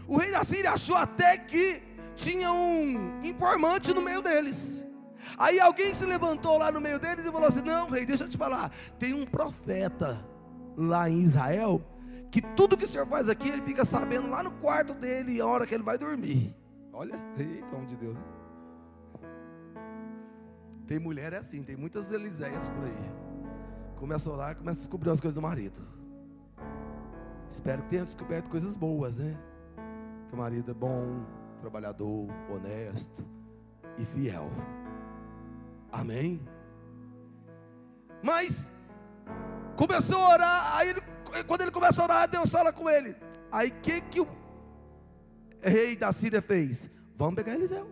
O 0.07 0.17
rei 0.17 0.33
da 0.33 0.43
Síria 0.43 0.73
achou 0.73 0.97
até 0.97 1.37
que 1.37 1.83
tinha 2.17 2.53
um 2.53 3.21
informante 3.23 3.95
no 3.95 4.03
meio 4.03 4.21
deles. 4.21 4.85
Aí 5.37 5.61
alguém 5.61 5.95
se 5.95 6.05
levantou 6.05 6.59
lá 6.59 6.73
no 6.73 6.81
meio 6.81 6.99
deles 6.99 7.25
e 7.25 7.31
falou 7.31 7.49
assim: 7.49 7.63
Não, 7.63 7.89
rei, 7.89 8.05
deixa 8.05 8.25
eu 8.25 8.29
te 8.29 8.37
falar. 8.37 8.73
Tem 8.99 9.15
um 9.15 9.25
profeta 9.25 10.19
lá 10.77 11.09
em 11.09 11.21
Israel 11.21 11.85
que 12.31 12.43
tudo 12.43 12.77
que 12.77 12.85
o 12.85 12.89
senhor 12.89 13.07
faz 13.07 13.29
aqui, 13.29 13.49
ele 13.49 13.63
fica 13.63 13.85
sabendo 13.85 14.29
lá 14.29 14.43
no 14.43 14.53
quarto 14.53 14.95
dele, 14.95 15.41
a 15.41 15.47
hora 15.47 15.67
que 15.67 15.75
ele 15.75 15.83
vai 15.83 15.97
dormir. 15.97 16.55
Olha, 16.93 17.15
eita, 17.39 17.77
homem 17.77 17.87
de 17.87 17.97
Deus. 17.97 18.19
Tem 20.87 20.99
mulher 20.99 21.33
é 21.35 21.39
assim, 21.39 21.63
tem 21.63 21.77
muitas 21.77 22.11
Eliséias 22.11 22.69
por 22.69 22.85
aí. 22.85 23.13
Começa 23.97 24.31
a 24.31 24.33
orar, 24.33 24.57
começa 24.57 24.79
a 24.79 24.83
descobrir 24.83 25.11
as 25.11 25.21
coisas 25.21 25.35
do 25.35 25.43
marido. 25.43 25.81
Espero 27.51 27.83
que 27.83 27.91
tenha 27.91 28.05
descoberto 28.05 28.49
coisas 28.49 28.75
boas, 28.75 29.17
né? 29.17 29.37
Que 30.29 30.35
o 30.35 30.39
marido 30.39 30.71
é 30.71 30.75
bom, 30.75 31.25
trabalhador, 31.61 32.29
honesto 32.51 33.25
e 33.99 34.05
fiel. 34.05 34.51
Amém? 35.91 36.41
Mas 38.23 38.71
começou 39.77 40.19
a 40.19 40.29
orar, 40.35 40.77
aí 40.77 40.91
ele, 40.91 41.01
quando 41.47 41.63
ele 41.63 41.71
começa 41.71 42.01
a 42.01 42.05
orar, 42.05 42.29
Deus 42.29 42.51
fala 42.51 42.73
com 42.73 42.89
ele. 42.89 43.17
Aí 43.51 43.69
o 43.69 43.75
que 43.81 44.01
que 44.01 44.21
o 44.21 44.29
rei 45.61 45.97
da 45.97 46.13
Síria 46.13 46.43
fez? 46.43 46.91
Vamos 47.17 47.35
pegar 47.35 47.55
Eliseu. 47.55 47.91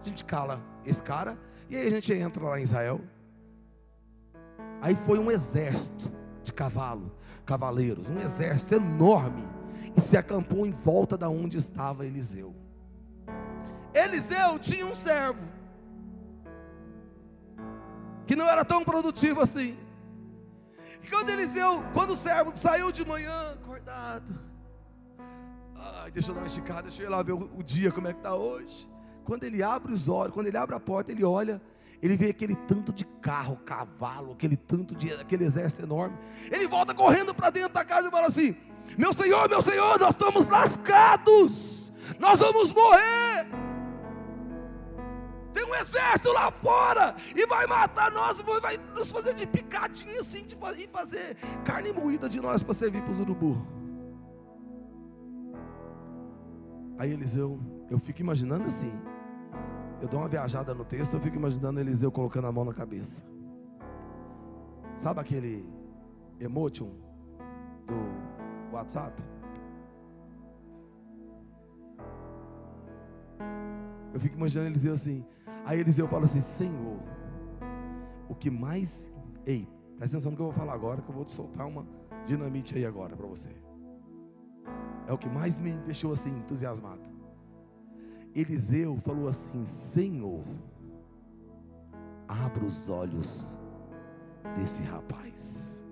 A 0.00 0.08
gente 0.08 0.24
cala 0.24 0.60
esse 0.84 1.02
cara 1.02 1.38
e 1.68 1.76
aí 1.76 1.86
a 1.86 1.90
gente 1.90 2.12
entra 2.12 2.44
lá 2.44 2.58
em 2.58 2.62
Israel. 2.62 3.00
Aí 4.80 4.94
foi 4.94 5.18
um 5.18 5.30
exército 5.30 6.10
de 6.42 6.52
cavalo, 6.52 7.12
cavaleiros, 7.44 8.08
um 8.08 8.20
exército 8.20 8.74
enorme 8.74 9.46
e 9.96 10.00
se 10.00 10.16
acampou 10.16 10.66
em 10.66 10.72
volta 10.72 11.16
da 11.16 11.28
onde 11.28 11.56
estava 11.56 12.06
Eliseu. 12.06 12.54
Eliseu 13.92 14.58
tinha 14.58 14.86
um 14.86 14.94
servo 14.94 15.48
que 18.26 18.36
não 18.36 18.46
era 18.46 18.64
tão 18.64 18.84
produtivo 18.84 19.40
assim. 19.40 19.76
E 21.02 21.08
quando 21.08 21.30
Eliseu, 21.30 21.84
quando 21.92 22.10
o 22.10 22.16
servo 22.16 22.52
saiu 22.54 22.90
de 22.92 23.04
manhã, 23.06 23.52
acordado, 23.52 24.38
ai, 25.76 26.10
deixa 26.10 26.30
eu 26.30 26.34
dar 26.34 26.40
uma 26.40 26.46
esticada, 26.46 26.82
deixa 26.82 27.02
eu 27.02 27.06
ir 27.06 27.10
lá 27.10 27.22
ver 27.22 27.32
o, 27.32 27.50
o 27.56 27.62
dia 27.62 27.90
como 27.90 28.08
é 28.08 28.12
que 28.12 28.18
está 28.18 28.34
hoje. 28.34 28.88
Quando 29.24 29.44
ele 29.44 29.62
abre 29.62 29.92
os 29.92 30.08
olhos, 30.08 30.32
quando 30.32 30.46
ele 30.46 30.56
abre 30.56 30.74
a 30.74 30.80
porta, 30.80 31.12
ele 31.12 31.24
olha, 31.24 31.60
ele 32.02 32.16
vê 32.16 32.30
aquele 32.30 32.54
tanto 32.54 32.92
de 32.92 33.04
carro, 33.04 33.56
cavalo, 33.56 34.32
aquele 34.32 34.56
tanto 34.56 34.94
de 34.94 35.12
aquele 35.12 35.44
exército 35.44 35.82
enorme. 35.82 36.16
Ele 36.50 36.66
volta 36.66 36.94
correndo 36.94 37.34
para 37.34 37.50
dentro 37.50 37.74
da 37.74 37.84
casa 37.84 38.08
e 38.08 38.10
fala 38.10 38.26
assim: 38.26 38.56
Meu 38.96 39.12
senhor, 39.12 39.48
meu 39.48 39.60
senhor, 39.60 39.98
nós 39.98 40.10
estamos 40.10 40.48
lascados, 40.48 41.92
nós 42.18 42.38
vamos 42.38 42.72
morrer. 42.72 43.67
Tem 45.58 45.66
um 45.66 45.74
exército 45.74 46.32
lá 46.32 46.52
fora 46.52 47.16
e 47.34 47.44
vai 47.44 47.66
matar 47.66 48.12
nós, 48.12 48.40
vai 48.62 48.78
nos 48.96 49.10
fazer 49.10 49.34
de 49.34 49.44
picadinho 49.44 50.20
assim, 50.20 50.44
de 50.46 50.56
fazer 50.86 51.36
carne 51.64 51.92
moída 51.92 52.28
de 52.28 52.40
nós 52.40 52.62
para 52.62 52.74
servir 52.74 53.02
para 53.02 53.10
os 53.10 53.18
urubu. 53.18 53.60
Aí 56.96 57.10
Eliseu, 57.12 57.58
eu 57.90 57.98
fico 57.98 58.20
imaginando 58.20 58.66
assim. 58.66 58.92
Eu 60.00 60.06
dou 60.06 60.20
uma 60.20 60.28
viajada 60.28 60.72
no 60.72 60.84
texto, 60.84 61.14
eu 61.14 61.20
fico 61.20 61.34
imaginando 61.34 61.80
Eliseu 61.80 62.12
colocando 62.12 62.46
a 62.46 62.52
mão 62.52 62.64
na 62.64 62.72
cabeça. 62.72 63.24
Sabe 64.96 65.18
aquele 65.18 65.68
emotion 66.38 66.92
do 67.84 68.76
WhatsApp? 68.76 69.20
Eu 74.14 74.20
fico 74.20 74.36
imaginando 74.36 74.70
Eliseu 74.70 74.92
assim. 74.92 75.26
Aí 75.68 75.80
Eliseu 75.80 76.08
fala 76.08 76.24
assim: 76.24 76.40
Senhor, 76.40 76.98
o 78.26 78.34
que 78.34 78.50
mais. 78.50 79.12
Ei, 79.44 79.68
presta 79.98 80.16
atenção 80.16 80.30
no 80.30 80.36
que 80.36 80.42
eu 80.42 80.46
vou 80.46 80.54
falar 80.54 80.72
agora, 80.72 81.02
que 81.02 81.10
eu 81.10 81.14
vou 81.14 81.26
te 81.26 81.34
soltar 81.34 81.66
uma 81.66 81.86
dinamite 82.24 82.74
aí 82.74 82.86
agora 82.86 83.14
para 83.14 83.26
você. 83.26 83.50
É 85.06 85.12
o 85.12 85.18
que 85.18 85.28
mais 85.28 85.60
me 85.60 85.72
deixou 85.72 86.10
assim 86.10 86.30
entusiasmado. 86.30 87.02
Eliseu 88.34 88.96
falou 89.02 89.28
assim: 89.28 89.62
Senhor, 89.66 90.42
abra 92.26 92.64
os 92.64 92.88
olhos 92.88 93.58
desse 94.56 94.82
rapaz. 94.84 95.84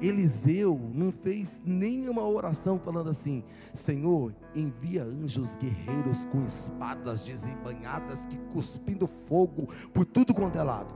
Eliseu 0.00 0.78
não 0.92 1.10
fez 1.10 1.58
nenhuma 1.64 2.22
oração 2.22 2.78
falando 2.78 3.10
assim: 3.10 3.42
Senhor, 3.72 4.34
envia 4.54 5.04
anjos 5.04 5.56
guerreiros 5.56 6.24
com 6.26 6.44
espadas 6.44 7.24
desembanhadas 7.24 8.26
que 8.26 8.36
cuspindo 8.52 9.06
fogo 9.06 9.68
por 9.92 10.04
tudo 10.04 10.34
quanto 10.34 10.58
é 10.58 10.62
lado. 10.62 10.94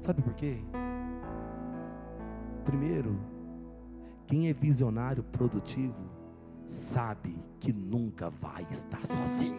Sabe 0.00 0.22
por 0.22 0.34
quê? 0.34 0.58
Primeiro, 2.64 3.20
quem 4.26 4.48
é 4.48 4.52
visionário 4.52 5.22
produtivo 5.22 6.10
sabe 6.66 7.34
que 7.58 7.72
nunca 7.72 8.30
vai 8.30 8.66
estar 8.70 9.04
sozinho. 9.04 9.58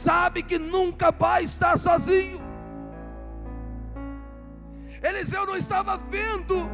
Sabe 0.00 0.42
que 0.42 0.58
nunca 0.58 1.10
vai 1.10 1.44
estar 1.44 1.78
sozinho. 1.78 2.40
Eliseu 5.02 5.46
não 5.46 5.56
estava 5.56 5.96
vendo 5.96 6.68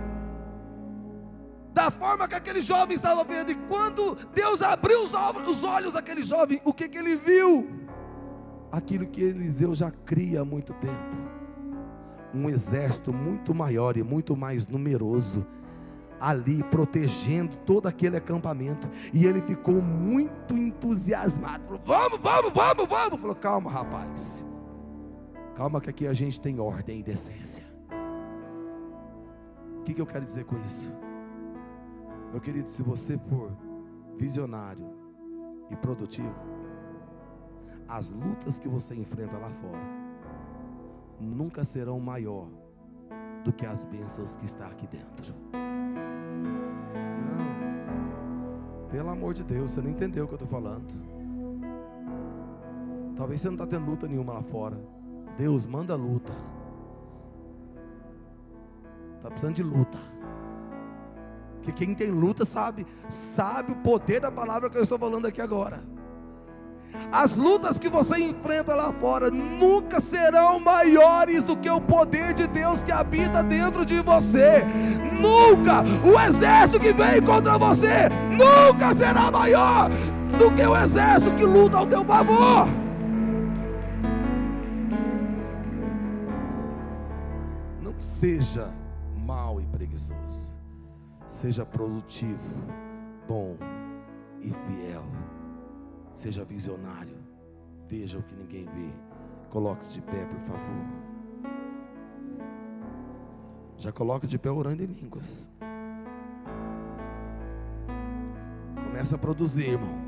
da 1.73 1.91
forma 1.91 2.27
que 2.27 2.35
aquele 2.35 2.63
jovem 2.63 2.95
estava 2.95 3.23
vendo, 3.23 3.51
e 3.51 3.55
quando 3.69 4.17
Deus 4.35 4.63
abriu 4.63 5.03
os 5.03 5.63
olhos 5.63 5.93
daquele 5.93 6.23
jovem, 6.23 6.61
o 6.65 6.73
que, 6.73 6.89
que 6.89 6.99
ele 6.99 7.17
viu? 7.17 7.69
Aquilo 8.73 9.07
que 9.07 9.23
Eliseu 9.23 9.75
já 9.75 9.91
cria 9.91 10.41
há 10.41 10.45
muito 10.45 10.73
tempo: 10.75 11.17
um 12.33 12.49
exército 12.49 13.13
muito 13.13 13.55
maior 13.55 13.97
e 13.97 14.03
muito 14.03 14.37
mais 14.37 14.67
numeroso 14.67 15.47
ali 16.21 16.63
protegendo 16.65 17.57
todo 17.59 17.87
aquele 17.87 18.17
acampamento. 18.17 18.91
E 19.13 19.27
ele 19.27 19.41
ficou 19.43 19.81
muito 19.81 20.57
entusiasmado. 20.57 21.65
Falou: 21.65 21.81
Vamos, 21.85 22.21
vamos, 22.21 22.53
vamos, 22.53 22.89
vamos. 22.89 23.21
Falou: 23.21 23.37
Calma, 23.37 23.71
rapaz. 23.71 24.45
Calma, 25.55 25.81
que 25.81 25.91
aqui 25.91 26.07
a 26.07 26.13
gente 26.13 26.41
tem 26.41 26.61
ordem 26.61 27.01
e 27.01 27.03
decência. 27.03 27.65
O 29.79 29.83
que, 29.83 29.95
que 29.95 30.01
eu 30.01 30.07
quero 30.07 30.25
dizer 30.25 30.45
com 30.45 30.57
isso? 30.65 30.93
Meu 32.31 32.41
querido, 32.41 32.71
se 32.71 32.83
você 32.83 33.17
for 33.17 33.57
visionário 34.19 34.91
e 35.71 35.77
produtivo, 35.77 36.35
as 37.89 38.11
lutas 38.11 38.59
que 38.59 38.69
você 38.69 38.95
enfrenta 38.95 39.39
lá 39.39 39.51
fora 39.51 40.07
nunca 41.21 41.65
serão 41.65 41.99
maior 41.99 42.49
do 43.45 43.53
que 43.53 43.65
as 43.65 43.85
bênçãos 43.85 44.37
que 44.37 44.45
está 44.45 44.67
aqui 44.67 44.87
dentro. 44.87 45.35
Pelo 48.91 49.11
amor 49.11 49.35
de 49.35 49.43
Deus, 49.43 49.73
você 49.73 49.81
não 49.81 49.91
entendeu 49.91 50.25
o 50.25 50.29
que 50.29 50.35
eu 50.35 50.37
estou 50.37 50.49
falando. 50.49 50.87
Talvez 53.17 53.41
você 53.41 53.49
não 53.49 53.55
está 53.55 53.67
tendo 53.67 53.87
luta 53.87 54.07
nenhuma 54.07 54.35
lá 54.35 54.43
fora. 54.43 54.79
Deus 55.37 55.67
manda 55.67 55.97
luta. 55.97 56.33
Está 59.17 59.31
precisando 59.31 59.55
de 59.55 59.63
luta. 59.63 59.99
Porque 61.57 61.73
quem 61.73 61.95
tem 61.95 62.11
luta 62.11 62.45
sabe, 62.45 62.87
sabe 63.09 63.73
o 63.73 63.77
poder 63.77 64.21
da 64.21 64.31
palavra 64.31 64.71
que 64.71 64.79
eu 64.79 64.83
estou 64.83 64.99
falando 64.99 65.27
aqui 65.27 65.41
agora. 65.41 65.83
As 67.13 67.37
lutas 67.37 67.79
que 67.79 67.89
você 67.89 68.19
enfrenta 68.19 68.75
lá 68.75 68.93
fora 68.93 69.31
nunca 69.31 70.01
serão 70.01 70.59
maiores 70.59 71.45
do 71.45 71.57
que 71.57 71.71
o 71.71 71.81
poder 71.81 72.35
de 72.35 72.47
Deus 72.47 72.83
que 72.83 72.93
habita 72.93 73.43
dentro 73.43 73.87
de 73.87 74.01
você. 74.01 74.65
Nunca 75.13 75.83
o 76.05 76.21
exército 76.21 76.81
que 76.81 76.93
vem 76.93 77.23
contra 77.23 77.57
você 77.57 78.09
nunca 78.31 78.95
será 78.95 79.31
maior 79.31 79.89
do 80.39 80.53
que 80.55 80.63
o 80.63 80.77
exército 80.77 81.35
que 81.35 81.45
luta 81.45 81.79
ao 81.79 81.87
teu 81.87 82.05
favor. 82.05 82.69
Não 87.83 87.95
seja 87.99 88.69
mau 89.17 89.61
e 89.61 89.67
preguiçoso. 89.67 90.55
Seja 91.27 91.65
produtivo, 91.65 92.39
bom 93.29 93.57
e 94.41 94.51
fiel. 94.51 95.05
Seja 96.17 96.45
visionário. 96.45 97.19
Veja 97.87 98.19
o 98.19 98.23
que 98.23 98.35
ninguém 98.35 98.65
vê. 98.65 98.91
Coloque-se 99.51 99.93
de 99.93 100.03
pé, 100.03 100.25
por 100.25 100.41
favor. 100.41 101.07
Já 103.77 103.93
coloque 103.93 104.27
de 104.27 104.39
pé 104.39 104.51
orando 104.51 104.83
em 104.83 104.87
línguas. 104.87 105.51
Começa 108.83 109.15
a 109.15 109.19
produzir, 109.19 109.69
irmão. 109.73 110.07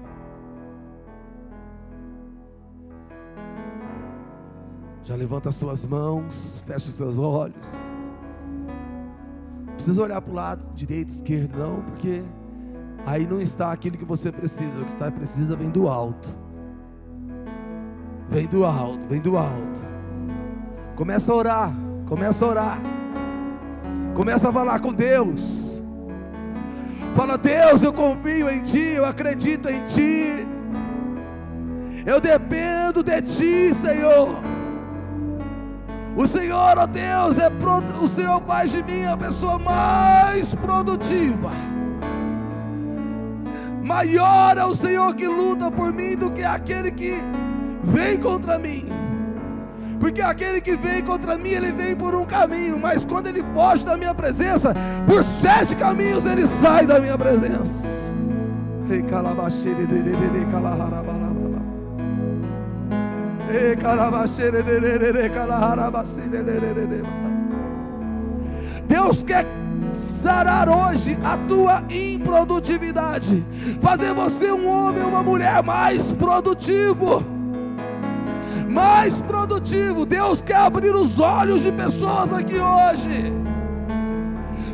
Já 5.05 5.15
levanta 5.15 5.51
suas 5.51 5.85
mãos, 5.85 6.63
fecha 6.67 6.89
os 6.89 6.95
seus 6.95 7.19
olhos. 7.19 7.67
Não 9.67 9.75
precisa 9.75 10.03
olhar 10.03 10.21
para 10.21 10.31
o 10.31 10.35
lado 10.35 10.75
direito, 10.75 11.11
esquerdo, 11.11 11.59
não, 11.59 11.83
porque 11.83 12.23
aí 13.07 13.27
não 13.27 13.41
está 13.41 13.73
aquilo 13.73 13.97
que 13.97 14.05
você 14.05 14.31
precisa. 14.31 14.81
O 14.81 14.85
que 14.85 14.91
está 14.91 15.11
precisa 15.11 15.57
vem 15.57 15.71
do 15.71 15.89
alto. 15.89 16.37
Vem 18.29 18.47
do 18.47 18.65
alto, 18.65 19.09
vem 19.09 19.21
do 19.21 19.37
alto. 19.39 19.81
Começa 20.95 21.33
a 21.33 21.35
orar, 21.35 21.73
começa 22.07 22.45
a 22.45 22.49
orar. 22.49 22.81
Começa 24.15 24.51
a 24.51 24.53
falar 24.53 24.81
com 24.81 24.93
Deus. 24.93 25.83
Fala, 27.15 27.39
Deus, 27.39 27.83
eu 27.83 27.93
confio 27.93 28.49
em 28.51 28.63
Ti, 28.63 28.81
eu 28.81 29.05
acredito 29.05 29.69
em 29.69 29.85
Ti. 29.87 30.47
Eu 32.05 32.21
dependo 32.21 33.03
de 33.03 33.23
Ti, 33.23 33.75
Senhor. 33.75 34.37
O 36.17 36.27
Senhor, 36.27 36.79
ó 36.79 36.87
Deus, 36.87 37.39
é 37.39 37.49
pro... 37.49 37.77
o 38.03 38.09
Senhor 38.09 38.43
faz 38.43 38.73
de 38.73 38.83
mim 38.83 39.05
a 39.05 39.17
pessoa 39.17 39.59
mais 39.59 40.53
produtiva. 40.57 41.51
Maior 43.89 44.59
é 44.59 44.65
o 44.67 44.75
Senhor 44.75 45.15
que 45.15 45.27
luta 45.27 45.71
por 45.71 45.95
mim 45.95 46.15
do 46.15 46.31
que 46.31 46.45
aquele 46.45 46.91
que 46.91 47.15
vem 47.83 48.19
contra 48.19 48.59
mim. 48.59 48.87
Porque 49.99 50.21
aquele 50.21 50.61
que 50.61 50.77
vem 50.77 51.03
contra 51.03 51.39
mim, 51.39 51.49
ele 51.49 51.73
vem 51.73 51.97
por 51.97 52.15
um 52.15 52.27
caminho, 52.27 52.79
mas 52.79 53.07
quando 53.07 53.29
ele 53.29 53.43
foge 53.55 53.87
da 53.87 53.97
minha 53.97 54.15
presença, 54.15 54.75
por 55.07 55.25
sete 55.25 55.75
caminhos 55.75 56.27
ele 56.27 56.47
sai 56.47 56.87
da 56.87 57.01
minha 57.01 57.17
presença. 57.17 58.13
Deus 68.87 69.25
quer 69.25 69.47
sarar 70.19 70.69
hoje 70.69 71.17
a 71.23 71.37
tua 71.37 71.83
improdutividade, 71.89 73.45
fazer 73.81 74.13
você 74.13 74.51
um 74.51 74.69
homem 74.69 75.03
ou 75.03 75.09
uma 75.09 75.23
mulher 75.23 75.63
mais 75.63 76.13
produtivo. 76.13 77.23
Mais 78.69 79.23
produtivo. 79.23 80.05
Deus 80.05 80.43
quer 80.43 80.57
abrir 80.57 80.95
os 80.95 81.19
olhos 81.19 81.63
de 81.63 81.73
pessoas 81.73 82.33
aqui 82.33 82.57
hoje, 82.57 83.33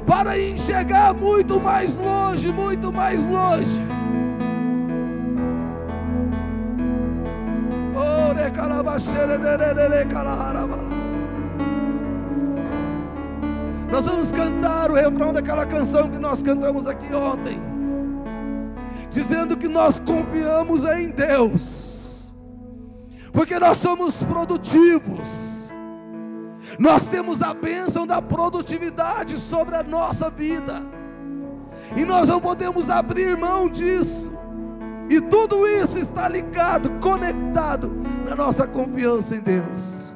para 0.07 0.39
enxergar 0.39 1.15
muito 1.15 1.61
mais 1.61 1.97
longe, 1.97 2.51
muito 2.51 2.93
mais 2.93 3.25
longe. 3.25 3.83
Nós 13.95 14.07
vamos 14.07 14.33
cantar 14.33 14.91
o 14.91 14.95
refrão 14.95 15.33
daquela 15.33 15.65
canção 15.65 16.11
que 16.11 16.19
nós 16.19 16.43
cantamos 16.43 16.89
aqui 16.89 17.15
ontem, 17.15 17.63
dizendo 19.09 19.57
que 19.57 19.69
nós 19.69 20.01
confiamos 20.01 20.83
em 20.83 21.11
Deus, 21.11 22.35
porque 23.33 23.57
nós 23.57 23.77
somos 23.77 24.21
produtivos, 24.25 25.71
nós 26.77 27.07
temos 27.07 27.41
a 27.41 27.55
bênção 27.55 28.05
da 28.05 28.21
produtividade 28.21 29.39
sobre 29.39 29.77
a 29.77 29.85
nossa 29.85 30.29
vida, 30.29 30.83
e 31.95 32.05
nós 32.05 32.27
não 32.27 32.41
podemos 32.41 32.91
abrir 32.91 33.39
mão 33.39 33.69
disso. 33.69 34.33
E 35.09 35.21
tudo 35.21 35.69
isso 35.69 36.01
está 36.01 36.27
ligado, 36.27 36.91
conectado 36.99 37.93
na 38.29 38.35
nossa 38.35 38.67
confiança 38.67 39.37
em 39.37 39.41
Deus. 39.41 40.13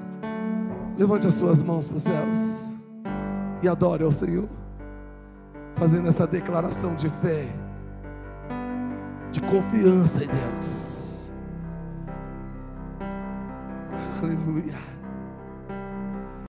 Levante 0.97 1.29
as 1.29 1.35
suas 1.35 1.63
mãos 1.63 1.87
para 1.87 1.97
os 1.99 2.03
céus 2.03 2.68
e 3.63 3.69
adore 3.69 4.05
ao 4.05 4.13
Senhor, 4.13 4.49
fazendo 5.75 6.09
essa 6.09 6.27
declaração 6.27 6.95
de 6.95 7.09
fé, 7.09 7.47
de 9.31 9.41
confiança 9.41 10.25
em 10.25 10.29
Deus. 10.29 11.33
Aleluia. 14.23 14.88